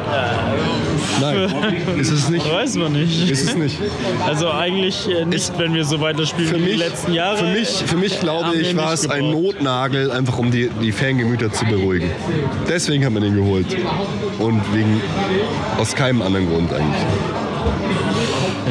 Nein, 1.22 1.98
ist 2.00 2.12
es 2.12 2.30
nicht. 2.30 2.52
Weiß 2.52 2.76
man 2.76 2.94
nicht. 2.94 3.30
Ist 3.30 3.50
es 3.50 3.56
nicht. 3.56 3.78
Also 4.26 4.52
eigentlich 4.52 5.08
äh, 5.08 5.26
nicht, 5.26 5.38
ist, 5.38 5.58
wenn 5.58 5.74
wir 5.74 5.86
so 5.86 6.02
weiterspielen 6.02 6.66
wie 6.66 6.72
die 6.72 6.76
letzten 6.76 7.14
Jahre. 7.14 7.38
Für 7.38 7.46
mich, 7.46 7.70
für 7.70 7.98
mich 7.98 8.09
glaube 8.20 8.56
ich, 8.56 8.76
war 8.76 8.94
es 8.94 9.10
ein 9.10 9.32
Notnagel, 9.32 10.12
einfach 10.12 10.38
um 10.38 10.52
die, 10.52 10.70
die 10.82 10.92
Fangemüter 10.92 11.52
zu 11.52 11.66
beruhigen. 11.66 12.10
Deswegen 12.68 13.06
haben 13.06 13.16
wir 13.16 13.22
den 13.22 13.36
geholt. 13.36 13.68
Und 14.40 14.62
wegen 14.74 15.02
aus 15.78 15.96
keinem 15.96 16.22
anderen 16.22 16.50
Grund 16.50 16.72
eigentlich. 16.74 17.04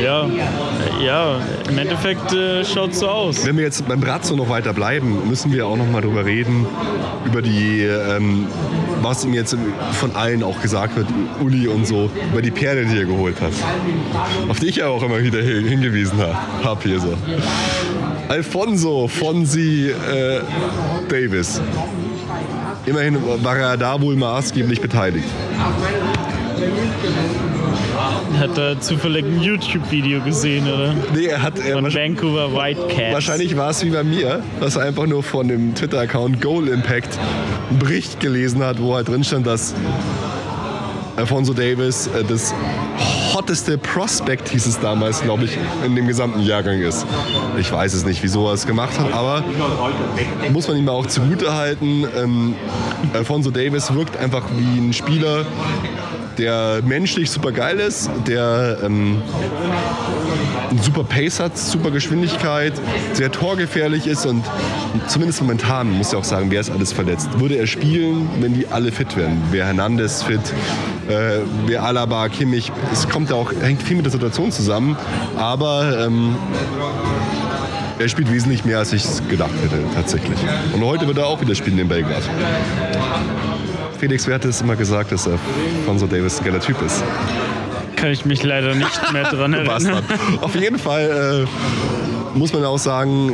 Ja, 0.02 0.28
ja, 1.04 1.40
im 1.68 1.78
Endeffekt 1.78 2.32
äh, 2.32 2.64
schaut 2.64 2.92
es 2.92 3.00
so 3.00 3.08
aus. 3.08 3.44
Wenn 3.44 3.56
wir 3.56 3.64
jetzt 3.64 3.86
beim 3.88 4.00
Brazzo 4.00 4.36
noch 4.36 4.48
weiter 4.48 4.72
bleiben, 4.72 5.28
müssen 5.28 5.52
wir 5.52 5.66
auch 5.66 5.76
noch 5.76 5.90
mal 5.90 6.00
drüber 6.00 6.24
reden, 6.24 6.66
über 7.24 7.42
die, 7.42 7.82
ähm, 7.82 8.46
was 9.02 9.24
ihm 9.24 9.34
jetzt 9.34 9.56
von 9.92 10.14
allen 10.14 10.42
auch 10.42 10.60
gesagt 10.60 10.96
wird, 10.96 11.06
Uli 11.40 11.68
und 11.68 11.86
so, 11.86 12.10
über 12.32 12.42
die 12.42 12.50
Perle, 12.50 12.86
die 12.86 12.98
er 12.98 13.04
geholt 13.04 13.40
hat. 13.40 13.52
Auf 14.48 14.58
die 14.60 14.66
ich 14.66 14.76
ja 14.76 14.88
auch 14.88 15.02
immer 15.02 15.22
wieder 15.22 15.42
hingewiesen 15.42 16.18
habe, 16.18 16.36
hab 16.64 16.82
hier 16.82 17.00
so. 17.00 17.14
Alfonso 18.28 19.08
Fonsi 19.08 19.90
äh, 19.90 20.40
Davis. 21.08 21.60
Immerhin 22.86 23.18
war 23.42 23.56
er 23.56 23.76
da 23.76 24.00
wohl 24.00 24.16
maßgeblich 24.16 24.80
beteiligt. 24.80 25.28
Hat 28.38 28.56
er 28.56 28.80
zufällig 28.80 29.24
ein 29.24 29.40
YouTube-Video 29.40 30.20
gesehen, 30.20 30.66
oder? 30.66 30.94
Nee, 31.14 31.26
er 31.26 31.42
hat. 31.42 31.58
Er 31.58 31.74
von 31.74 31.92
Vancouver 31.92 32.52
Whitecaps. 32.52 33.12
Wahrscheinlich 33.12 33.56
war 33.56 33.70
es 33.70 33.84
wie 33.84 33.90
bei 33.90 34.04
mir, 34.04 34.42
dass 34.60 34.76
er 34.76 34.82
einfach 34.82 35.06
nur 35.06 35.22
von 35.22 35.48
dem 35.48 35.74
Twitter-Account 35.74 36.40
Goal 36.40 36.68
Impact 36.68 37.18
einen 37.70 37.78
Bericht 37.78 38.20
gelesen 38.20 38.62
hat, 38.62 38.80
wo 38.80 38.94
halt 38.94 39.08
drin 39.08 39.24
stand, 39.24 39.46
dass 39.46 39.74
Alfonso 41.16 41.52
Davis 41.52 42.06
äh, 42.06 42.22
das 42.22 42.54
hotteste 43.34 43.76
Prospect, 43.76 44.48
hieß 44.48 44.66
es 44.66 44.78
damals, 44.78 45.20
glaube 45.20 45.44
ich, 45.44 45.58
in 45.84 45.96
dem 45.96 46.06
gesamten 46.06 46.40
Jahrgang 46.40 46.80
ist. 46.80 47.06
Ich 47.58 47.72
weiß 47.72 47.92
es 47.94 48.04
nicht, 48.04 48.22
wieso 48.22 48.46
er 48.46 48.54
es 48.54 48.66
gemacht 48.66 48.98
hat, 48.98 49.12
aber 49.12 49.42
muss 50.52 50.68
man 50.68 50.76
ihm 50.76 50.88
auch 50.88 51.06
zugute 51.06 51.54
halten. 51.54 52.06
Ähm, 52.16 52.54
Alfonso 53.14 53.50
Davis 53.50 53.92
wirkt 53.92 54.16
einfach 54.16 54.44
wie 54.56 54.78
ein 54.78 54.92
Spieler, 54.92 55.44
der 56.38 56.80
menschlich 56.84 57.30
super 57.30 57.52
geil 57.52 57.78
ist, 57.80 58.10
der 58.26 58.78
ähm, 58.84 59.20
super 60.82 61.04
Pace 61.04 61.40
hat, 61.40 61.58
super 61.58 61.90
Geschwindigkeit, 61.90 62.72
sehr 63.12 63.32
torgefährlich 63.32 64.06
ist 64.06 64.26
und 64.26 64.44
zumindest 65.08 65.40
momentan, 65.40 65.90
muss 65.90 66.12
ich 66.12 66.16
auch 66.16 66.24
sagen, 66.24 66.50
wer 66.50 66.60
ist 66.60 66.70
alles 66.70 66.92
verletzt. 66.92 67.28
Würde 67.38 67.56
er 67.56 67.66
spielen, 67.66 68.28
wenn 68.40 68.54
die 68.54 68.68
alle 68.68 68.92
fit 68.92 69.16
wären? 69.16 69.42
Wäre 69.50 69.66
Hernandez 69.66 70.22
fit? 70.22 70.40
Äh, 71.08 71.40
wäre 71.66 71.82
Alaba, 71.82 72.28
Kimmich? 72.28 72.70
Es 72.92 73.08
kommt 73.08 73.32
auch, 73.32 73.52
hängt 73.60 73.82
viel 73.82 73.96
mit 73.96 74.04
der 74.04 74.12
Situation 74.12 74.52
zusammen, 74.52 74.96
aber 75.36 76.06
ähm, 76.06 76.36
er 77.98 78.08
spielt 78.08 78.32
wesentlich 78.32 78.64
mehr, 78.64 78.78
als 78.78 78.92
ich 78.92 79.04
es 79.04 79.26
gedacht 79.28 79.50
hätte, 79.62 79.82
tatsächlich. 79.94 80.38
Und 80.72 80.84
heute 80.84 81.06
wird 81.06 81.18
er 81.18 81.26
auch 81.26 81.40
wieder 81.40 81.54
spielen 81.54 81.78
in 81.78 81.88
Belgrad. 81.88 82.22
Felix, 83.98 84.26
wer 84.26 84.36
hat 84.36 84.44
es 84.44 84.60
immer 84.60 84.76
gesagt, 84.76 85.12
dass 85.12 85.26
er 85.26 85.38
Davis 86.08 86.38
ein 86.38 86.44
geiler 86.44 86.60
Typ 86.60 86.80
ist? 86.82 87.02
Kann 87.96 88.10
ich 88.10 88.24
mich 88.24 88.42
leider 88.42 88.74
nicht 88.74 89.12
mehr 89.12 89.24
dran 89.30 89.52
erinnern. 89.52 90.04
Auf 90.40 90.54
jeden 90.54 90.78
Fall 90.78 91.46
muss 92.34 92.52
man 92.52 92.64
auch 92.64 92.78
sagen, 92.78 93.32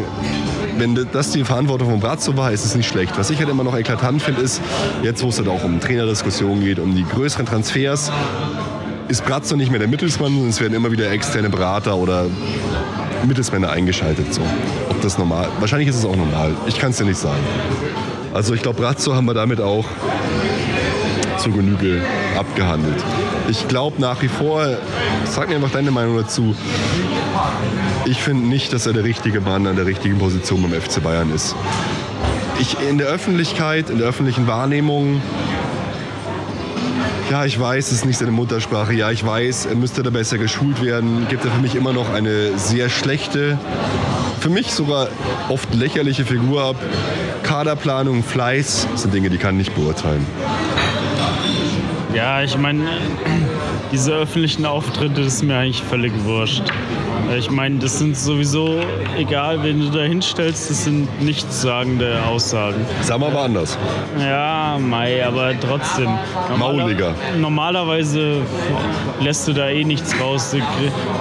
wenn 0.79 1.07
das 1.13 1.31
die 1.31 1.45
Verantwortung 1.45 1.91
von 1.91 2.01
Brazzo 2.01 2.37
war, 2.37 2.51
ist 2.51 2.65
es 2.65 2.75
nicht 2.75 2.89
schlecht. 2.89 3.17
Was 3.17 3.31
ich 3.31 3.39
halt 3.39 3.49
immer 3.49 3.65
noch 3.65 3.77
eklatant 3.77 4.23
finde, 4.23 4.41
ist, 4.41 4.61
jetzt 5.03 5.23
wo 5.23 5.29
es 5.29 5.39
halt 5.39 5.49
auch 5.49 5.63
um 5.65 5.81
Trainerdiskussionen 5.81 6.65
geht, 6.65 6.79
um 6.79 6.95
die 6.95 7.05
größeren 7.05 7.47
Transfers, 7.47 8.11
ist 9.09 9.25
Brazzo 9.25 9.57
nicht 9.57 9.71
mehr 9.71 9.79
der 9.79 9.89
Mittelsmann, 9.89 10.33
sondern 10.33 10.49
es 10.49 10.61
werden 10.61 10.75
immer 10.75 10.91
wieder 10.91 11.11
externe 11.11 11.51
Berater 11.51 11.97
oder 11.97 12.27
Mittelsmänner 13.27 13.71
eingeschaltet. 13.71 14.33
So. 14.33 14.41
Ob 14.89 15.01
das 15.03 15.19
normal? 15.19 15.49
Wahrscheinlich 15.61 15.89
ist 15.89 15.97
es 15.97 16.05
auch 16.05 16.17
normal. 16.17 16.53
Ich 16.67 16.79
kann 16.79 16.91
es 16.91 16.97
dir 16.97 17.05
nicht 17.05 17.19
sagen. 17.19 17.43
Also 18.33 18.55
ich 18.55 18.63
glaube, 18.63 18.81
Brazzo 18.81 19.15
haben 19.15 19.27
wir 19.27 19.35
damit 19.35 19.61
auch 19.61 19.85
zur 21.45 21.53
Genüge 21.53 22.01
abgehandelt. 22.39 22.97
Ich 23.49 23.69
glaube 23.69 24.01
nach 24.01 24.23
wie 24.23 24.29
vor, 24.29 24.67
sag 25.25 25.51
mir 25.51 25.57
einfach 25.57 25.71
deine 25.71 25.91
Meinung 25.91 26.17
dazu, 26.17 26.55
ich 28.07 28.23
finde 28.23 28.47
nicht, 28.47 28.73
dass 28.73 28.87
er 28.87 28.95
der 28.95 29.05
richtige 29.05 29.43
Mann 29.43 29.67
an 29.67 29.77
der 29.77 29.85
richtigen 29.85 30.19
Position 30.19 30.63
beim 30.63 30.81
FC 30.81 31.03
Bayern 31.03 31.31
ist. 31.35 31.55
Ich, 32.59 32.77
in 32.89 32.97
der 32.97 33.09
Öffentlichkeit, 33.09 33.91
in 33.91 33.99
der 33.99 34.09
öffentlichen 34.09 34.47
Wahrnehmung, 34.47 35.21
ja, 37.31 37.45
ich 37.45 37.59
weiß, 37.59 37.89
es 37.89 37.93
ist 37.93 38.05
nicht 38.07 38.19
seine 38.19 38.31
Muttersprache. 38.31 38.95
Ja, 38.95 39.11
ich 39.11 39.25
weiß, 39.25 39.67
er 39.67 39.77
müsste 39.77 40.03
da 40.03 40.11
besser 40.11 40.39
geschult 40.39 40.83
werden. 40.83 41.27
Gibt 41.29 41.45
er 41.45 41.51
für 41.51 41.61
mich 41.61 41.75
immer 41.75 41.93
noch 41.93 42.13
eine 42.13 42.57
sehr 42.57 42.89
schlechte, 42.89 43.59
für 44.41 44.51
mich 44.51 44.73
sogar 44.73 45.09
oft 45.49 45.75
lächerliche 45.75 46.25
Figur 46.25 46.63
ab. 46.63 46.77
Kaderplanung, 47.43 48.23
Fleiß 48.23 48.87
sind 48.95 49.13
Dinge, 49.13 49.31
die 49.31 49.39
kann 49.39 49.59
ich 49.59 49.69
nicht 49.69 49.75
beurteilen. 49.75 50.25
Ja, 52.15 52.43
ich 52.43 52.57
meine, 52.57 52.85
diese 53.91 54.13
öffentlichen 54.13 54.67
Auftritte, 54.67 55.23
das 55.23 55.35
ist 55.35 55.43
mir 55.43 55.57
eigentlich 55.57 55.83
völlig 55.83 56.13
wurscht. 56.25 56.63
Ich 57.37 57.51
meine, 57.51 57.79
das 57.79 57.99
sind 57.99 58.17
sowieso, 58.17 58.81
egal 59.19 59.63
wen 59.63 59.81
du 59.81 59.91
da 59.91 60.05
hinstellst, 60.05 60.71
das 60.71 60.85
sind 60.85 61.09
nichtssagende 61.23 62.23
Aussagen. 62.29 62.87
Sagen 63.01 63.23
wir 63.23 63.29
aber 63.29 63.43
anders. 63.43 63.77
Ja, 64.21 64.79
Mai, 64.79 65.27
aber 65.27 65.59
trotzdem. 65.59 66.11
Normaler, 66.51 66.83
Mauliger. 66.83 67.15
Normalerweise 67.41 68.43
lässt 69.21 69.49
du 69.49 69.53
da 69.53 69.69
eh 69.69 69.85
nichts 69.85 70.15
raus. 70.21 70.55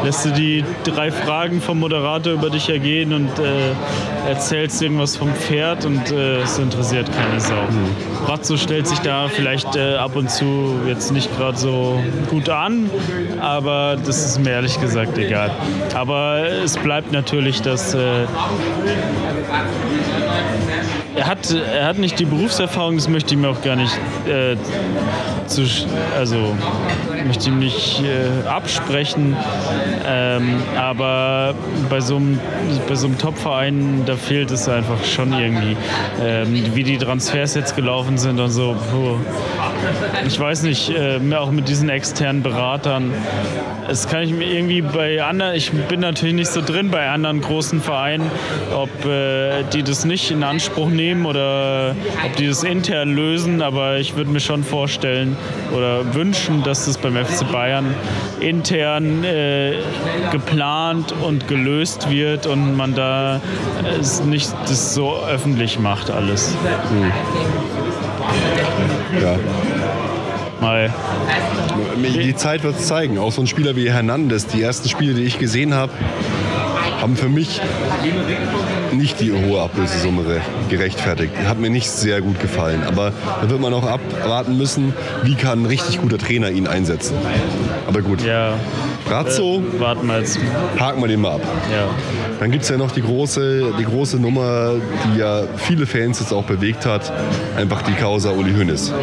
Lässt 0.03 0.25
du 0.25 0.31
die 0.31 0.63
drei 0.83 1.09
Fragen 1.11 1.61
vom 1.61 1.79
Moderator 1.79 2.33
über 2.33 2.49
dich 2.49 2.69
ergehen 2.69 3.13
und 3.13 3.29
äh, 3.39 4.22
erzählst 4.28 4.82
irgendwas 4.82 5.15
vom 5.15 5.34
Pferd 5.34 5.86
und 5.86 6.11
äh, 6.11 6.41
es 6.41 6.57
interessiert 6.57 7.09
keine 7.11 7.39
Sau. 7.39 7.53
Mhm. 7.53 8.26
Brazzo 8.26 8.57
stellt 8.57 8.88
sich 8.88 8.99
da 8.99 9.28
vielleicht 9.28 9.76
äh, 9.76 9.95
ab 9.95 10.15
und 10.15 10.30
zu 10.30 10.80
jetzt 10.88 11.11
nicht 11.11 11.36
gerade 11.38 11.57
so 11.57 12.01
gut 12.30 12.49
an, 12.49 12.89
aber 13.39 13.97
das 14.03 14.26
ist 14.26 14.39
mir 14.39 14.51
ehrlich 14.51 14.80
gesagt 14.80 15.17
egal. 15.17 15.51
Aber 15.93 16.47
es 16.63 16.78
bleibt 16.78 17.11
natürlich, 17.11 17.61
dass 17.61 17.93
äh, 17.93 18.26
er 21.16 21.28
hat, 21.28 21.51
er 21.51 21.86
hat 21.86 21.99
nicht 21.99 22.20
die 22.20 22.26
Berufserfahrung, 22.26 22.95
das 22.95 23.07
möchte 23.07 23.36
ich 23.36 23.39
mir 23.39 23.49
auch 23.49 23.61
gar 23.61 23.76
nicht 23.76 23.93
äh, 24.28 24.55
zu, 25.47 25.64
also 26.18 26.55
möchte 27.28 27.49
ihm 27.49 27.59
nicht 27.59 28.01
äh, 28.01 28.47
absprechen. 28.47 29.36
Ähm, 30.07 30.55
aber 30.76 31.53
bei 31.89 31.99
so 31.99 32.16
einem 32.16 32.39
Top-Verein, 33.20 34.03
da 34.05 34.16
fehlt 34.16 34.51
es 34.51 34.68
einfach 34.68 35.03
schon 35.05 35.34
irgendwie, 35.34 35.78
ähm, 36.22 36.64
wie 36.74 36.84
die 36.84 36.97
Transfers 36.97 37.53
jetzt 37.55 37.76
gelaufen 37.76 38.18
sind 38.18 38.39
und 38.39 38.49
so. 38.49 38.76
Puh. 38.91 39.18
Ich 40.26 40.39
weiß 40.39 40.64
nicht, 40.64 40.89
äh, 40.89 41.20
auch 41.36 41.51
mit 41.51 41.68
diesen 41.68 41.89
externen 41.89 42.41
Beratern. 42.41 43.14
Das 43.88 44.07
kann 44.07 44.24
ich 44.24 44.32
mir 44.32 44.45
irgendwie 44.45 44.82
bei 44.82 45.22
anderen, 45.22 45.55
ich 45.55 45.72
bin 45.72 45.99
natürlich 45.99 46.36
nicht 46.36 46.51
so 46.51 46.61
drin 46.61 46.89
bei 46.89 47.09
anderen 47.09 47.41
großen 47.41 47.82
Vereinen, 47.82 48.32
ob 48.74 49.05
äh, 49.05 49.64
die 49.74 49.84
das 49.84 50.05
nicht 50.05 50.32
in 50.32 50.43
Anspruch 50.43 50.89
nehmen 50.89 51.03
oder 51.26 51.95
ob 52.26 52.36
die 52.38 52.47
das 52.47 52.64
intern 52.64 53.14
lösen, 53.14 53.62
aber 53.62 53.97
ich 53.97 54.16
würde 54.16 54.32
mir 54.32 54.39
schon 54.39 54.64
vorstellen 54.64 55.36
oder 55.76 56.14
wünschen, 56.14 56.64
dass 56.64 56.86
das 56.86 56.97
beim 56.97 57.16
FC 57.16 57.51
Bayern 57.51 57.93
intern 58.39 59.24
äh, 59.24 59.74
geplant 60.32 61.14
und 61.22 61.47
gelöst 61.47 62.10
wird 62.10 62.47
und 62.47 62.76
man 62.76 62.95
da 62.95 63.38
äh, 63.84 63.99
es 63.99 64.24
nicht 64.24 64.51
das 64.68 64.93
so 64.93 65.18
öffentlich 65.18 65.80
macht 65.80 66.10
alles. 66.10 66.56
Hm. 66.89 67.12
Ja. 69.22 69.38
Mal. 70.62 70.93
Die 71.97 72.36
Zeit 72.36 72.64
wird 72.64 72.80
es 72.80 72.88
zeigen. 72.88 73.18
Auch 73.18 73.32
so 73.32 73.41
ein 73.41 73.47
Spieler 73.47 73.76
wie 73.76 73.91
Hernandez, 73.91 74.47
die 74.47 74.62
ersten 74.62 74.88
Spiele, 74.88 75.14
die 75.14 75.24
ich 75.24 75.38
gesehen 75.38 75.74
habe, 75.74 75.91
haben 77.01 77.18
für 77.18 77.28
mich 77.28 77.60
nicht 78.97 79.19
die 79.19 79.31
hohe 79.31 79.61
Ablösesumme 79.61 80.41
gerechtfertigt. 80.69 81.33
Hat 81.47 81.59
mir 81.59 81.69
nicht 81.69 81.89
sehr 81.89 82.21
gut 82.21 82.39
gefallen. 82.39 82.83
Aber 82.83 83.11
da 83.41 83.49
wird 83.49 83.59
man 83.59 83.73
auch 83.73 83.85
abwarten 83.85 84.57
müssen, 84.57 84.93
wie 85.23 85.35
kann 85.35 85.63
ein 85.63 85.65
richtig 85.65 86.01
guter 86.01 86.17
Trainer 86.17 86.49
ihn 86.49 86.67
einsetzen. 86.67 87.15
Aber 87.87 88.01
gut. 88.01 88.23
Ja. 88.23 88.53
Brazzo, 89.05 89.61
äh, 89.75 89.79
warten 89.79 90.07
wir 90.07 90.19
jetzt. 90.19 90.39
haken 90.79 91.01
wir 91.01 91.07
den 91.07 91.21
mal 91.21 91.33
ab. 91.33 91.41
Ja. 91.71 91.87
Dann 92.39 92.51
gibt 92.51 92.63
es 92.63 92.69
ja 92.69 92.77
noch 92.77 92.91
die 92.91 93.01
große, 93.01 93.73
die 93.77 93.83
große 93.83 94.17
Nummer, 94.17 94.73
die 95.05 95.19
ja 95.19 95.43
viele 95.57 95.85
Fans 95.85 96.19
jetzt 96.19 96.31
auch 96.31 96.43
bewegt 96.43 96.85
hat, 96.85 97.11
einfach 97.57 97.81
die 97.83 97.93
Causa 97.93 98.31
Uli 98.31 98.53
Hoeneß. 98.53 98.93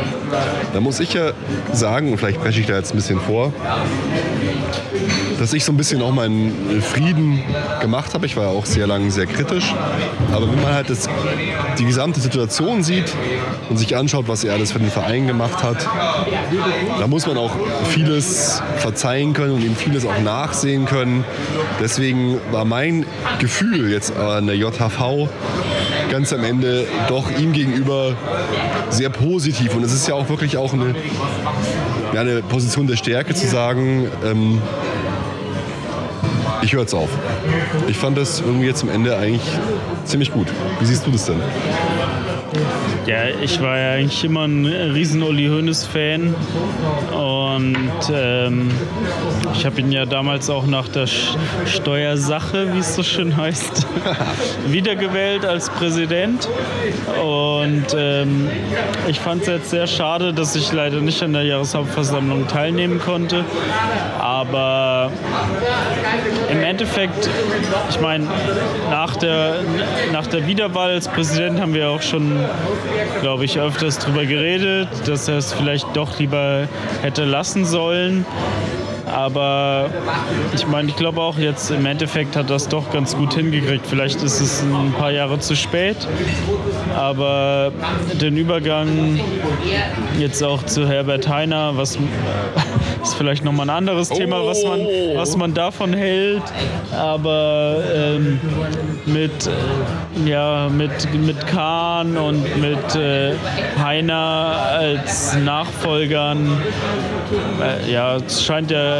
Da 0.73 0.81
muss 0.81 1.01
ich 1.01 1.15
ja 1.15 1.33
sagen, 1.73 2.13
und 2.13 2.19
vielleicht 2.19 2.41
breche 2.41 2.61
ich 2.61 2.67
da 2.67 2.77
jetzt 2.77 2.93
ein 2.93 2.97
bisschen 2.97 3.21
vor, 3.21 3.53
dass 5.41 5.55
ich 5.55 5.65
so 5.65 5.73
ein 5.73 5.79
bisschen 5.79 6.03
auch 6.03 6.13
meinen 6.13 6.83
Frieden 6.83 7.43
gemacht 7.81 8.13
habe. 8.13 8.27
Ich 8.27 8.37
war 8.37 8.45
ja 8.45 8.51
auch 8.51 8.67
sehr 8.67 8.87
lange 8.87 9.11
sehr 9.11 9.25
kritisch. 9.25 9.75
Aber 10.33 10.47
wenn 10.47 10.61
man 10.61 10.75
halt 10.75 10.91
das, 10.91 11.09
die 11.79 11.87
gesamte 11.87 12.21
Situation 12.21 12.83
sieht 12.83 13.11
und 13.71 13.79
sich 13.79 13.97
anschaut, 13.97 14.29
was 14.29 14.45
er 14.45 14.53
alles 14.53 14.73
für 14.73 14.79
den 14.79 14.91
Verein 14.91 15.27
gemacht 15.27 15.63
hat, 15.63 15.89
da 16.99 17.07
muss 17.07 17.27
man 17.27 17.39
auch 17.39 17.53
vieles 17.89 18.63
verzeihen 18.77 19.33
können 19.33 19.55
und 19.55 19.65
ihm 19.65 19.75
vieles 19.75 20.05
auch 20.05 20.21
nachsehen 20.21 20.85
können. 20.85 21.25
Deswegen 21.81 22.39
war 22.53 22.67
mein 22.67 23.07
Gefühl 23.39 23.91
jetzt 23.91 24.15
an 24.15 24.47
der 24.47 24.57
JHV 24.57 25.31
ganz 26.11 26.35
am 26.35 26.45
Ende 26.45 26.87
doch 27.09 27.31
ihm 27.39 27.53
gegenüber 27.53 28.15
sehr 28.91 29.09
positiv. 29.09 29.75
Und 29.75 29.85
es 29.85 29.95
ist 29.95 30.07
ja 30.07 30.15
auch 30.15 30.29
wirklich 30.29 30.59
auch 30.59 30.75
eine, 30.75 30.95
ja, 32.13 32.21
eine 32.21 32.43
Position 32.43 32.87
der 32.87 32.97
Stärke 32.97 33.35
zu 33.35 33.47
sagen, 33.47 34.09
ähm, 34.25 34.61
ich 36.63 36.73
höre 36.73 36.83
jetzt 36.83 36.95
auf. 36.95 37.11
Ich 37.89 37.97
fand 37.97 38.17
das 38.17 38.41
irgendwie 38.41 38.67
jetzt 38.67 38.83
am 38.83 38.89
Ende 38.89 39.17
eigentlich 39.17 39.43
ziemlich 40.05 40.33
gut. 40.33 40.49
Wie 40.79 40.87
siehst 40.87 41.07
du 41.07 41.11
das 41.11 41.27
denn? 41.27 41.41
Ja, 43.07 43.27
ich 43.43 43.61
war 43.61 43.79
ja 43.79 43.93
eigentlich 43.93 44.25
immer 44.25 44.45
ein 44.45 44.67
riesen 44.67 45.23
Uli 45.23 45.47
Hoeneß-Fan 45.47 46.35
und 47.13 48.13
ähm, 48.13 48.71
ich 49.55 49.65
habe 49.65 49.81
ihn 49.81 49.93
ja 49.93 50.05
damals 50.05 50.51
auch 50.51 50.67
nach 50.67 50.89
der 50.89 51.07
Steuersache, 51.67 52.75
wie 52.75 52.79
es 52.79 52.97
so 52.97 53.03
schön 53.03 53.37
heißt, 53.37 53.87
wiedergewählt 54.67 55.45
als 55.45 55.71
Präsident 55.71 56.49
und 57.23 57.87
ähm, 57.97 58.49
ich 59.09 59.21
fand 59.21 59.43
es 59.43 59.49
jetzt 59.49 59.71
sehr 59.71 59.87
schade, 59.87 60.33
dass 60.33 60.57
ich 60.57 60.73
leider 60.73 61.01
nicht 61.01 61.23
an 61.23 61.33
der 61.33 61.45
Jahreshauptversammlung 61.45 62.49
teilnehmen 62.49 63.01
konnte, 63.01 63.45
aber 64.19 65.13
im 66.51 66.63
Endeffekt, 66.63 67.29
ich 67.91 68.01
meine, 68.01 68.27
nach 68.91 69.17
der, 69.17 69.57
nach 70.13 70.27
der 70.27 70.47
Wiederwahl 70.47 70.91
als 70.91 71.09
Präsident 71.09 71.61
haben 71.61 71.75
wir 71.75 71.89
auch 71.89 72.03
schon 72.03 72.40
glaube 73.21 73.45
ich, 73.45 73.59
öfters 73.59 73.99
darüber 73.99 74.25
geredet, 74.25 74.89
dass 75.07 75.29
er 75.29 75.39
es 75.39 75.53
vielleicht 75.53 75.95
doch 75.95 76.19
lieber 76.19 76.69
hätte 77.03 77.25
lassen 77.25 77.65
sollen. 77.65 78.25
Aber 79.13 79.91
ich 80.55 80.67
meine, 80.67 80.89
ich 80.89 80.97
glaube 80.97 81.21
auch 81.21 81.39
jetzt 81.39 81.71
im 81.71 81.87
Endeffekt 81.87 82.37
hat 82.37 82.51
das 82.51 82.69
doch 82.69 82.91
ganz 82.93 83.17
gut 83.17 83.35
hingekriegt. 83.35 83.87
Vielleicht 83.87 84.23
ist 84.23 84.41
es 84.41 84.63
ein 84.63 84.93
paar 84.99 85.11
Jahre 85.11 85.39
zu 85.39 85.57
spät, 85.57 85.97
aber 86.97 87.73
den 88.21 88.37
Übergang 88.37 89.21
jetzt 90.19 90.43
auch 90.43 90.63
zu 90.65 90.89
Herbert 90.89 91.29
Heiner, 91.29 91.77
was 91.77 91.97
ist 93.03 93.15
vielleicht 93.15 93.45
nochmal 93.45 93.67
ein 93.67 93.77
anderes 93.77 94.09
Thema, 94.09 94.45
was 94.45 94.63
man, 94.65 94.81
was 95.15 95.37
man 95.37 95.55
davon 95.55 95.93
hält. 95.93 96.43
Aber 96.97 97.77
ähm, 97.95 98.41
mit, 99.07 99.47
äh, 99.47 100.29
ja, 100.29 100.69
mit, 100.69 101.13
mit 101.15 101.47
Kahn 101.47 102.17
und 102.17 102.43
mit 102.61 102.95
äh, 102.97 103.33
Heiner 103.79 104.57
als 104.79 105.37
Nachfolgern, 105.37 106.61
äh, 107.63 107.93
ja, 107.93 108.17
es 108.17 108.45
scheint 108.45 108.71
ja 108.71 109.00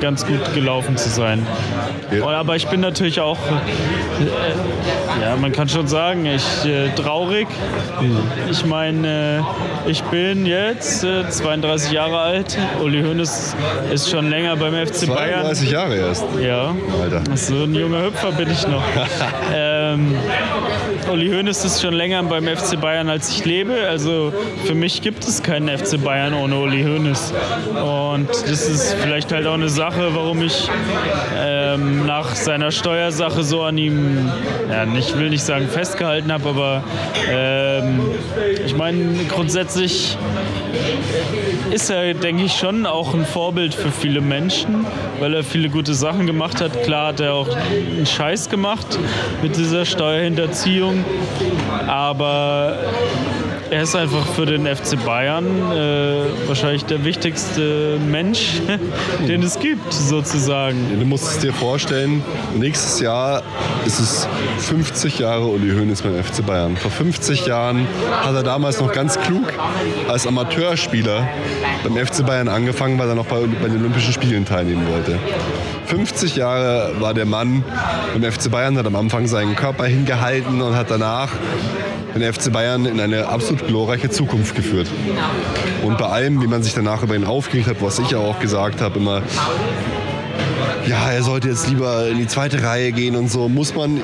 ganz 0.00 0.26
gut 0.26 0.54
gelaufen 0.54 0.96
zu 0.96 1.08
sein. 1.08 1.46
Ja. 2.10 2.26
Aber 2.26 2.56
ich 2.56 2.66
bin 2.68 2.80
natürlich 2.80 3.20
auch, 3.20 3.38
äh, 3.38 5.22
ja, 5.22 5.36
man 5.36 5.52
kann 5.52 5.68
schon 5.68 5.88
sagen, 5.88 6.26
ich 6.26 6.64
äh, 6.64 6.90
traurig. 6.90 7.48
Mhm. 8.00 8.18
Ich 8.50 8.64
meine, 8.64 9.44
äh, 9.86 9.90
ich 9.90 10.02
bin 10.04 10.46
jetzt 10.46 11.00
32 11.00 11.90
äh, 11.90 11.94
Jahre 11.94 12.18
alt. 12.18 12.58
Uli 12.82 13.02
Hoeneß 13.02 13.56
ist 13.92 14.10
schon 14.10 14.30
länger 14.30 14.56
beim 14.56 14.74
FC 14.74 15.06
Bayern. 15.06 15.42
32 15.42 15.70
Jahre 15.70 15.96
erst. 15.96 16.24
Ja. 16.40 16.74
Alter. 17.00 17.22
So 17.36 17.64
ein 17.64 17.74
junger 17.74 18.04
Hüpfer 18.04 18.32
bin 18.32 18.50
ich 18.50 18.66
noch. 18.66 18.82
ähm, 19.92 20.14
Uli 21.12 21.28
Hoeneß 21.30 21.64
ist 21.64 21.82
schon 21.82 21.94
länger 21.94 22.22
beim 22.22 22.44
FC 22.46 22.80
Bayern, 22.80 23.08
als 23.08 23.30
ich 23.30 23.44
lebe. 23.44 23.86
Also 23.88 24.32
für 24.64 24.74
mich 24.74 25.02
gibt 25.02 25.24
es 25.24 25.42
keinen 25.42 25.68
FC 25.68 26.02
Bayern 26.02 26.34
ohne 26.34 26.56
Uli 26.56 26.82
Hoeneß. 26.82 27.34
Und 27.74 28.28
das 28.30 28.68
ist 28.68 28.94
vielleicht 28.94 29.30
halt 29.32 29.46
auch 29.46 29.54
eine 29.54 29.68
Sache, 29.68 30.14
warum 30.14 30.42
ich 30.42 30.68
ähm, 31.38 32.06
nach 32.06 32.34
seiner 32.34 32.70
Steuersache 32.70 33.42
so 33.42 33.62
an 33.62 33.78
ihm, 33.78 34.30
ja, 34.70 34.86
nicht 34.86 35.18
will 35.18 35.30
nicht 35.30 35.44
sagen 35.44 35.68
festgehalten 35.68 36.32
habe, 36.32 36.48
aber 36.48 36.84
ähm, 37.30 38.00
ich 38.64 38.74
meine 38.76 39.24
grundsätzlich 39.28 40.16
ist 41.70 41.90
er, 41.90 42.14
denke 42.14 42.44
ich, 42.44 42.52
schon 42.54 42.86
auch 42.86 43.14
ein 43.14 43.24
Vorbild 43.24 43.74
für 43.74 43.90
viele 43.90 44.20
Menschen, 44.20 44.86
weil 45.18 45.34
er 45.34 45.42
viele 45.42 45.68
gute 45.68 45.94
Sachen 45.94 46.26
gemacht 46.26 46.60
hat. 46.60 46.84
Klar 46.84 47.08
hat 47.08 47.20
er 47.20 47.34
auch 47.34 47.48
einen 47.48 48.06
Scheiß 48.06 48.48
gemacht 48.48 48.98
mit 49.42 49.56
dieser 49.56 49.73
Steuerhinterziehung, 49.84 51.04
aber 51.88 52.78
er 53.70 53.82
ist 53.82 53.96
einfach 53.96 54.26
für 54.28 54.46
den 54.46 54.66
FC 54.66 55.02
Bayern 55.04 55.46
äh, 55.72 56.26
wahrscheinlich 56.46 56.84
der 56.84 57.04
wichtigste 57.04 57.98
Mensch, 57.98 58.60
den 59.28 59.42
es 59.42 59.58
gibt, 59.58 59.92
sozusagen. 59.92 60.78
Du 60.98 61.04
musst 61.06 61.24
es 61.24 61.38
dir 61.38 61.52
vorstellen, 61.52 62.22
nächstes 62.56 63.00
Jahr 63.00 63.42
ist 63.84 63.98
es 63.98 64.28
50 64.58 65.18
Jahre 65.18 65.46
Uli 65.46 65.74
Hoeneß 65.74 66.02
beim 66.02 66.22
FC 66.22 66.46
Bayern. 66.46 66.76
Vor 66.76 66.90
50 66.90 67.46
Jahren 67.46 67.88
hat 68.22 68.34
er 68.34 68.42
damals 68.42 68.80
noch 68.80 68.92
ganz 68.92 69.18
klug 69.18 69.52
als 70.08 70.26
Amateurspieler 70.26 71.26
beim 71.82 72.06
FC 72.06 72.24
Bayern 72.24 72.48
angefangen, 72.48 72.98
weil 72.98 73.08
er 73.08 73.14
noch 73.14 73.26
bei, 73.26 73.40
bei 73.60 73.68
den 73.68 73.80
Olympischen 73.80 74.12
Spielen 74.12 74.44
teilnehmen 74.44 74.86
wollte. 74.88 75.18
50 75.86 76.36
Jahre 76.36 76.92
war 77.00 77.14
der 77.14 77.26
Mann 77.26 77.64
beim 78.12 78.30
FC 78.30 78.50
Bayern, 78.50 78.76
hat 78.78 78.86
am 78.86 78.96
Anfang 78.96 79.26
seinen 79.26 79.54
Körper 79.56 79.84
hingehalten 79.84 80.60
und 80.60 80.74
hat 80.74 80.90
danach 80.90 81.30
den 82.14 82.32
FC 82.32 82.52
Bayern 82.52 82.86
in 82.86 83.00
eine 83.00 83.28
absolut 83.28 83.66
glorreiche 83.66 84.08
Zukunft 84.08 84.54
geführt. 84.54 84.88
Und 85.84 85.98
bei 85.98 86.06
allem, 86.06 86.42
wie 86.42 86.46
man 86.46 86.62
sich 86.62 86.74
danach 86.74 87.02
über 87.02 87.16
ihn 87.16 87.24
aufgeregt 87.24 87.68
hat, 87.68 87.82
was 87.82 87.98
ich 87.98 88.14
auch 88.14 88.38
gesagt 88.40 88.80
habe, 88.80 88.98
immer, 88.98 89.22
ja, 90.86 91.10
er 91.10 91.22
sollte 91.22 91.48
jetzt 91.48 91.68
lieber 91.68 92.08
in 92.08 92.18
die 92.18 92.26
zweite 92.26 92.62
Reihe 92.62 92.92
gehen 92.92 93.16
und 93.16 93.30
so, 93.30 93.48
muss 93.48 93.74
man 93.74 94.00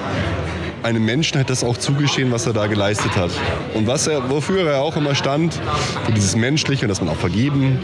einem 0.82 1.04
Menschen 1.04 1.38
hat 1.38 1.50
das 1.50 1.64
auch 1.64 1.76
zugestehen, 1.76 2.32
was 2.32 2.46
er 2.46 2.52
da 2.52 2.66
geleistet 2.66 3.16
hat. 3.16 3.30
Und 3.74 3.86
was 3.86 4.06
er, 4.06 4.30
wofür 4.30 4.66
er 4.68 4.80
auch 4.82 4.96
immer 4.96 5.14
stand, 5.14 5.60
für 6.04 6.12
dieses 6.12 6.36
Menschliche, 6.36 6.86
dass 6.86 7.00
man 7.00 7.10
auch 7.10 7.16
vergeben 7.16 7.78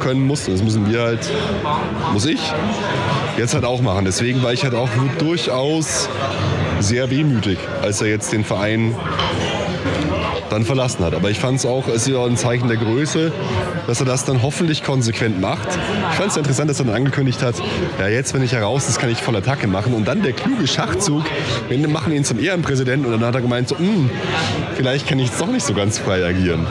können 0.00 0.26
muss. 0.26 0.46
Und 0.46 0.54
das 0.54 0.62
müssen 0.62 0.90
wir 0.90 1.02
halt, 1.02 1.30
muss 2.12 2.26
ich, 2.26 2.40
jetzt 3.36 3.54
halt 3.54 3.64
auch 3.64 3.80
machen. 3.82 4.04
Deswegen 4.04 4.42
war 4.42 4.52
ich 4.52 4.64
halt 4.64 4.74
auch 4.74 4.88
durchaus 5.18 6.08
sehr 6.80 7.10
wehmütig, 7.10 7.58
als 7.82 8.00
er 8.00 8.08
jetzt 8.08 8.32
den 8.32 8.44
Verein 8.44 8.94
dann 10.54 10.64
verlassen 10.64 11.04
hat. 11.04 11.14
Aber 11.14 11.30
ich 11.30 11.38
fand 11.38 11.58
es 11.58 11.66
auch, 11.66 11.88
es 11.88 12.06
ist 12.06 12.08
ja 12.08 12.24
ein 12.24 12.36
Zeichen 12.36 12.68
der 12.68 12.76
Größe, 12.76 13.32
dass 13.86 14.00
er 14.00 14.06
das 14.06 14.24
dann 14.24 14.42
hoffentlich 14.42 14.82
konsequent 14.82 15.40
macht. 15.40 15.68
Ich 16.10 16.16
fand 16.16 16.30
es 16.30 16.36
interessant, 16.36 16.70
dass 16.70 16.78
er 16.78 16.86
dann 16.86 16.94
angekündigt 16.94 17.42
hat, 17.42 17.56
ja 17.98 18.08
jetzt, 18.08 18.34
wenn 18.34 18.42
ich 18.42 18.52
heraus, 18.52 18.86
das 18.86 18.98
kann 18.98 19.10
ich 19.10 19.22
voll 19.22 19.36
Attacke 19.36 19.66
machen. 19.66 19.94
Und 19.94 20.06
dann 20.06 20.22
der 20.22 20.32
kluge 20.32 20.66
Schachzug, 20.66 21.24
wir 21.68 21.88
machen 21.88 22.12
ihn 22.12 22.24
zum 22.24 22.38
Ehrenpräsidenten 22.38 23.06
und 23.06 23.20
dann 23.20 23.28
hat 23.28 23.34
er 23.34 23.40
gemeint, 23.40 23.68
so, 23.68 23.78
hm, 23.78 24.10
vielleicht 24.76 25.08
kann 25.08 25.18
ich 25.18 25.28
jetzt 25.28 25.40
doch 25.40 25.48
nicht 25.48 25.66
so 25.66 25.74
ganz 25.74 25.98
frei 25.98 26.24
agieren. 26.24 26.66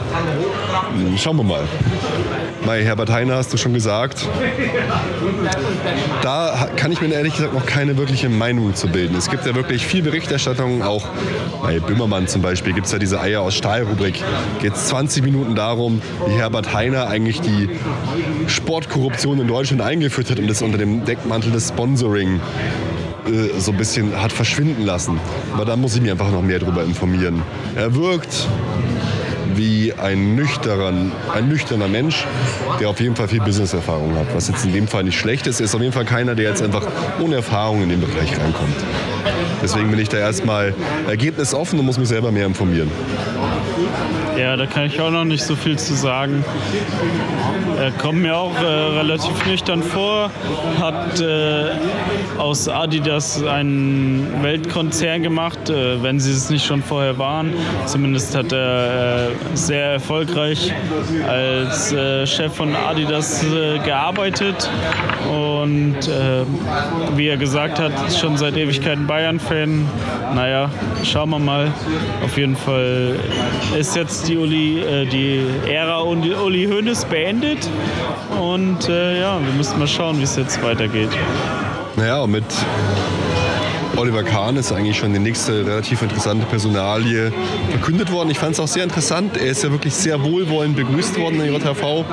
Hm, 0.96 1.18
schauen 1.18 1.36
wir 1.36 1.44
mal. 1.44 1.62
Bei 2.66 2.82
Herbert 2.82 3.10
Heiner 3.10 3.36
hast 3.36 3.52
du 3.52 3.56
schon 3.56 3.74
gesagt, 3.74 4.26
da 6.22 6.68
kann 6.76 6.92
ich 6.92 7.00
mir 7.00 7.12
ehrlich 7.12 7.34
gesagt 7.36 7.52
noch 7.52 7.66
keine 7.66 7.98
wirkliche 7.98 8.28
Meinung 8.28 8.74
zu 8.74 8.88
bilden. 8.88 9.14
Es 9.16 9.28
gibt 9.28 9.44
ja 9.44 9.54
wirklich 9.54 9.86
viel 9.86 10.02
Berichterstattung, 10.02 10.82
auch 10.82 11.06
bei 11.62 11.78
Böhmermann 11.78 12.26
zum 12.26 12.40
Beispiel 12.40 12.72
gibt 12.72 12.86
es 12.86 12.92
ja 12.92 12.98
diese 12.98 13.20
Eier 13.20 13.42
aus 13.42 13.54
Stahl-Rubrik. 13.54 14.22
Geht 14.60 14.74
es 14.74 14.86
20 14.86 15.24
Minuten 15.24 15.54
darum, 15.54 16.00
wie 16.26 16.32
Herbert 16.32 16.72
Heiner 16.72 17.08
eigentlich 17.08 17.40
die 17.42 17.68
Sportkorruption 18.46 19.40
in 19.40 19.48
Deutschland 19.48 19.82
eingeführt 19.82 20.30
hat 20.30 20.38
und 20.38 20.48
das 20.48 20.62
unter 20.62 20.78
dem 20.78 21.04
Deckmantel 21.04 21.52
des 21.52 21.68
Sponsoring 21.68 22.40
äh, 23.26 23.58
so 23.58 23.72
ein 23.72 23.76
bisschen 23.76 24.20
hat 24.20 24.32
verschwinden 24.32 24.84
lassen. 24.84 25.20
Aber 25.52 25.64
da 25.64 25.76
muss 25.76 25.94
ich 25.94 26.02
mich 26.02 26.10
einfach 26.10 26.30
noch 26.30 26.42
mehr 26.42 26.58
darüber 26.58 26.82
informieren. 26.84 27.42
Er 27.74 27.94
wirkt 27.94 28.48
wie 29.54 29.92
ein, 29.92 30.34
nüchtern, 30.34 31.12
ein 31.32 31.48
nüchterner 31.48 31.88
Mensch, 31.88 32.26
der 32.80 32.88
auf 32.88 33.00
jeden 33.00 33.16
Fall 33.16 33.28
viel 33.28 33.40
Business-Erfahrung 33.40 34.16
hat. 34.16 34.34
Was 34.34 34.48
jetzt 34.48 34.64
in 34.64 34.72
dem 34.72 34.88
Fall 34.88 35.04
nicht 35.04 35.18
schlecht 35.18 35.46
ist, 35.46 35.60
ist 35.60 35.74
auf 35.74 35.80
jeden 35.80 35.92
Fall 35.92 36.04
keiner, 36.04 36.34
der 36.34 36.50
jetzt 36.50 36.62
einfach 36.62 36.86
ohne 37.20 37.36
Erfahrung 37.36 37.82
in 37.82 37.88
den 37.88 38.00
Bereich 38.00 38.38
reinkommt. 38.38 38.76
Deswegen 39.62 39.90
bin 39.90 39.98
ich 39.98 40.08
da 40.08 40.18
erstmal 40.18 40.74
ergebnisoffen 41.08 41.78
und 41.78 41.86
muss 41.86 41.98
mich 41.98 42.08
selber 42.08 42.30
mehr 42.30 42.46
informieren. 42.46 42.90
Ja, 44.38 44.56
da 44.56 44.66
kann 44.66 44.86
ich 44.86 45.00
auch 45.00 45.10
noch 45.10 45.24
nicht 45.24 45.44
so 45.44 45.54
viel 45.54 45.78
zu 45.78 45.94
sagen. 45.94 46.44
Er 47.78 47.90
kommt 47.92 48.20
mir 48.22 48.36
auch 48.36 48.56
äh, 48.60 48.64
relativ 48.64 49.46
nüchtern 49.46 49.82
vor, 49.82 50.30
hat 50.80 51.20
äh, 51.20 51.70
aus 52.38 52.68
Adidas 52.68 53.42
einen 53.42 54.42
Weltkonzern 54.42 55.22
gemacht, 55.22 55.70
äh, 55.70 56.02
wenn 56.02 56.18
sie 56.18 56.32
es 56.32 56.50
nicht 56.50 56.64
schon 56.64 56.82
vorher 56.82 57.18
waren. 57.18 57.52
Zumindest 57.86 58.34
hat 58.36 58.52
er 58.52 59.28
äh, 59.28 59.30
sehr 59.54 59.92
erfolgreich 59.92 60.72
als 61.28 61.92
äh, 61.92 62.26
Chef 62.26 62.54
von 62.54 62.74
Adidas 62.74 63.44
äh, 63.44 63.78
gearbeitet 63.80 64.68
und 65.30 65.96
wie 67.16 67.28
er 67.28 67.36
gesagt 67.36 67.78
hat, 67.78 67.92
schon 68.18 68.36
seit 68.36 68.56
Ewigkeiten 68.56 69.06
Bayern-Fan. 69.06 69.86
Naja, 70.34 70.70
schauen 71.02 71.30
wir 71.30 71.38
mal. 71.38 71.72
Auf 72.24 72.36
jeden 72.36 72.56
Fall 72.56 73.16
ist 73.78 73.96
jetzt 73.96 74.23
die, 74.28 74.36
Uli, 74.36 74.80
äh, 74.80 75.06
die 75.06 75.44
Ära 75.68 76.02
Uli, 76.02 76.34
Uli 76.34 76.66
Hoeneß 76.66 77.04
beendet. 77.06 77.68
Und 78.40 78.88
äh, 78.88 79.20
ja, 79.20 79.38
wir 79.44 79.52
müssen 79.54 79.78
mal 79.78 79.88
schauen, 79.88 80.18
wie 80.18 80.24
es 80.24 80.36
jetzt 80.36 80.62
weitergeht. 80.62 81.10
Naja, 81.96 82.22
und 82.22 82.32
mit 82.32 82.44
Oliver 83.96 84.24
Kahn 84.24 84.56
ist 84.56 84.72
eigentlich 84.72 84.98
schon 84.98 85.12
die 85.12 85.18
nächste 85.20 85.64
relativ 85.64 86.02
interessante 86.02 86.46
Personalie 86.46 87.32
verkündet 87.70 88.10
worden. 88.10 88.30
Ich 88.30 88.38
fand 88.38 88.54
es 88.54 88.60
auch 88.60 88.66
sehr 88.68 88.82
interessant. 88.82 89.36
Er 89.36 89.46
ist 89.46 89.62
ja 89.62 89.70
wirklich 89.70 89.94
sehr 89.94 90.22
wohlwollend 90.22 90.76
begrüßt 90.76 91.18
worden 91.18 91.40
in 91.40 91.52
der 91.52 91.60
JHV. 91.60 92.04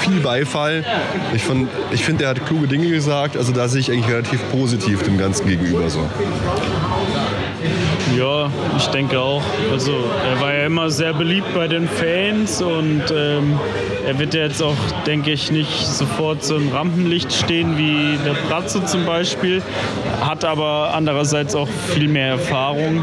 Viel 0.00 0.20
Beifall. 0.20 0.84
Ich, 1.34 1.42
ich 1.92 2.04
finde, 2.04 2.24
er 2.24 2.30
hat 2.30 2.46
kluge 2.46 2.68
Dinge 2.68 2.88
gesagt. 2.88 3.36
Also 3.36 3.52
da 3.52 3.68
sehe 3.68 3.80
ich 3.80 3.92
eigentlich 3.92 4.08
relativ 4.08 4.40
positiv 4.50 5.02
dem 5.02 5.18
Ganzen 5.18 5.46
gegenüber 5.46 5.90
so. 5.90 6.00
Ja, 8.16 8.50
ich 8.76 8.86
denke 8.86 9.20
auch. 9.20 9.42
Also 9.72 9.92
er 10.30 10.40
war 10.40 10.54
ja 10.54 10.66
immer 10.66 10.90
sehr 10.90 11.12
beliebt 11.12 11.52
bei 11.54 11.68
den 11.68 11.88
Fans 11.88 12.62
und 12.62 13.02
ähm, 13.14 13.58
er 14.06 14.18
wird 14.18 14.34
ja 14.34 14.42
jetzt 14.42 14.62
auch, 14.62 14.76
denke 15.06 15.32
ich, 15.32 15.50
nicht 15.50 15.84
sofort 15.84 16.44
so 16.44 16.56
im 16.56 16.70
Rampenlicht 16.72 17.32
stehen 17.32 17.76
wie 17.76 18.16
der 18.24 18.34
Bratzo 18.48 18.80
zum 18.80 19.04
Beispiel, 19.04 19.62
hat 20.20 20.44
aber 20.44 20.92
andererseits 20.94 21.56
auch 21.56 21.68
viel 21.68 22.08
mehr 22.08 22.28
Erfahrung 22.28 23.02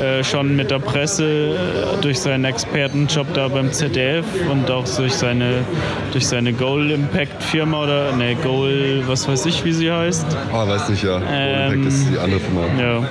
äh, 0.00 0.22
schon 0.22 0.54
mit 0.54 0.70
der 0.70 0.78
Presse 0.78 1.24
äh, 1.24 2.00
durch 2.00 2.20
seinen 2.20 2.44
Expertenjob 2.44 3.26
da 3.34 3.48
beim 3.48 3.72
ZDF 3.72 4.24
und 4.50 4.70
auch 4.70 4.84
durch 4.96 5.14
seine, 5.14 5.64
durch 6.12 6.28
seine 6.28 6.52
Goal 6.52 6.92
Impact 6.92 7.42
Firma 7.42 7.82
oder 7.82 8.12
ne 8.12 8.36
Goal, 8.36 9.02
was 9.06 9.26
weiß 9.28 9.46
ich, 9.46 9.64
wie 9.64 9.72
sie 9.72 9.90
heißt. 9.90 10.26
Ah, 10.52 10.62
oh, 10.64 10.68
weiß 10.68 10.88
nicht, 10.90 11.02
ja. 11.02 11.18
Goal 11.18 11.28
ähm, 11.28 11.72
Impact 11.72 11.92
ist 11.92 12.08
die 12.10 12.18
andere 12.18 12.40
Firma. 12.40 12.62
Ja. 12.80 13.02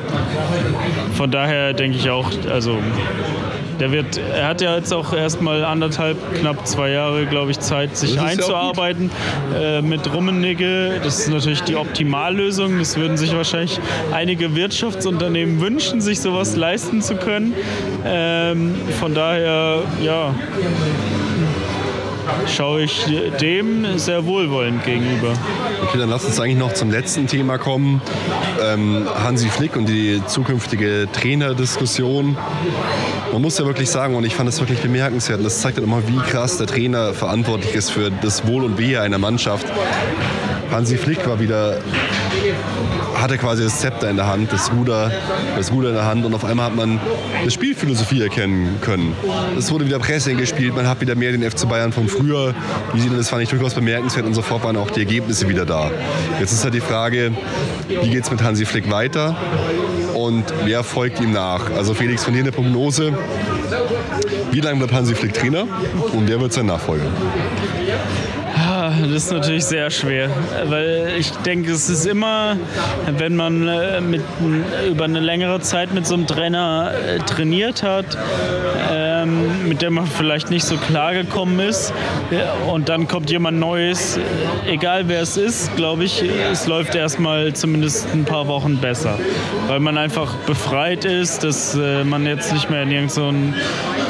Von 1.15 1.31
daher 1.31 1.73
denke 1.73 1.97
ich 1.97 2.09
auch, 2.09 2.29
also 2.51 2.77
der 3.79 3.91
wird, 3.91 4.17
er 4.17 4.47
hat 4.47 4.61
ja 4.61 4.75
jetzt 4.75 4.93
auch 4.93 5.13
erstmal 5.13 5.63
anderthalb, 5.65 6.17
knapp 6.35 6.65
zwei 6.65 6.91
Jahre, 6.91 7.25
glaube 7.25 7.51
ich, 7.51 7.59
Zeit, 7.59 7.97
sich 7.97 8.19
einzuarbeiten 8.19 9.11
äh, 9.53 9.81
mit 9.81 10.13
Rummenigge. 10.13 10.99
Das 11.03 11.19
ist 11.19 11.29
natürlich 11.29 11.61
die 11.63 11.75
Optimallösung. 11.75 12.79
Das 12.79 12.97
würden 12.97 13.17
sich 13.17 13.35
wahrscheinlich 13.35 13.79
einige 14.13 14.55
Wirtschaftsunternehmen 14.55 15.59
wünschen, 15.59 16.01
sich 16.01 16.21
sowas 16.21 16.55
leisten 16.55 17.01
zu 17.01 17.15
können. 17.15 17.53
Ähm, 18.05 18.75
von 18.99 19.13
daher, 19.13 19.81
ja 20.01 20.33
schaue 22.47 22.83
ich 22.83 23.05
dem 23.39 23.97
sehr 23.97 24.25
wohlwollend 24.25 24.83
gegenüber. 24.83 25.33
Okay, 25.83 25.97
dann 25.97 26.09
lass 26.09 26.25
uns 26.25 26.39
eigentlich 26.39 26.57
noch 26.57 26.73
zum 26.73 26.89
letzten 26.89 27.27
Thema 27.27 27.57
kommen. 27.57 28.01
Ähm, 28.61 29.07
Hansi 29.15 29.49
Flick 29.49 29.75
und 29.75 29.87
die 29.87 30.21
zukünftige 30.25 31.07
Trainerdiskussion. 31.11 32.37
Man 33.31 33.41
muss 33.41 33.57
ja 33.57 33.65
wirklich 33.65 33.89
sagen, 33.89 34.15
und 34.15 34.25
ich 34.25 34.35
fand 34.35 34.47
das 34.47 34.59
wirklich 34.59 34.79
bemerkenswert, 34.79 35.39
und 35.39 35.43
das 35.43 35.61
zeigt 35.61 35.77
dann 35.77 35.83
immer, 35.83 36.07
wie 36.07 36.17
krass 36.17 36.57
der 36.57 36.67
Trainer 36.67 37.13
verantwortlich 37.13 37.75
ist 37.75 37.91
für 37.91 38.11
das 38.11 38.47
Wohl 38.47 38.63
und 38.63 38.77
Wehe 38.77 39.01
einer 39.01 39.17
Mannschaft. 39.17 39.65
Hansi 40.71 40.97
Flick 40.97 41.27
war 41.27 41.39
wieder, 41.39 41.79
hatte 43.15 43.37
quasi 43.37 43.63
das 43.63 43.79
Zepter 43.79 44.09
in 44.09 44.17
der 44.17 44.27
Hand, 44.27 44.51
das 44.51 44.71
Ruder, 44.71 45.11
das 45.55 45.71
Ruder 45.71 45.89
in 45.89 45.95
der 45.95 46.05
Hand 46.05 46.25
und 46.25 46.33
auf 46.33 46.45
einmal 46.45 46.67
hat 46.67 46.75
man 46.75 46.99
eine 47.39 47.51
Spielphilosophie 47.51 48.21
erkennen 48.21 48.77
können. 48.81 49.15
Es 49.57 49.71
wurde 49.71 49.85
wieder 49.85 49.99
Pressing 49.99 50.37
gespielt, 50.37 50.75
man 50.75 50.87
hat 50.87 51.01
wieder 51.01 51.15
mehr 51.15 51.31
den 51.31 51.49
FC 51.49 51.67
Bayern 51.67 51.91
von 51.91 52.07
früher. 52.07 52.53
Sieht 52.95 53.17
das 53.17 53.29
fand 53.29 53.43
ich 53.43 53.49
durchaus 53.49 53.73
bemerkenswert 53.73 54.25
und 54.25 54.33
sofort 54.33 54.63
waren 54.63 54.77
auch 54.77 54.91
die 54.91 55.01
Ergebnisse 55.01 55.47
wieder 55.49 55.65
da. 55.65 55.91
Jetzt 56.39 56.51
ist 56.51 56.63
halt 56.63 56.73
die 56.73 56.81
Frage, 56.81 57.31
wie 57.87 58.09
geht 58.09 58.23
es 58.23 58.31
mit 58.31 58.41
Hansi 58.43 58.65
Flick 58.65 58.89
weiter 58.91 59.35
und 60.13 60.43
wer 60.63 60.83
folgt 60.83 61.19
ihm 61.19 61.31
nach? 61.31 61.71
Also 61.71 61.93
Felix, 61.93 62.23
von 62.23 62.33
dir 62.33 62.41
eine 62.41 62.51
Prognose. 62.51 63.13
Wie 64.51 64.61
lange 64.61 64.79
bleibt 64.79 64.93
Hansi 64.93 65.15
Flick 65.15 65.33
Trainer 65.33 65.67
und 66.13 66.27
wer 66.27 66.39
wird 66.39 66.53
sein 66.53 66.67
Nachfolger? 66.67 67.05
Das 68.89 69.23
ist 69.23 69.31
natürlich 69.31 69.65
sehr 69.65 69.89
schwer, 69.89 70.29
weil 70.65 71.13
ich 71.17 71.31
denke, 71.31 71.71
es 71.71 71.89
ist 71.89 72.05
immer, 72.05 72.57
wenn 73.17 73.35
man 73.35 73.67
äh, 73.67 74.01
mit, 74.01 74.21
über 74.89 75.05
eine 75.05 75.19
längere 75.19 75.59
Zeit 75.61 75.93
mit 75.93 76.05
so 76.05 76.13
einem 76.13 76.27
Trainer 76.27 76.91
äh, 76.93 77.19
trainiert 77.19 77.83
hat, 77.83 78.17
ähm, 79.25 79.67
mit 79.67 79.81
dem 79.81 79.95
man 79.95 80.07
vielleicht 80.07 80.49
nicht 80.49 80.65
so 80.65 80.77
klar 80.77 81.13
gekommen 81.13 81.59
ist 81.59 81.93
und 82.71 82.89
dann 82.89 83.07
kommt 83.07 83.29
jemand 83.29 83.59
Neues, 83.59 84.19
egal 84.67 85.07
wer 85.07 85.21
es 85.21 85.37
ist, 85.37 85.75
glaube 85.75 86.03
ich, 86.03 86.23
es 86.51 86.67
läuft 86.67 86.95
erstmal 86.95 87.53
zumindest 87.53 88.07
ein 88.13 88.25
paar 88.25 88.47
Wochen 88.47 88.77
besser, 88.77 89.17
weil 89.67 89.79
man 89.79 89.97
einfach 89.97 90.33
befreit 90.45 91.05
ist, 91.05 91.43
dass 91.43 91.75
äh, 91.75 92.03
man 92.03 92.25
jetzt 92.25 92.53
nicht 92.53 92.69
mehr 92.69 92.83
in 92.83 92.91
irgendein 92.91 93.09
so 93.09 93.33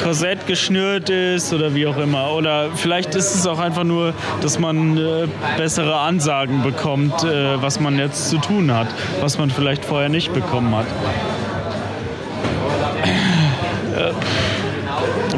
Korsett 0.02 0.46
geschnürt 0.46 1.10
ist 1.10 1.52
oder 1.52 1.74
wie 1.74 1.86
auch 1.86 1.96
immer. 1.96 2.32
Oder 2.32 2.70
vielleicht 2.74 3.14
ist 3.14 3.34
es 3.34 3.46
auch 3.46 3.58
einfach 3.58 3.84
nur, 3.84 4.14
dass 4.40 4.58
man 4.58 4.96
äh, 4.96 5.26
bessere 5.56 5.96
Ansagen 5.96 6.62
bekommt, 6.62 7.24
äh, 7.24 7.60
was 7.60 7.80
man 7.80 7.98
jetzt 7.98 8.30
zu 8.30 8.38
tun 8.38 8.72
hat, 8.72 8.88
was 9.20 9.38
man 9.38 9.50
vielleicht 9.50 9.84
vorher 9.84 10.08
nicht 10.08 10.32
bekommen 10.32 10.74
hat. 10.76 10.86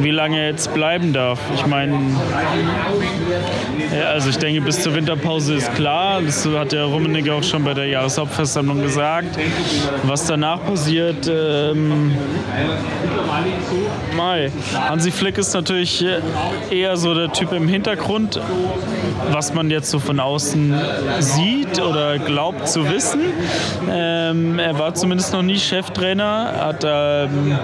Wie 0.01 0.11
lange 0.11 0.39
er 0.39 0.51
jetzt 0.51 0.73
bleiben 0.75 1.13
darf. 1.13 1.39
Ich 1.55 1.67
meine, 1.67 1.97
also 4.13 4.31
ich 4.31 4.39
denke, 4.39 4.61
bis 4.61 4.83
zur 4.83 4.95
Winterpause 4.95 5.55
ist 5.55 5.75
klar. 5.75 6.21
Das 6.23 6.47
hat 6.47 6.73
der 6.73 6.85
Rummenigge 6.85 7.33
auch 7.33 7.43
schon 7.43 7.65
bei 7.65 7.75
der 7.75 7.87
Jahreshauptversammlung 7.87 8.83
gesagt. 8.83 9.39
Was 10.05 10.27
danach 10.27 10.65
passiert, 10.65 11.29
ähm, 11.29 12.13
Mai. 14.17 14.51
Hansi 14.89 15.11
Flick 15.11 15.39
ist 15.39 15.55
natürlich 15.55 16.05
eher 16.71 16.97
so 16.97 17.15
der 17.15 17.33
Typ 17.33 17.53
im 17.53 17.69
Hintergrund, 17.69 18.41
was 19.31 19.55
man 19.55 19.71
jetzt 19.71 19.91
so 19.91 19.99
von 19.99 20.19
außen 20.19 20.75
sieht 21.21 21.81
oder 21.81 22.19
glaubt 22.19 22.69
zu 22.69 22.89
wissen. 22.91 23.21
Ähm, 23.91 24.59
er 24.59 24.79
war 24.79 24.95
zumindest 24.95 25.33
noch 25.33 25.43
nie 25.43 25.59
Cheftrainer, 25.59 26.53
hat, 26.59 26.85
ähm, 26.85 27.59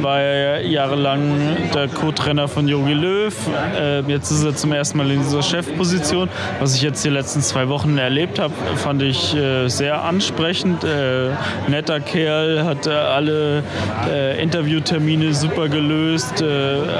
war 0.00 0.60
jahrelang 0.60 1.37
der 1.74 1.88
Co-Trainer 1.88 2.48
von 2.48 2.68
Jogi 2.68 2.92
Löw. 2.92 3.34
Äh, 3.78 4.00
jetzt 4.02 4.30
ist 4.30 4.44
er 4.44 4.54
zum 4.54 4.72
ersten 4.72 4.98
Mal 4.98 5.10
in 5.10 5.20
dieser 5.20 5.42
Chefposition. 5.42 6.28
Was 6.60 6.74
ich 6.74 6.82
jetzt 6.82 7.04
die 7.04 7.10
letzten 7.10 7.40
zwei 7.40 7.68
Wochen 7.68 7.98
erlebt 7.98 8.38
habe, 8.38 8.54
fand 8.76 9.02
ich 9.02 9.34
äh, 9.34 9.68
sehr 9.68 10.02
ansprechend. 10.02 10.84
Äh, 10.84 11.30
netter 11.68 12.00
Kerl, 12.00 12.64
hat 12.64 12.86
äh, 12.86 12.90
alle 12.90 13.62
äh, 14.10 14.42
Interviewtermine 14.42 15.34
super 15.34 15.68
gelöst, 15.68 16.42
äh, 16.42 16.46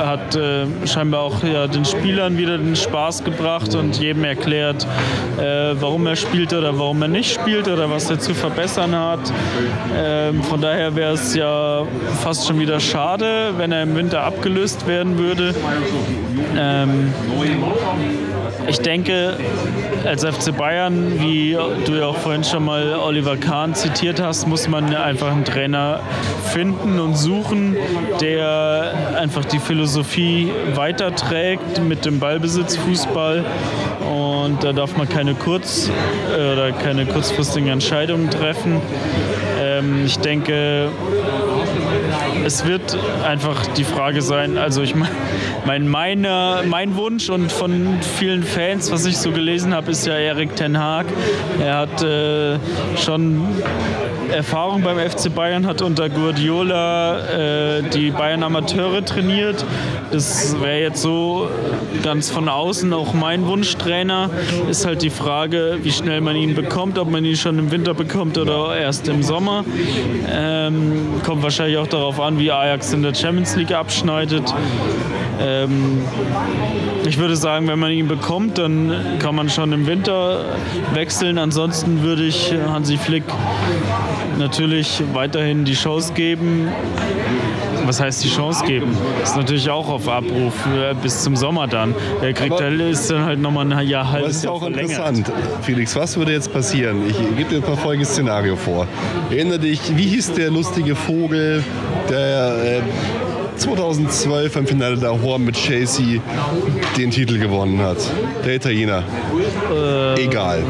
hat 0.04 0.38
scheinbar 0.86 1.22
auch 1.22 1.42
ja, 1.42 1.66
den 1.66 1.84
Spielern 1.84 2.36
wieder 2.36 2.58
den 2.58 2.76
Spaß 2.76 3.24
gebracht 3.24 3.74
und 3.74 3.98
jedem 3.98 4.24
erklärt, 4.24 4.86
warum 5.80 6.06
er 6.06 6.16
spielt 6.16 6.52
oder 6.52 6.78
warum 6.78 7.02
er 7.02 7.08
nicht 7.08 7.34
spielt 7.34 7.68
oder 7.68 7.90
was 7.90 8.10
er 8.10 8.18
zu 8.18 8.34
verbessern 8.34 8.94
hat. 8.94 9.20
Ähm, 9.96 10.42
von 10.42 10.60
daher 10.60 10.94
wäre 10.94 11.12
es 11.12 11.34
ja 11.34 11.84
fast 12.22 12.46
schon 12.46 12.58
wieder 12.60 12.80
schade, 12.80 13.52
wenn 13.56 13.72
er 13.72 13.82
im 13.82 13.96
Winter 13.96 14.22
abgelöst 14.28 14.86
werden 14.86 15.18
würde. 15.18 15.54
Ähm, 16.56 17.12
ich 18.68 18.80
denke, 18.80 19.38
als 20.04 20.24
FC 20.24 20.54
Bayern, 20.54 21.18
wie 21.18 21.56
du 21.86 21.92
ja 21.94 22.06
auch 22.06 22.16
vorhin 22.16 22.44
schon 22.44 22.66
mal 22.66 22.96
Oliver 22.96 23.38
Kahn 23.38 23.74
zitiert 23.74 24.20
hast, 24.20 24.46
muss 24.46 24.68
man 24.68 24.94
einfach 24.94 25.32
einen 25.32 25.46
Trainer 25.46 26.00
finden 26.52 27.00
und 27.00 27.16
suchen, 27.16 27.76
der 28.20 28.92
einfach 29.18 29.46
die 29.46 29.58
Philosophie 29.58 30.52
weiterträgt 30.74 31.82
mit 31.82 32.04
dem 32.04 32.20
Ballbesitzfußball. 32.20 33.44
Und 34.10 34.62
da 34.62 34.72
darf 34.74 34.96
man 34.96 35.08
keine 35.08 35.34
kurz 35.34 35.90
äh, 36.36 36.52
oder 36.52 36.72
keine 36.72 37.06
kurzfristigen 37.06 37.68
Entscheidungen 37.68 38.30
treffen. 38.30 38.80
Ähm, 39.60 40.04
ich 40.04 40.18
denke, 40.18 40.90
es 42.48 42.64
wird 42.64 42.96
einfach 43.26 43.66
die 43.76 43.84
Frage 43.84 44.22
sein, 44.22 44.56
also 44.56 44.80
ich 44.80 44.94
mein, 45.66 45.86
meine, 45.86 46.62
mein 46.66 46.96
Wunsch 46.96 47.28
und 47.28 47.52
von 47.52 47.98
vielen 48.00 48.42
Fans, 48.42 48.90
was 48.90 49.04
ich 49.04 49.18
so 49.18 49.32
gelesen 49.32 49.74
habe, 49.74 49.90
ist 49.90 50.06
ja 50.06 50.14
Erik 50.14 50.56
Ten 50.56 50.78
Haag. 50.78 51.04
Er 51.60 51.76
hat 51.76 52.02
äh, 52.02 52.58
schon 52.96 53.46
Erfahrung 54.32 54.82
beim 54.82 54.98
FC 54.98 55.34
Bayern, 55.34 55.66
hat 55.66 55.82
unter 55.82 56.08
Guardiola 56.08 57.18
äh, 57.18 57.82
die 57.82 58.10
Bayern 58.10 58.42
Amateure 58.42 59.04
trainiert. 59.04 59.64
Das 60.10 60.60
wäre 60.60 60.80
jetzt 60.80 61.02
so 61.02 61.48
ganz 62.02 62.30
von 62.30 62.48
außen 62.48 62.92
auch 62.92 63.14
mein 63.14 63.46
Wunschtrainer. 63.46 64.30
Ist 64.70 64.86
halt 64.86 65.02
die 65.02 65.10
Frage, 65.10 65.78
wie 65.82 65.92
schnell 65.92 66.20
man 66.20 66.36
ihn 66.36 66.54
bekommt, 66.54 66.98
ob 66.98 67.10
man 67.10 67.24
ihn 67.24 67.36
schon 67.36 67.58
im 67.58 67.70
Winter 67.70 67.94
bekommt 67.94 68.38
oder 68.38 68.76
erst 68.76 69.08
im 69.08 69.22
Sommer. 69.22 69.64
Ähm, 70.30 71.20
kommt 71.24 71.42
wahrscheinlich 71.42 71.78
auch 71.78 71.86
darauf 71.86 72.20
an, 72.20 72.37
wie 72.38 72.50
Ajax 72.50 72.92
in 72.92 73.02
der 73.02 73.14
Champions 73.14 73.56
League 73.56 73.72
abschneidet. 73.72 74.54
Ähm, 75.40 76.02
ich 77.06 77.18
würde 77.18 77.36
sagen, 77.36 77.68
wenn 77.68 77.78
man 77.78 77.92
ihn 77.92 78.08
bekommt, 78.08 78.58
dann 78.58 78.92
kann 79.18 79.34
man 79.34 79.48
schon 79.48 79.72
im 79.72 79.86
Winter 79.86 80.44
wechseln. 80.94 81.38
Ansonsten 81.38 82.02
würde 82.02 82.24
ich 82.24 82.52
Hansi 82.52 82.96
Flick 82.96 83.24
natürlich 84.38 85.02
weiterhin 85.12 85.64
die 85.64 85.74
Chance 85.74 86.12
geben. 86.12 86.68
Was 87.88 88.02
heißt 88.02 88.22
die 88.22 88.28
Chance 88.28 88.66
geben? 88.66 88.94
Das 89.18 89.30
ist 89.30 89.36
natürlich 89.36 89.70
auch 89.70 89.88
auf 89.88 90.10
Abruf 90.10 90.52
äh, 90.66 90.92
bis 91.02 91.22
zum 91.22 91.34
Sommer 91.36 91.66
dann. 91.66 91.94
Der 92.20 92.34
kriegt 92.34 92.60
der 92.60 92.70
ist 92.70 93.10
dann 93.10 93.24
halt 93.24 93.40
nochmal 93.40 93.72
ein 93.72 93.88
Jahr 93.88 94.12
halb. 94.12 94.26
Das 94.26 94.36
ist 94.36 94.46
auch 94.46 94.62
interessant. 94.66 95.32
Felix, 95.62 95.96
was 95.96 96.14
würde 96.18 96.32
jetzt 96.32 96.52
passieren? 96.52 97.08
Ich 97.08 97.16
gebe 97.38 97.48
dir 97.48 97.66
ein 97.66 97.78
folgendes 97.78 98.10
Szenario 98.10 98.56
vor. 98.56 98.86
Erinnere 99.30 99.60
dich, 99.60 99.80
wie 99.96 100.06
hieß 100.06 100.34
der 100.34 100.50
lustige 100.50 100.94
Vogel, 100.94 101.64
der 102.10 102.76
äh, 102.76 102.80
2012 103.56 104.56
im 104.56 104.66
Finale 104.66 104.98
der 104.98 105.22
Horn 105.22 105.46
mit 105.46 105.56
Chelsea 105.56 106.20
den 106.98 107.10
Titel 107.10 107.38
gewonnen 107.38 107.80
hat. 107.80 107.96
Der 108.44 108.56
Italiener. 108.56 109.02
Äh, 109.74 110.24
Egal. 110.24 110.62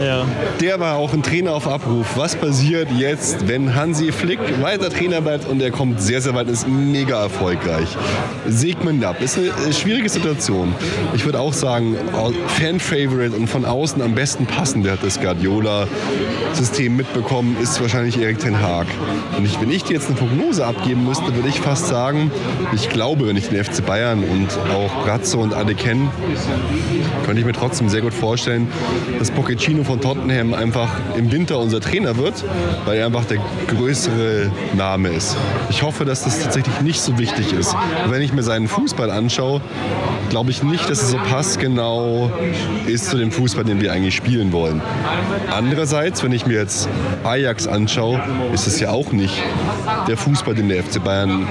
Ja. 0.00 0.26
Der 0.60 0.78
war 0.78 0.96
auch 0.96 1.12
ein 1.12 1.22
Trainer 1.22 1.54
auf 1.54 1.66
Abruf. 1.66 2.16
Was 2.16 2.36
passiert 2.36 2.88
jetzt, 2.96 3.48
wenn 3.48 3.74
Hansi 3.74 4.12
Flick 4.12 4.38
weiter 4.62 4.90
Trainer 4.90 5.20
bleibt 5.20 5.48
und 5.48 5.60
er 5.60 5.70
kommt 5.70 6.00
sehr, 6.00 6.20
sehr 6.20 6.34
weit, 6.34 6.48
ist 6.48 6.68
mega 6.68 7.20
erfolgreich? 7.22 7.88
Segment 8.46 9.04
ab. 9.04 9.20
Ist 9.20 9.38
eine 9.38 9.72
schwierige 9.72 10.08
Situation. 10.08 10.74
Ich 11.14 11.24
würde 11.24 11.40
auch 11.40 11.52
sagen, 11.52 11.96
Fan-Favorite 12.58 13.34
und 13.34 13.48
von 13.48 13.64
außen 13.64 14.00
am 14.00 14.14
besten 14.14 14.46
passend, 14.46 14.86
der 14.86 14.92
hat 14.92 15.02
das 15.02 15.20
Guardiola-System 15.20 16.96
mitbekommen, 16.96 17.56
ist 17.60 17.80
wahrscheinlich 17.80 18.20
Erik 18.20 18.38
Ten 18.38 18.60
Haag. 18.60 18.86
Und 19.36 19.44
ich, 19.44 19.60
wenn 19.60 19.70
ich 19.70 19.82
dir 19.84 19.94
jetzt 19.94 20.06
eine 20.06 20.16
Prognose 20.16 20.64
abgeben 20.64 21.04
müsste, 21.06 21.34
würde 21.34 21.48
ich 21.48 21.60
fast 21.60 21.88
sagen, 21.88 22.30
ich 22.72 22.88
glaube, 22.88 23.26
wenn 23.26 23.36
ich 23.36 23.48
den 23.48 23.62
FC 23.62 23.84
Bayern 23.84 24.22
und 24.22 24.48
auch 24.72 25.04
Brazzo 25.04 25.40
und 25.40 25.54
alle 25.54 25.74
kenne, 25.74 26.08
könnte 27.24 27.40
ich 27.40 27.46
mir 27.46 27.52
trotzdem 27.52 27.88
sehr 27.88 28.00
gut 28.00 28.14
vorstellen, 28.14 28.68
dass 29.18 29.30
Pochettino 29.30 29.87
von 29.88 30.02
Tottenham 30.02 30.52
einfach 30.52 30.90
im 31.16 31.32
Winter 31.32 31.58
unser 31.58 31.80
Trainer 31.80 32.18
wird, 32.18 32.44
weil 32.84 32.98
er 32.98 33.06
einfach 33.06 33.24
der 33.24 33.38
größere 33.68 34.50
Name 34.76 35.08
ist. 35.08 35.34
Ich 35.70 35.82
hoffe, 35.82 36.04
dass 36.04 36.24
das 36.24 36.40
tatsächlich 36.40 36.82
nicht 36.82 37.00
so 37.00 37.18
wichtig 37.18 37.54
ist. 37.54 37.74
Wenn 38.06 38.20
ich 38.20 38.34
mir 38.34 38.42
seinen 38.42 38.68
Fußball 38.68 39.10
anschaue, 39.10 39.62
glaube 40.28 40.50
ich 40.50 40.62
nicht, 40.62 40.90
dass 40.90 41.00
es 41.00 41.10
so 41.12 41.16
passgenau 41.16 42.30
ist 42.86 43.08
zu 43.08 43.16
dem 43.16 43.32
Fußball, 43.32 43.64
den 43.64 43.80
wir 43.80 43.90
eigentlich 43.90 44.14
spielen 44.14 44.52
wollen. 44.52 44.82
Andererseits, 45.50 46.22
wenn 46.22 46.32
ich 46.32 46.44
mir 46.44 46.58
jetzt 46.58 46.86
Ajax 47.24 47.66
anschaue, 47.66 48.20
ist 48.52 48.66
es 48.66 48.80
ja 48.80 48.90
auch 48.90 49.12
nicht 49.12 49.42
der 50.06 50.18
Fußball, 50.18 50.54
den 50.54 50.68
der 50.68 50.84
FC 50.84 51.02
Bayern 51.02 51.46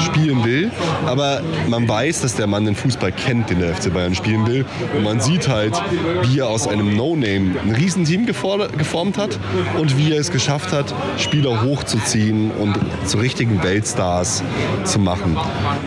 spielen 0.00 0.44
will. 0.44 0.72
Aber 1.06 1.42
man 1.68 1.88
weiß, 1.88 2.22
dass 2.22 2.34
der 2.34 2.48
Mann 2.48 2.64
den 2.64 2.74
Fußball 2.74 3.12
kennt, 3.12 3.50
den 3.50 3.60
der 3.60 3.72
FC 3.76 3.94
Bayern 3.94 4.16
spielen 4.16 4.48
will. 4.48 4.64
Und 4.96 5.04
man 5.04 5.20
sieht 5.20 5.48
halt, 5.48 5.80
wie 6.24 6.40
er 6.40 6.48
aus 6.48 6.66
einem 6.66 6.96
No-Name 6.96 7.51
ein 7.64 7.74
Riesenteam 7.74 8.26
geformt 8.26 9.18
hat 9.18 9.38
und 9.78 9.96
wie 9.96 10.12
er 10.12 10.20
es 10.20 10.30
geschafft 10.30 10.72
hat, 10.72 10.94
Spieler 11.18 11.62
hochzuziehen 11.62 12.50
und 12.50 12.76
zu 13.06 13.18
richtigen 13.18 13.62
Weltstars 13.62 14.42
zu 14.84 14.98
machen. 14.98 15.36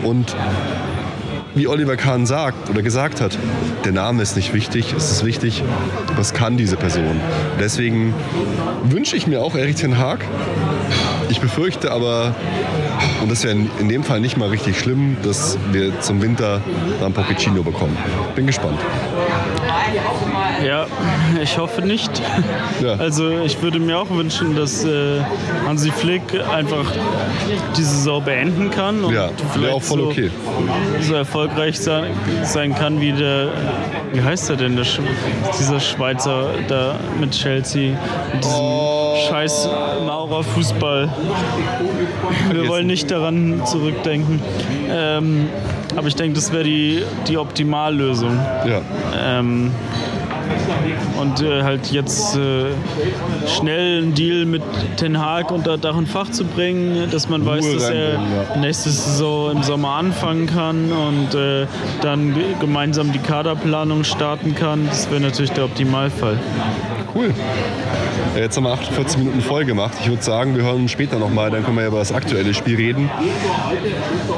Und 0.02 0.34
wie 1.54 1.68
Oliver 1.68 1.96
Kahn 1.96 2.26
sagt 2.26 2.68
oder 2.68 2.82
gesagt 2.82 3.20
hat, 3.22 3.38
der 3.84 3.92
Name 3.92 4.22
ist 4.22 4.36
nicht 4.36 4.52
wichtig, 4.52 4.92
es 4.94 5.10
ist 5.10 5.24
wichtig, 5.24 5.62
was 6.14 6.34
kann 6.34 6.58
diese 6.58 6.76
Person. 6.76 7.18
Deswegen 7.58 8.14
wünsche 8.84 9.16
ich 9.16 9.26
mir 9.26 9.40
auch 9.40 9.54
Erik 9.54 9.76
Ten 9.76 9.96
Haag. 9.96 10.24
Ich 11.30 11.40
befürchte 11.40 11.92
aber, 11.92 12.34
und 13.22 13.30
das 13.30 13.42
wäre 13.42 13.56
in 13.80 13.88
dem 13.88 14.04
Fall 14.04 14.20
nicht 14.20 14.36
mal 14.36 14.50
richtig 14.50 14.78
schlimm, 14.78 15.16
dass 15.22 15.56
wir 15.72 15.98
zum 16.00 16.20
Winter 16.20 16.60
dann 17.00 17.14
Pochettino 17.14 17.62
bekommen. 17.62 17.96
Bin 18.34 18.46
gespannt. 18.46 18.78
Ja, 20.64 20.86
ich 21.40 21.58
hoffe 21.58 21.82
nicht. 21.82 22.10
Ja. 22.82 22.94
Also 22.94 23.30
ich 23.30 23.60
würde 23.62 23.78
mir 23.78 23.98
auch 23.98 24.10
wünschen, 24.10 24.56
dass 24.56 24.84
äh, 24.84 25.20
Hansi 25.66 25.90
Flick 25.90 26.22
einfach 26.52 26.84
die 27.76 27.82
Saison 27.82 28.22
beenden 28.22 28.70
kann 28.70 29.04
und 29.04 29.14
ja, 29.14 29.30
vielleicht 29.52 29.74
auch 29.74 29.82
voll 29.82 30.00
so, 30.00 30.06
okay. 30.08 30.30
so 31.00 31.14
erfolgreich 31.14 31.78
sein, 31.78 32.12
sein, 32.42 32.74
kann 32.74 33.00
wie 33.00 33.12
der, 33.12 33.48
wie 34.12 34.22
heißt 34.22 34.50
er 34.50 34.56
denn, 34.56 34.76
der, 34.76 34.86
dieser 35.58 35.80
Schweizer 35.80 36.50
da 36.68 36.96
mit 37.18 37.30
Chelsea, 37.32 37.96
mit 38.32 38.44
diesem 38.44 38.60
oh. 38.60 39.05
Scheiß 39.28 39.68
Maurerfußball. 40.06 41.08
Wir 42.50 42.68
wollen 42.68 42.86
nicht 42.86 43.10
daran 43.10 43.62
zurückdenken. 43.66 44.40
Ähm, 44.90 45.48
aber 45.96 46.08
ich 46.08 46.16
denke, 46.16 46.34
das 46.34 46.52
wäre 46.52 46.64
die, 46.64 47.02
die 47.28 47.38
Optimallösung. 47.38 48.38
Ja. 48.66 48.80
Ähm, 49.18 49.72
und 51.20 51.42
äh, 51.42 51.62
halt 51.62 51.90
jetzt 51.90 52.36
äh, 52.36 52.66
schnell 53.46 54.02
einen 54.02 54.14
Deal 54.14 54.44
mit 54.44 54.62
Ten 54.96 55.18
Hag 55.18 55.50
unter 55.50 55.78
Dach 55.78 55.96
und 55.96 56.08
Fach 56.08 56.30
zu 56.30 56.44
bringen, 56.44 57.10
dass 57.10 57.28
man 57.28 57.44
weiß, 57.44 57.64
dass 57.74 57.90
er 57.90 58.20
nächste 58.60 58.90
Saison 58.90 59.52
im 59.52 59.62
Sommer 59.62 59.90
anfangen 59.90 60.46
kann 60.46 60.90
und 60.92 61.34
äh, 61.34 61.66
dann 62.02 62.34
gemeinsam 62.60 63.12
die 63.12 63.18
Kaderplanung 63.18 64.04
starten 64.04 64.54
kann. 64.54 64.86
Das 64.86 65.10
wäre 65.10 65.20
natürlich 65.20 65.52
der 65.52 65.64
Optimalfall. 65.64 66.38
Cool. 67.14 67.32
Jetzt 68.36 68.56
haben 68.58 68.64
wir 68.64 68.72
48 68.72 69.16
Minuten 69.18 69.40
voll 69.40 69.64
gemacht. 69.64 69.94
Ich 70.02 70.10
würde 70.10 70.22
sagen, 70.22 70.54
wir 70.56 70.64
hören 70.64 70.88
später 70.88 71.18
nochmal, 71.18 71.50
dann 71.50 71.64
können 71.64 71.76
wir 71.76 71.82
ja 71.82 71.88
über 71.88 72.00
das 72.00 72.12
aktuelle 72.12 72.52
Spiel 72.52 72.76
reden. 72.76 73.08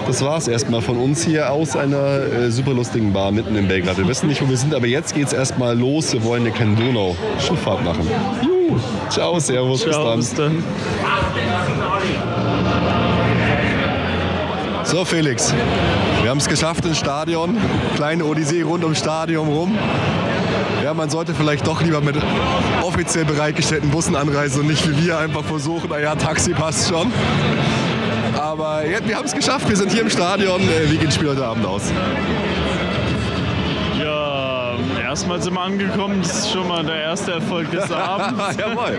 Das 0.06 0.22
war 0.22 0.38
es 0.38 0.46
erstmal 0.46 0.82
von 0.82 0.98
uns 0.98 1.24
hier 1.24 1.50
aus 1.50 1.74
einer 1.74 2.20
äh, 2.20 2.50
super 2.52 2.74
lustigen 2.74 3.12
Bar 3.12 3.32
mitten 3.32 3.56
in 3.56 3.66
Belgrad. 3.66 3.98
Wir 3.98 4.06
wissen 4.06 4.28
nicht, 4.28 4.40
wo 4.40 4.48
wir 4.48 4.56
sind, 4.56 4.72
aber 4.72 4.86
jetzt 4.86 5.14
geht 5.14 5.26
es 5.26 5.32
erstmal 5.32 5.76
los. 5.76 5.97
Wir 5.98 6.22
wollen 6.22 6.42
eine 6.42 6.52
Ken-Donau-Schifffahrt 6.52 7.84
machen. 7.84 8.08
Juhu. 8.42 8.78
Ciao, 9.10 9.38
Servus, 9.40 9.80
Ciao, 9.80 10.16
bis 10.16 10.32
dann. 10.32 10.54
Bis 10.54 10.62
dann. 10.62 10.64
So, 14.84 15.04
Felix, 15.04 15.52
wir 16.22 16.30
haben 16.30 16.38
es 16.38 16.48
geschafft 16.48 16.84
ins 16.84 16.98
Stadion. 16.98 17.58
Kleine 17.96 18.24
Odyssee 18.24 18.62
rund 18.62 18.84
ums 18.84 19.00
Stadion 19.00 19.48
rum. 19.48 19.76
Ja, 20.84 20.94
man 20.94 21.10
sollte 21.10 21.34
vielleicht 21.34 21.66
doch 21.66 21.82
lieber 21.82 22.00
mit 22.00 22.16
offiziell 22.82 23.24
bereitgestellten 23.24 23.90
Bussen 23.90 24.14
anreisen 24.14 24.60
und 24.60 24.68
nicht 24.68 24.88
wie 24.88 25.06
wir 25.06 25.18
einfach 25.18 25.44
versuchen, 25.44 25.90
naja, 25.90 26.14
Taxi 26.14 26.52
passt 26.54 26.88
schon. 26.88 27.12
Aber 28.40 28.86
ja, 28.86 28.98
wir 29.04 29.16
haben 29.16 29.26
es 29.26 29.34
geschafft, 29.34 29.68
wir 29.68 29.76
sind 29.76 29.90
hier 29.90 30.02
im 30.02 30.10
Stadion. 30.10 30.62
Äh, 30.62 30.90
wie 30.90 30.96
geht 30.96 31.08
das 31.08 31.16
Spiel 31.16 31.30
heute 31.30 31.44
Abend 31.44 31.66
aus? 31.66 31.82
Erstmal 35.08 35.40
sind 35.40 35.54
wir 35.54 35.62
angekommen. 35.62 36.20
Das 36.20 36.40
ist 36.40 36.52
schon 36.52 36.68
mal 36.68 36.84
der 36.84 37.00
erste 37.00 37.32
Erfolg 37.32 37.70
des 37.70 37.90
Abends. 37.92 38.56
Jawohl. 38.58 38.98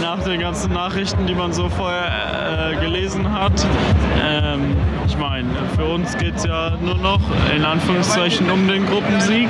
Nach 0.00 0.22
den 0.24 0.40
ganzen 0.40 0.72
Nachrichten, 0.72 1.26
die 1.26 1.34
man 1.34 1.52
so 1.52 1.68
vorher 1.68 2.70
äh, 2.72 2.76
gelesen 2.80 3.30
hat. 3.30 3.52
Ähm, 4.22 4.76
ich 5.12 5.18
meine, 5.18 5.48
für 5.76 5.84
uns 5.84 6.16
geht 6.16 6.36
es 6.36 6.44
ja 6.44 6.72
nur 6.80 6.94
noch 6.94 7.20
in 7.54 7.64
Anführungszeichen 7.66 8.50
um 8.50 8.66
den 8.66 8.86
Gruppensieg. 8.86 9.46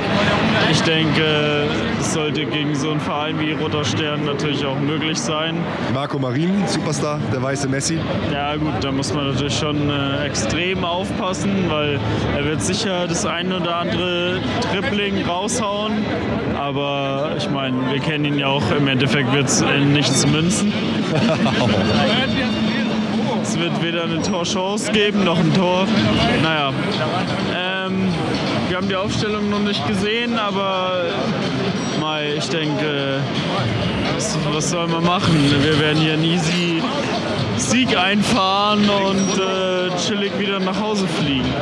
Ich 0.69 0.81
denke, 0.81 1.67
es 1.99 2.13
sollte 2.13 2.45
gegen 2.45 2.75
so 2.75 2.91
einen 2.91 2.99
Verein 2.99 3.39
wie 3.39 3.53
Roter 3.53 3.85
Stern 3.85 4.25
natürlich 4.25 4.65
auch 4.65 4.77
möglich 4.77 5.17
sein. 5.17 5.55
Marco 5.93 6.19
Marin, 6.19 6.67
Superstar, 6.67 7.19
der 7.31 7.41
weiße 7.41 7.69
Messi. 7.69 7.97
Ja 8.33 8.57
gut, 8.57 8.73
da 8.81 8.91
muss 8.91 9.13
man 9.13 9.31
natürlich 9.31 9.57
schon 9.57 9.89
äh, 9.89 10.25
extrem 10.25 10.83
aufpassen, 10.83 11.69
weil 11.69 11.97
er 12.35 12.43
wird 12.43 12.61
sicher 12.61 13.07
das 13.07 13.25
eine 13.25 13.55
oder 13.55 13.77
andere 13.77 14.41
Tripling 14.69 15.25
raushauen. 15.25 15.93
Aber 16.59 17.31
ich 17.37 17.49
meine, 17.49 17.89
wir 17.89 17.99
kennen 17.99 18.25
ihn 18.25 18.37
ja 18.37 18.47
auch, 18.47 18.69
im 18.77 18.87
Endeffekt 18.89 19.31
wird 19.31 19.47
es 19.47 19.61
in 19.61 19.93
nichts 19.93 20.27
münzen. 20.27 20.73
es 23.43 23.59
wird 23.59 23.83
weder 23.83 24.03
eine 24.03 24.21
Torchance 24.21 24.91
geben 24.91 25.25
noch 25.25 25.37
ein 25.37 25.53
Tor. 25.53 25.85
Naja. 26.41 26.73
Ähm, 27.53 28.07
wir 28.69 28.77
haben 28.77 28.87
die 28.87 28.95
Aufstellung 28.95 29.49
noch 29.49 29.59
nicht 29.59 29.85
gesehen, 29.85 30.39
aber 30.39 31.09
Mai, 31.99 32.35
ich 32.37 32.47
denke, 32.47 33.19
was, 34.15 34.37
was 34.51 34.69
soll 34.69 34.87
man 34.87 35.03
machen? 35.03 35.35
Wir 35.61 35.79
werden 35.79 35.99
hier 35.99 36.13
einen 36.13 36.23
easy 36.23 36.81
Sieg 37.57 37.97
einfahren 37.97 38.89
und 38.89 39.37
äh, 39.37 39.95
chillig 39.97 40.37
wieder 40.39 40.59
nach 40.59 40.79
Hause 40.79 41.05
fliegen. 41.07 41.53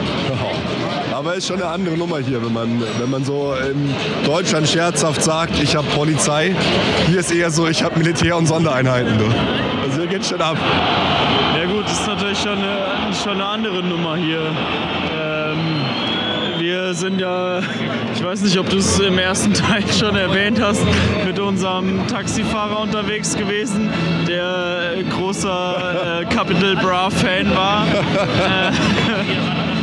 Aber 1.13 1.35
ist 1.35 1.47
schon 1.47 1.61
eine 1.61 1.71
andere 1.71 1.97
Nummer 1.97 2.19
hier, 2.19 2.43
wenn 2.43 2.53
man, 2.53 2.81
wenn 2.99 3.09
man 3.09 3.25
so 3.25 3.53
in 3.53 3.93
Deutschland 4.25 4.67
scherzhaft 4.67 5.23
sagt, 5.23 5.61
ich 5.61 5.75
habe 5.75 5.87
Polizei. 5.95 6.55
Hier 7.07 7.19
ist 7.19 7.31
eher 7.31 7.51
so, 7.51 7.67
ich 7.67 7.83
habe 7.83 7.97
Militär 7.97 8.37
und 8.37 8.47
Sondereinheiten. 8.47 9.17
Du. 9.17 9.25
Geht 10.11 10.25
schon 10.25 10.41
ab. 10.41 10.57
Ja 11.57 11.65
gut, 11.71 11.85
das 11.85 12.01
ist 12.01 12.07
natürlich 12.07 12.37
schon 12.37 12.57
eine, 12.57 13.13
schon 13.23 13.31
eine 13.35 13.45
andere 13.45 13.81
Nummer 13.81 14.17
hier. 14.17 14.41
Ähm, 15.17 15.85
wir 16.59 16.93
sind 16.93 17.21
ja, 17.21 17.59
ich 18.13 18.21
weiß 18.21 18.41
nicht, 18.41 18.59
ob 18.59 18.69
du 18.69 18.79
es 18.79 18.99
im 18.99 19.17
ersten 19.17 19.53
Teil 19.53 19.85
schon 19.97 20.17
erwähnt 20.17 20.59
hast, 20.61 20.85
mit 21.25 21.39
unserem 21.39 22.05
Taxifahrer 22.07 22.81
unterwegs 22.81 23.37
gewesen, 23.37 23.89
der 24.27 24.95
großer 25.17 26.23
äh, 26.23 26.25
Capital 26.25 26.75
Bra 26.75 27.09
Fan 27.09 27.49
war. 27.55 27.85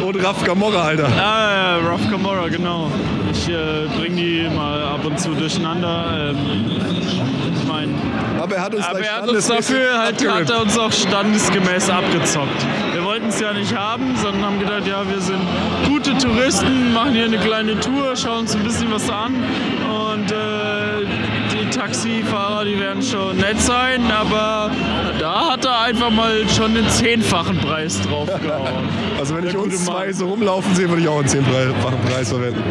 Und 0.07 0.23
Raf 0.23 0.45
Camorra, 0.45 0.83
Alter. 0.83 1.07
Ah, 1.07 1.79
ja, 1.81 1.89
Raf 1.89 2.03
Camorra, 2.11 2.49
genau. 2.49 2.93
Ich 3.33 3.49
äh, 3.49 3.87
bringe 3.99 4.17
die 4.17 4.47
mal 4.55 4.83
ab 4.83 5.07
und 5.07 5.19
zu 5.19 5.31
durcheinander. 5.31 6.35
Ähm, 6.35 7.48
mein, 7.79 7.95
aber 8.41 8.57
er 8.57 8.63
hat 8.63 8.75
uns, 8.75 8.85
aber 8.85 9.01
er 9.01 9.23
hat 9.23 9.29
uns 9.29 9.47
dafür 9.47 9.99
halt, 9.99 10.29
hat 10.29 10.51
er 10.51 10.63
uns 10.63 10.79
auch 10.79 10.93
standesgemäß 10.93 11.91
abgezockt. 11.91 12.67
Wir 12.93 13.05
wollten 13.05 13.29
es 13.29 13.41
ja 13.41 13.53
nicht 13.53 13.75
haben, 13.75 14.17
sondern 14.17 14.45
haben 14.45 14.59
gedacht, 14.59 14.87
ja, 14.87 15.09
wir 15.09 15.21
sind 15.21 15.41
gute 15.87 16.17
Touristen, 16.19 16.93
machen 16.93 17.13
hier 17.13 17.27
eine 17.27 17.39
kleine 17.39 17.79
Tour, 17.79 18.17
schauen 18.17 18.41
uns 18.41 18.57
ein 18.57 18.65
bisschen 18.65 18.91
was 18.93 19.09
an 19.09 19.35
und 19.35 20.33
äh, 20.33 21.07
die 21.53 21.71
Taxifahrer, 21.71 22.65
die 22.65 22.79
werden 22.79 23.03
schon 23.03 23.37
nett 23.37 23.61
sein, 23.61 24.03
aber 24.11 24.71
da 25.19 25.53
hat 25.53 25.65
er 25.65 25.81
einfach 25.83 26.11
mal 26.11 26.49
schon 26.49 26.75
den 26.75 26.89
zehnfachen 26.89 27.59
Preis 27.59 28.01
draufgehauen. 28.03 28.89
also 29.19 29.37
wenn 29.37 29.47
ich 29.47 29.57
uns 29.57 29.85
zwei 29.85 30.13
so 30.13 30.29
rumlaufen 30.29 30.75
sehe, 30.75 30.89
würde 30.89 31.03
ich 31.03 31.09
auch 31.09 31.19
einen 31.19 31.29
zehnfachen 31.29 32.01
Preis 32.11 32.29
verwenden. 32.29 32.63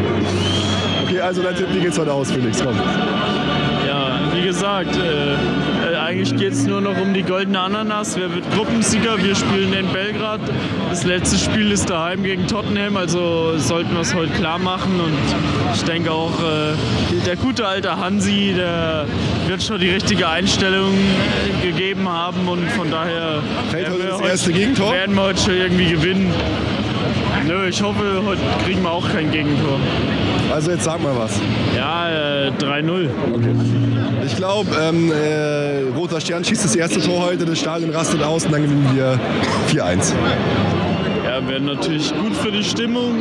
Okay, 1.03 1.21
also 1.21 1.41
dein 1.41 1.55
Tipp, 1.55 1.67
wie 1.71 1.79
geht's 1.79 1.97
heute 1.97 2.11
aus, 2.11 2.31
Felix? 2.31 2.61
Komm. 2.61 2.75
Gesagt, 4.47 4.95
äh, 4.95 5.97
eigentlich 5.97 6.33
geht 6.37 6.53
es 6.53 6.65
nur 6.65 6.79
noch 6.79 6.97
um 7.01 7.13
die 7.13 7.23
goldene 7.23 7.59
Ananas. 7.59 8.17
Wer 8.17 8.33
wird 8.33 8.49
Gruppensieger? 8.55 9.21
Wir 9.21 9.35
spielen 9.35 9.73
in 9.73 9.87
Belgrad. 9.91 10.39
Das 10.89 11.03
letzte 11.03 11.37
Spiel 11.37 11.69
ist 11.69 11.89
daheim 11.89 12.23
gegen 12.23 12.47
Tottenham, 12.47 12.95
also 12.95 13.57
sollten 13.57 13.91
wir 13.93 13.99
es 13.99 14.15
heute 14.15 14.31
klar 14.31 14.57
machen. 14.57 15.01
Und 15.01 15.75
ich 15.75 15.83
denke 15.83 16.13
auch, 16.13 16.31
äh, 16.39 17.25
der 17.25 17.35
gute 17.35 17.67
alte 17.67 17.97
Hansi, 17.97 18.53
der 18.55 19.05
wird 19.47 19.61
schon 19.63 19.81
die 19.81 19.89
richtige 19.89 20.29
Einstellung 20.29 20.93
gegeben 21.61 22.07
haben 22.07 22.47
und 22.47 22.71
von 22.71 22.89
daher 22.89 23.43
Fällt 23.69 23.89
heute 23.89 24.03
das 24.07 24.21
erste 24.21 24.53
Gegentor? 24.53 24.93
werden 24.93 25.13
wir 25.13 25.23
heute 25.23 25.41
schon 25.41 25.57
irgendwie 25.57 25.89
gewinnen. 25.91 26.33
Nö, 27.45 27.67
ich 27.67 27.81
hoffe, 27.83 28.23
heute 28.25 28.41
kriegen 28.63 28.81
wir 28.81 28.91
auch 28.91 29.11
kein 29.11 29.29
Gegentor. 29.29 29.77
Also 30.57 30.71
jetzt 30.71 30.85
sag 30.85 30.99
mal 31.03 31.15
was. 31.15 31.39
Ja, 31.75 32.47
äh, 32.47 32.49
3-0. 32.49 33.11
Okay. 33.31 33.55
Ich 34.25 34.35
glaube, 34.37 34.67
ähm, 34.81 35.11
äh, 35.11 35.95
Roter 35.95 36.19
Stern 36.19 36.43
schießt 36.43 36.65
das 36.65 36.75
erste 36.75 36.99
Tor 36.99 37.25
heute, 37.27 37.45
das 37.45 37.59
Stadion 37.59 37.91
rastet 37.91 38.23
aus 38.23 38.43
und 38.43 38.53
dann 38.53 38.63
gewinnen 38.63 38.89
wir 38.95 39.19
4-1 39.69 40.15
wäre 41.45 41.61
natürlich 41.61 42.13
gut 42.15 42.35
für 42.35 42.51
die 42.51 42.63
Stimmung 42.63 43.19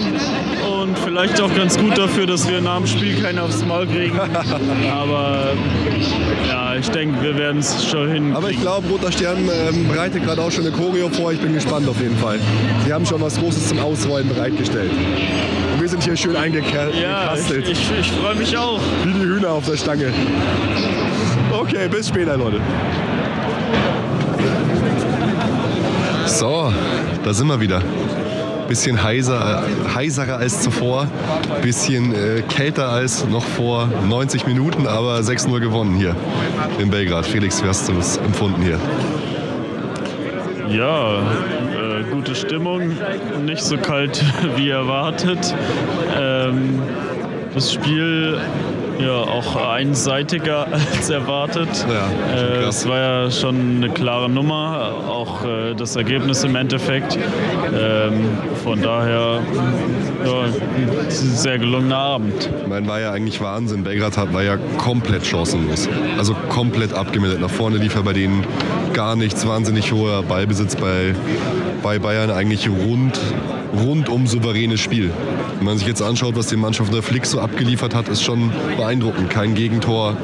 und 0.80 0.98
vielleicht 0.98 1.40
auch 1.40 1.54
ganz 1.54 1.76
gut 1.78 1.98
dafür, 1.98 2.26
dass 2.26 2.48
wir 2.48 2.60
nach 2.60 2.78
dem 2.78 2.86
Spiel 2.86 3.20
keinen 3.20 3.38
aufs 3.38 3.64
Maul 3.64 3.86
kriegen. 3.86 4.18
Aber 4.90 5.52
ja, 6.48 6.76
ich 6.76 6.88
denke, 6.90 7.20
wir 7.22 7.36
werden 7.36 7.58
es 7.58 7.84
schon 7.86 8.10
hin. 8.10 8.36
Aber 8.36 8.50
ich 8.50 8.60
glaube, 8.60 8.88
Roter 8.88 9.12
Stern 9.12 9.38
ähm, 9.38 9.88
bereitet 9.88 10.24
gerade 10.24 10.40
auch 10.40 10.50
schon 10.50 10.66
eine 10.66 10.74
Choreo 10.74 11.08
vor. 11.08 11.32
Ich 11.32 11.40
bin 11.40 11.52
gespannt 11.52 11.88
auf 11.88 12.00
jeden 12.00 12.16
Fall. 12.16 12.38
Sie 12.84 12.92
haben 12.92 13.04
schon 13.04 13.20
was 13.20 13.38
Großes 13.38 13.68
zum 13.68 13.80
Ausrollen 13.80 14.28
bereitgestellt. 14.28 14.90
Und 15.74 15.80
wir 15.80 15.88
sind 15.88 16.02
hier 16.02 16.16
schön 16.16 16.36
eingekastelt. 16.36 16.94
Ja, 17.02 17.34
ich, 17.34 17.70
ich, 17.70 17.90
ich 18.00 18.12
freue 18.12 18.34
mich 18.36 18.56
auch. 18.56 18.80
Wie 19.04 19.12
die 19.12 19.20
Hühner 19.20 19.50
auf 19.50 19.66
der 19.66 19.76
Stange. 19.76 20.12
Okay, 21.52 21.88
bis 21.88 22.08
später, 22.08 22.36
Leute. 22.36 22.60
So, 26.26 26.72
da 27.24 27.32
sind 27.32 27.46
wir 27.46 27.60
wieder. 27.60 27.82
Bisschen 28.68 29.02
heiser, 29.02 29.62
heiserer 29.94 30.38
als 30.38 30.60
zuvor, 30.62 31.06
bisschen 31.62 32.14
äh, 32.14 32.42
kälter 32.42 32.88
als 32.88 33.26
noch 33.28 33.44
vor 33.44 33.88
90 34.08 34.46
Minuten, 34.46 34.86
aber 34.86 35.18
6-0 35.18 35.60
gewonnen 35.60 35.94
hier 35.94 36.16
in 36.80 36.90
Belgrad. 36.90 37.26
Felix, 37.26 37.62
wie 37.62 37.68
hast 37.68 37.88
du 37.88 37.92
das 37.92 38.16
empfunden 38.18 38.62
hier? 38.62 38.78
Ja, 40.68 41.20
äh, 41.20 42.02
gute 42.10 42.34
Stimmung, 42.34 42.96
nicht 43.44 43.62
so 43.62 43.76
kalt 43.76 44.24
wie 44.56 44.70
erwartet. 44.70 45.54
Ähm, 46.18 46.80
das 47.54 47.72
Spiel 47.72 48.38
ja, 48.98 49.16
auch 49.16 49.56
einseitiger 49.56 50.66
als 50.72 51.10
erwartet. 51.10 51.68
Ja, 51.88 52.34
äh, 52.34 52.64
es 52.64 52.88
war 52.88 52.98
ja 52.98 53.30
schon 53.30 53.76
eine 53.76 53.90
klare 53.90 54.28
Nummer, 54.28 54.92
auch 55.08 55.44
äh, 55.44 55.74
das 55.74 55.96
Ergebnis 55.96 56.44
im 56.44 56.56
Endeffekt. 56.56 57.18
Ähm, 57.74 58.38
von 58.62 58.80
daher 58.82 59.40
ja, 60.24 60.42
ein 60.42 61.10
sehr 61.10 61.58
gelungener 61.58 61.96
Abend. 61.96 62.50
Ich 62.62 62.68
meine, 62.68 62.86
war 62.86 63.00
ja 63.00 63.12
eigentlich 63.12 63.40
Wahnsinn. 63.40 63.84
Belgrad 63.84 64.16
war 64.32 64.42
ja 64.42 64.56
komplett 64.78 65.26
chancenlos. 65.26 65.88
Also 66.18 66.34
komplett 66.48 66.92
abgemeldet. 66.92 67.40
Nach 67.40 67.50
vorne 67.50 67.78
lief 67.78 67.94
er 67.94 68.02
bei 68.02 68.12
denen 68.12 68.44
gar 68.92 69.16
nichts. 69.16 69.46
Wahnsinnig 69.46 69.92
hoher 69.92 70.22
Ballbesitz 70.22 70.76
bei, 70.76 71.14
bei 71.82 71.98
Bayern. 71.98 72.30
Eigentlich 72.30 72.68
rund, 72.68 73.18
rundum 73.78 74.26
souveränes 74.26 74.80
Spiel. 74.80 75.10
Wenn 75.58 75.64
man 75.64 75.78
sich 75.78 75.86
jetzt 75.86 76.02
anschaut, 76.02 76.36
was 76.36 76.48
die 76.48 76.56
Mannschaft 76.56 76.92
der 76.92 77.02
Flick 77.02 77.26
so 77.26 77.40
abgeliefert 77.40 77.94
hat, 77.94 78.08
ist 78.08 78.22
schon 78.22 78.52
beeindruckend. 78.76 79.30
Kein 79.30 79.54
Gegentor, 79.54 80.16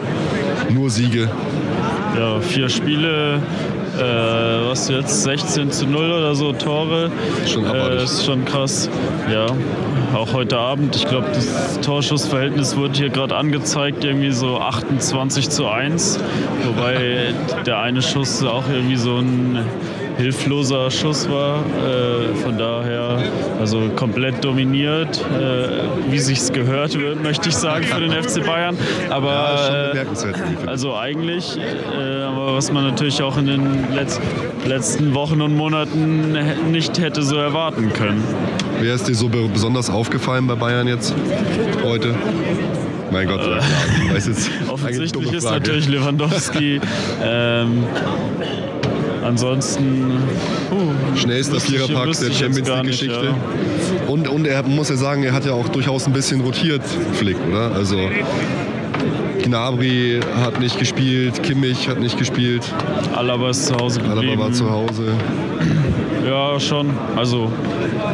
nur 0.71 0.91
Siege. 0.91 1.31
Ja, 2.17 2.41
vier 2.41 2.69
Spiele, 2.69 3.41
äh, 3.97 4.69
was 4.69 4.89
jetzt 4.89 5.23
16 5.23 5.71
zu 5.71 5.87
0 5.87 6.11
oder 6.11 6.35
so 6.35 6.53
Tore. 6.53 7.11
Schon 7.47 7.65
äh, 7.65 8.03
ist 8.03 8.27
schon 8.27 8.45
krass. 8.45 8.91
Ja, 9.31 9.47
auch 10.15 10.35
heute 10.35 10.59
Abend. 10.59 10.95
Ich 10.95 11.07
glaube, 11.07 11.29
das 11.33 11.81
Torschussverhältnis 11.81 12.77
wurde 12.77 12.99
hier 12.99 13.09
gerade 13.09 13.35
angezeigt, 13.35 14.05
irgendwie 14.05 14.33
so 14.33 14.59
28 14.59 15.49
zu 15.49 15.67
1. 15.67 16.21
Wobei 16.67 17.33
der 17.67 17.79
eine 17.79 18.03
Schuss 18.03 18.45
auch 18.45 18.65
irgendwie 18.69 18.97
so 18.97 19.17
ein 19.17 19.65
hilfloser 20.17 20.91
Schuss 20.91 21.29
war. 21.29 21.61
Äh, 21.61 22.35
von 22.37 22.59
daher, 22.59 23.19
also 23.61 23.91
komplett 23.97 24.45
dominiert, 24.45 25.21
äh, 25.21 26.11
wie 26.11 26.19
sich's 26.19 26.53
gehört, 26.53 26.97
möchte 27.23 27.49
ich 27.49 27.57
sagen, 27.57 27.85
für 27.85 28.01
den 28.01 28.13
FC 28.13 28.45
Bayern. 28.45 28.77
Aber 29.11 29.95
äh, 29.95 30.69
also 30.69 30.97
eigentlich, 30.97 31.59
äh, 31.59 32.23
aber 32.23 32.55
was 32.55 32.73
man 32.73 32.85
natürlich 32.85 33.23
auch 33.23 33.37
in 33.37 33.47
den 33.47 33.95
Letz 33.95 34.21
letzten 34.67 35.15
Wochen 35.15 35.41
und 35.41 35.57
Monaten 35.57 36.37
nicht 36.71 36.99
hätte 36.99 37.23
so 37.23 37.37
erwarten 37.37 37.93
können. 37.93 38.23
Wer 38.81 38.95
ist 38.95 39.09
dir 39.09 39.15
so 39.15 39.29
besonders 39.29 39.91
aufgefallen 39.91 40.47
bei 40.47 40.55
Bayern 40.55 40.87
jetzt 40.89 41.15
heute? 41.85 42.15
Mein 43.13 43.29
Gott, 43.29 43.43
klar. 43.43 43.61
Weiß 44.13 44.27
jetzt 44.27 44.51
Offensichtlich 44.69 45.33
ist 45.33 45.45
natürlich 45.45 45.89
Lewandowski. 45.89 46.81
ähm, 47.23 47.85
Ansonsten. 49.33 50.13
Uh, 50.71 51.17
Schnellster 51.17 51.59
Viererpack 51.59 52.13
der 52.21 52.33
Champions 52.33 52.69
League-Geschichte. 52.69 53.25
Ja. 53.25 54.09
Und, 54.09 54.29
und 54.29 54.47
er 54.47 54.63
muss 54.65 54.91
ja 54.91 54.97
sagen, 54.97 55.25
er 55.25 55.33
hat 55.33 55.47
ja 55.47 55.53
auch 55.53 55.69
durchaus 55.71 56.07
ein 56.07 56.13
bisschen 56.13 56.43
rotiert, 56.43 56.83
Flick, 57.15 57.39
oder? 57.51 57.73
Also. 57.75 57.97
Gnabry 59.43 60.21
hat 60.37 60.61
nicht 60.61 60.79
gespielt, 60.79 61.43
Kimmich 61.43 61.89
hat 61.89 61.99
nicht 61.99 62.19
gespielt. 62.19 62.63
Alaba 63.17 63.51
ist 63.51 63.67
zu 63.67 63.75
Hause 63.75 64.01
geblieben. 64.01 64.29
Alaba 64.29 64.45
war 64.45 64.53
zu 64.53 64.71
Hause. 64.71 65.05
Ja, 66.27 66.61
schon. 66.61 66.91
Also 67.17 67.51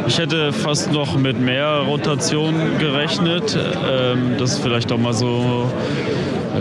ich 0.07 0.17
hätte 0.17 0.51
fast 0.53 0.91
noch 0.91 1.17
mit 1.17 1.39
mehr 1.39 1.83
Rotation 1.85 2.55
gerechnet. 2.79 3.59
Ähm, 3.91 4.37
das 4.39 4.57
vielleicht 4.57 4.91
auch 4.91 4.97
mal 4.97 5.13
so 5.13 5.69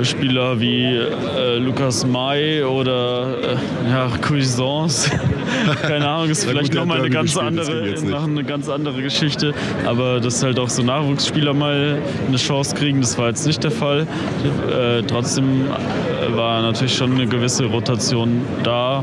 Spieler 0.05 0.61
wie 0.61 0.97
äh, 0.97 1.59
Lukas 1.59 2.07
May 2.07 2.63
oder 2.63 3.37
äh, 3.43 3.91
ja, 3.91 4.09
Cuisance. 4.21 5.11
Keine 5.83 6.09
Ahnung, 6.09 6.31
ist 6.31 6.45
vielleicht 6.45 6.75
nochmal 6.75 6.99
eine 6.99 7.11
ganz 7.11 7.37
andere, 7.37 7.95
noch 8.05 8.25
eine 8.25 8.45
ganz 8.45 8.69
andere 8.69 9.03
Geschichte. 9.03 9.55
Aber 9.87 10.21
dass 10.21 10.43
halt 10.43 10.59
auch 10.59 10.69
so 10.69 10.83
Nachwuchsspieler 10.83 11.55
mal 11.55 11.99
eine 12.27 12.37
Chance 12.37 12.75
kriegen, 12.75 13.01
das 13.01 13.19
war 13.19 13.29
jetzt 13.29 13.47
nicht 13.47 13.63
der 13.65 13.71
Fall. 13.71 14.07
Äh, 14.71 15.03
trotzdem 15.03 15.67
äh, 15.67 16.37
war 16.37 16.63
natürlich 16.63 16.95
schon 16.95 17.13
eine 17.13 17.27
gewisse 17.27 17.65
Rotation 17.65 18.43
da. 18.63 19.03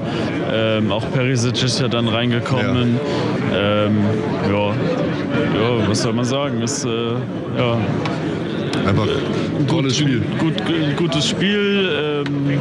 Ähm, 0.52 0.92
auch 0.92 1.10
Perisic 1.12 1.64
ist 1.64 1.80
ja 1.80 1.88
dann 1.88 2.08
reingekommen. 2.08 3.00
Ja. 3.52 3.86
Ähm, 3.86 3.98
ja. 4.50 4.68
ja, 4.68 5.90
was 5.90 6.02
soll 6.02 6.14
man 6.14 6.26
sagen? 6.26 6.62
Ist, 6.62 6.86
äh, 6.86 7.14
ja, 7.58 7.78
Einfach 8.88 9.08
ein 9.60 9.68
tolles 9.68 9.98
Spiel. 9.98 10.22
Gut, 10.40 10.54
gutes 10.98 11.30
Spiel. 11.30 12.24
Ähm, 12.28 12.60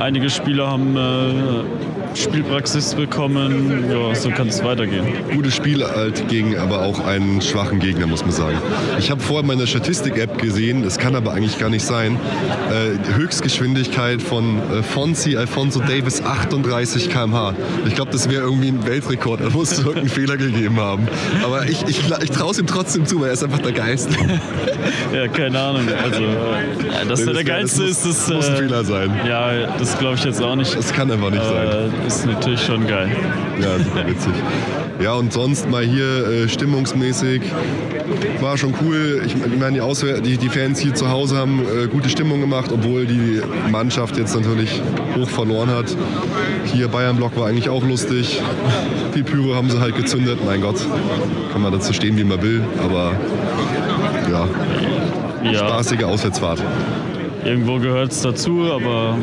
einige 0.00 0.30
Spieler 0.30 0.68
haben 0.68 0.96
äh, 0.96 1.95
Spielpraxis 2.16 2.94
bekommen. 2.94 3.84
Ja, 3.90 4.14
so 4.14 4.30
kann 4.30 4.48
es 4.48 4.62
weitergehen. 4.64 5.06
Gutes 5.32 5.54
Spiel 5.54 5.84
halt 5.84 6.28
gegen 6.28 6.56
aber 6.56 6.82
auch 6.82 7.04
einen 7.04 7.40
schwachen 7.40 7.78
Gegner, 7.78 8.06
muss 8.06 8.22
man 8.22 8.32
sagen. 8.32 8.58
Ich 8.98 9.10
habe 9.10 9.20
vorher 9.20 9.46
meine 9.46 9.66
Statistik-App 9.66 10.38
gesehen, 10.38 10.82
das 10.82 10.98
kann 10.98 11.14
aber 11.14 11.32
eigentlich 11.32 11.58
gar 11.58 11.70
nicht 11.70 11.84
sein. 11.84 12.18
Äh, 12.70 13.16
Höchstgeschwindigkeit 13.16 14.22
von 14.22 14.58
äh, 14.58 14.82
Fonzi 14.82 15.36
Alfonso 15.36 15.80
Davis 15.80 16.22
38 16.22 17.10
km/h. 17.10 17.54
Ich 17.86 17.94
glaube, 17.94 18.10
das 18.10 18.28
wäre 18.30 18.42
irgendwie 18.42 18.68
ein 18.68 18.86
Weltrekord. 18.86 19.40
Da 19.40 19.50
muss 19.50 19.72
es 19.72 19.78
irgendeinen 19.78 20.08
Fehler 20.08 20.36
gegeben 20.36 20.80
haben. 20.80 21.08
Aber 21.44 21.64
ich, 21.66 21.82
ich, 21.88 22.00
ich 22.22 22.30
traue 22.30 22.50
es 22.52 22.58
ihm 22.58 22.66
trotzdem 22.66 23.06
zu, 23.06 23.20
weil 23.20 23.28
er 23.28 23.34
ist 23.34 23.44
einfach 23.44 23.60
der 23.60 23.72
Geist. 23.72 24.08
ja, 25.14 25.28
keine 25.28 25.58
Ahnung. 25.58 25.86
Also, 26.02 26.22
ja, 26.22 27.04
dass 27.08 27.20
er 27.20 27.34
der 27.34 27.44
Geilste 27.44 27.84
ist, 27.84 28.04
das 28.04 28.28
muss 28.28 28.48
ein 28.48 28.56
Fehler 28.56 28.84
sein. 28.84 29.10
Ja, 29.26 29.76
das 29.78 29.98
glaube 29.98 30.16
ich 30.16 30.24
jetzt 30.24 30.42
auch 30.42 30.56
nicht. 30.56 30.76
Das 30.76 30.92
kann 30.92 31.10
einfach 31.10 31.30
nicht 31.30 31.44
sein. 31.44 31.92
Ist 32.06 32.24
natürlich 32.24 32.60
schon 32.62 32.86
geil. 32.86 33.10
Ja, 33.60 33.78
super 33.78 34.06
witzig. 34.06 34.32
Ja, 35.02 35.14
und 35.14 35.32
sonst 35.32 35.68
mal 35.68 35.82
hier 35.82 36.44
äh, 36.44 36.48
stimmungsmäßig 36.48 37.42
war 38.40 38.56
schon 38.56 38.74
cool. 38.82 39.22
Ich, 39.26 39.34
ich 39.34 39.58
meine, 39.58 39.80
die, 39.80 40.22
die, 40.22 40.36
die, 40.38 40.48
Fans 40.48 40.78
hier 40.78 40.94
zu 40.94 41.10
Hause 41.10 41.36
haben 41.36 41.60
äh, 41.60 41.88
gute 41.88 42.08
Stimmung 42.08 42.40
gemacht, 42.40 42.70
obwohl 42.72 43.06
die 43.06 43.40
Mannschaft 43.70 44.16
jetzt 44.16 44.36
natürlich 44.36 44.80
hoch 45.16 45.28
verloren 45.28 45.70
hat. 45.70 45.96
Hier 46.64 46.88
Bayern-Block 46.88 47.36
war 47.36 47.48
eigentlich 47.48 47.68
auch 47.68 47.84
lustig. 47.84 48.40
Viel 49.12 49.24
Pyro 49.24 49.54
haben 49.54 49.68
sie 49.68 49.80
halt 49.80 49.96
gezündet. 49.96 50.38
Mein 50.46 50.60
Gott, 50.60 50.76
kann 51.52 51.62
man 51.62 51.72
dazu 51.72 51.92
stehen, 51.92 52.16
wie 52.16 52.24
man 52.24 52.40
will, 52.40 52.62
aber 52.82 53.12
ja, 54.30 54.48
ja. 55.50 55.58
spaßige 55.58 56.04
Auswärtsfahrt. 56.04 56.62
Irgendwo 57.46 57.78
gehört 57.78 58.10
es 58.10 58.22
dazu, 58.22 58.72
aber. 58.72 59.16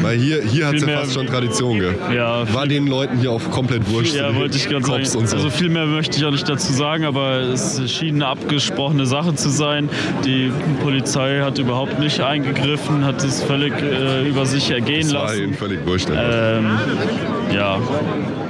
Weil 0.00 0.18
hier, 0.18 0.42
hier 0.42 0.66
hat 0.66 0.74
es 0.74 0.82
ja 0.82 0.98
fast 0.98 1.14
schon 1.14 1.26
Tradition, 1.26 1.78
gell? 1.78 1.94
Ja. 2.14 2.52
War 2.52 2.66
den 2.66 2.86
Leuten 2.86 3.18
hier 3.18 3.30
auch 3.30 3.50
komplett 3.50 3.88
wurscht. 3.88 4.14
Ja, 4.14 4.34
wollte 4.34 4.56
ich 4.56 4.68
ganz 4.68 4.86
sagen. 4.86 5.04
So. 5.04 5.20
Also 5.20 5.50
viel 5.50 5.68
mehr 5.68 5.86
möchte 5.86 6.18
ich 6.18 6.24
auch 6.24 6.32
nicht 6.32 6.48
dazu 6.48 6.72
sagen, 6.72 7.04
aber 7.04 7.40
es 7.40 7.80
schien 7.90 8.16
eine 8.16 8.26
abgesprochene 8.26 9.06
Sache 9.06 9.34
zu 9.34 9.48
sein. 9.48 9.88
Die 10.24 10.50
Polizei 10.82 11.40
hat 11.40 11.58
überhaupt 11.58 12.00
nicht 12.00 12.20
eingegriffen, 12.20 13.04
hat 13.04 13.22
es 13.22 13.42
völlig 13.42 13.72
äh, 13.80 14.28
über 14.28 14.44
sich 14.44 14.70
ergehen 14.70 15.02
das 15.02 15.12
lassen. 15.12 15.26
War 15.26 15.44
ihnen 15.44 15.54
völlig 15.54 15.86
wurscht. 15.86 16.08
Ähm, 16.10 16.66
ja. 17.54 17.78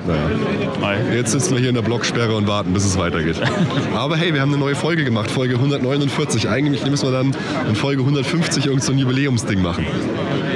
Naja. 0.06 1.14
Jetzt 1.14 1.32
sitzen 1.32 1.54
wir 1.54 1.60
hier 1.60 1.68
in 1.68 1.74
der 1.74 1.82
Blocksperre 1.82 2.34
und 2.34 2.46
warten, 2.46 2.72
bis 2.72 2.84
es 2.84 2.98
weitergeht. 2.98 3.36
Aber 3.94 4.16
hey, 4.16 4.34
wir 4.34 4.40
haben 4.40 4.50
eine 4.50 4.58
neue 4.58 4.74
Folge 4.74 5.04
gemacht, 5.04 5.30
Folge 5.30 5.54
149. 5.54 6.48
Eigentlich 6.48 6.84
müssen 6.86 7.06
wir 7.06 7.12
dann 7.12 7.36
in 7.68 7.76
Folge 7.76 8.02
150 8.02 8.66
irgend 8.66 8.82
so 8.82 8.92
ein 8.92 8.98
Jubiläumsding 8.98 9.62
machen. 9.62 9.86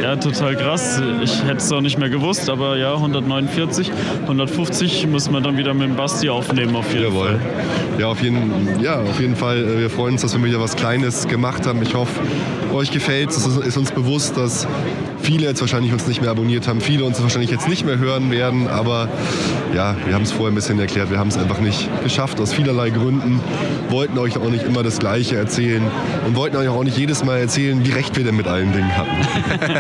Ja, 0.03 0.17
total 0.17 0.57
krass. 0.57 1.01
Ich 1.23 1.43
hätte 1.45 1.57
es 1.57 1.73
auch 1.73 1.81
nicht 1.81 1.99
mehr 1.99 2.11
gewusst, 2.11 2.51
aber 2.51 2.77
ja, 2.77 2.95
149, 2.95 3.91
150 4.23 5.07
müssen 5.07 5.33
wir 5.33 5.41
dann 5.41 5.57
wieder 5.57 5.75
mit 5.75 5.89
dem 5.89 5.97
Basti 5.97 6.29
aufnehmen 6.29 6.77
auf 6.77 6.93
jeden 6.93 7.05
Jawohl. 7.05 7.27
Fall. 7.27 7.41
Ja, 7.99 8.09
auf 8.09 8.23
jeden, 8.23 8.81
ja, 8.81 9.01
auf 9.01 9.21
jeden 9.21 9.37
Fall. 9.37 9.59
Äh, 9.59 9.81
wir 9.81 9.91
freuen 9.91 10.15
uns, 10.15 10.23
dass 10.23 10.37
wir 10.37 10.45
wieder 10.45 10.61
was 10.61 10.77
Kleines 10.77 11.29
gemacht 11.29 11.67
haben. 11.67 11.83
Ich 11.83 11.95
hoffe, 11.95 12.21
euch 12.73 12.91
gefällt 12.91 13.31
es. 13.31 13.47
Es 13.47 13.57
ist 13.57 13.77
uns 13.77 13.91
bewusst, 13.91 14.37
dass 14.37 14.67
viele 15.23 15.47
jetzt 15.47 15.61
wahrscheinlich 15.61 15.93
uns 15.93 16.07
nicht 16.07 16.21
mehr 16.21 16.31
abonniert 16.31 16.69
haben, 16.69 16.81
viele 16.81 17.05
uns 17.05 17.21
wahrscheinlich 17.21 17.51
jetzt 17.51 17.69
nicht 17.69 17.85
mehr 17.85 17.99
hören 17.99 18.31
werden, 18.31 18.69
aber 18.69 19.09
ja, 19.75 19.97
wir 20.07 20.15
haben 20.15 20.23
es 20.23 20.33
vorher 20.33 20.53
ein 20.53 20.55
bisschen 20.55 20.79
erklärt, 20.79 21.11
wir 21.11 21.19
haben 21.19 21.29
es 21.29 21.37
einfach 21.37 21.59
nicht 21.59 21.89
geschafft 22.03 22.41
aus 22.41 22.53
vielerlei 22.53 22.91
Gründen, 22.91 23.41
wollten 23.91 24.19
euch 24.19 24.39
auch 24.39 24.49
nicht 24.49 24.65
immer 24.65 24.83
das 24.83 24.99
Gleiche 24.99 25.37
erzählen 25.37 25.83
und 26.27 26.37
wollten 26.37 26.57
euch 26.57 26.69
auch 26.69 26.85
nicht 26.85 26.97
jedes 26.97 27.25
Mal 27.25 27.39
erzählen, 27.39 27.85
wie 27.85 27.93
recht 27.93 28.17
wir 28.17 28.25
denn 28.25 28.37
mit 28.37 28.47
allen 28.47 28.73
Dingen 28.73 28.97
hatten. 28.97 29.11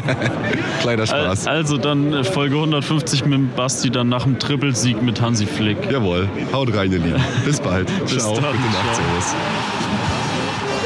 Kleiner 0.80 1.06
Spaß. 1.06 1.46
Also 1.46 1.78
dann 1.78 2.12
äh, 2.12 2.24
Folge 2.24 2.56
150 2.56 3.24
mit 3.26 3.54
Basti, 3.56 3.90
dann 3.90 4.08
nach 4.08 4.24
dem 4.24 4.38
Trippelsieg 4.38 5.02
mit 5.02 5.20
Hansi 5.20 5.46
Flick. 5.46 5.76
Jawohl, 5.90 6.28
haut 6.52 6.74
rein, 6.74 6.92
ihr 6.92 6.98
Lieben. 6.98 7.22
Bis 7.44 7.60
bald. 7.60 7.88
Bis 8.06 8.18
Ciao. 8.18 8.34
Dann. 8.34 8.52
Gute 8.52 8.58
Nacht, 8.58 8.94
Servus. 8.94 9.34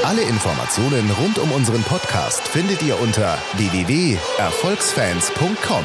Alle 0.04 0.22
Informationen 0.22 1.10
rund 1.20 1.38
um 1.38 1.52
unseren 1.52 1.82
Podcast 1.82 2.48
findet 2.48 2.82
ihr 2.82 2.98
unter 3.00 3.38
www.erfolgsfans.com. 3.56 5.84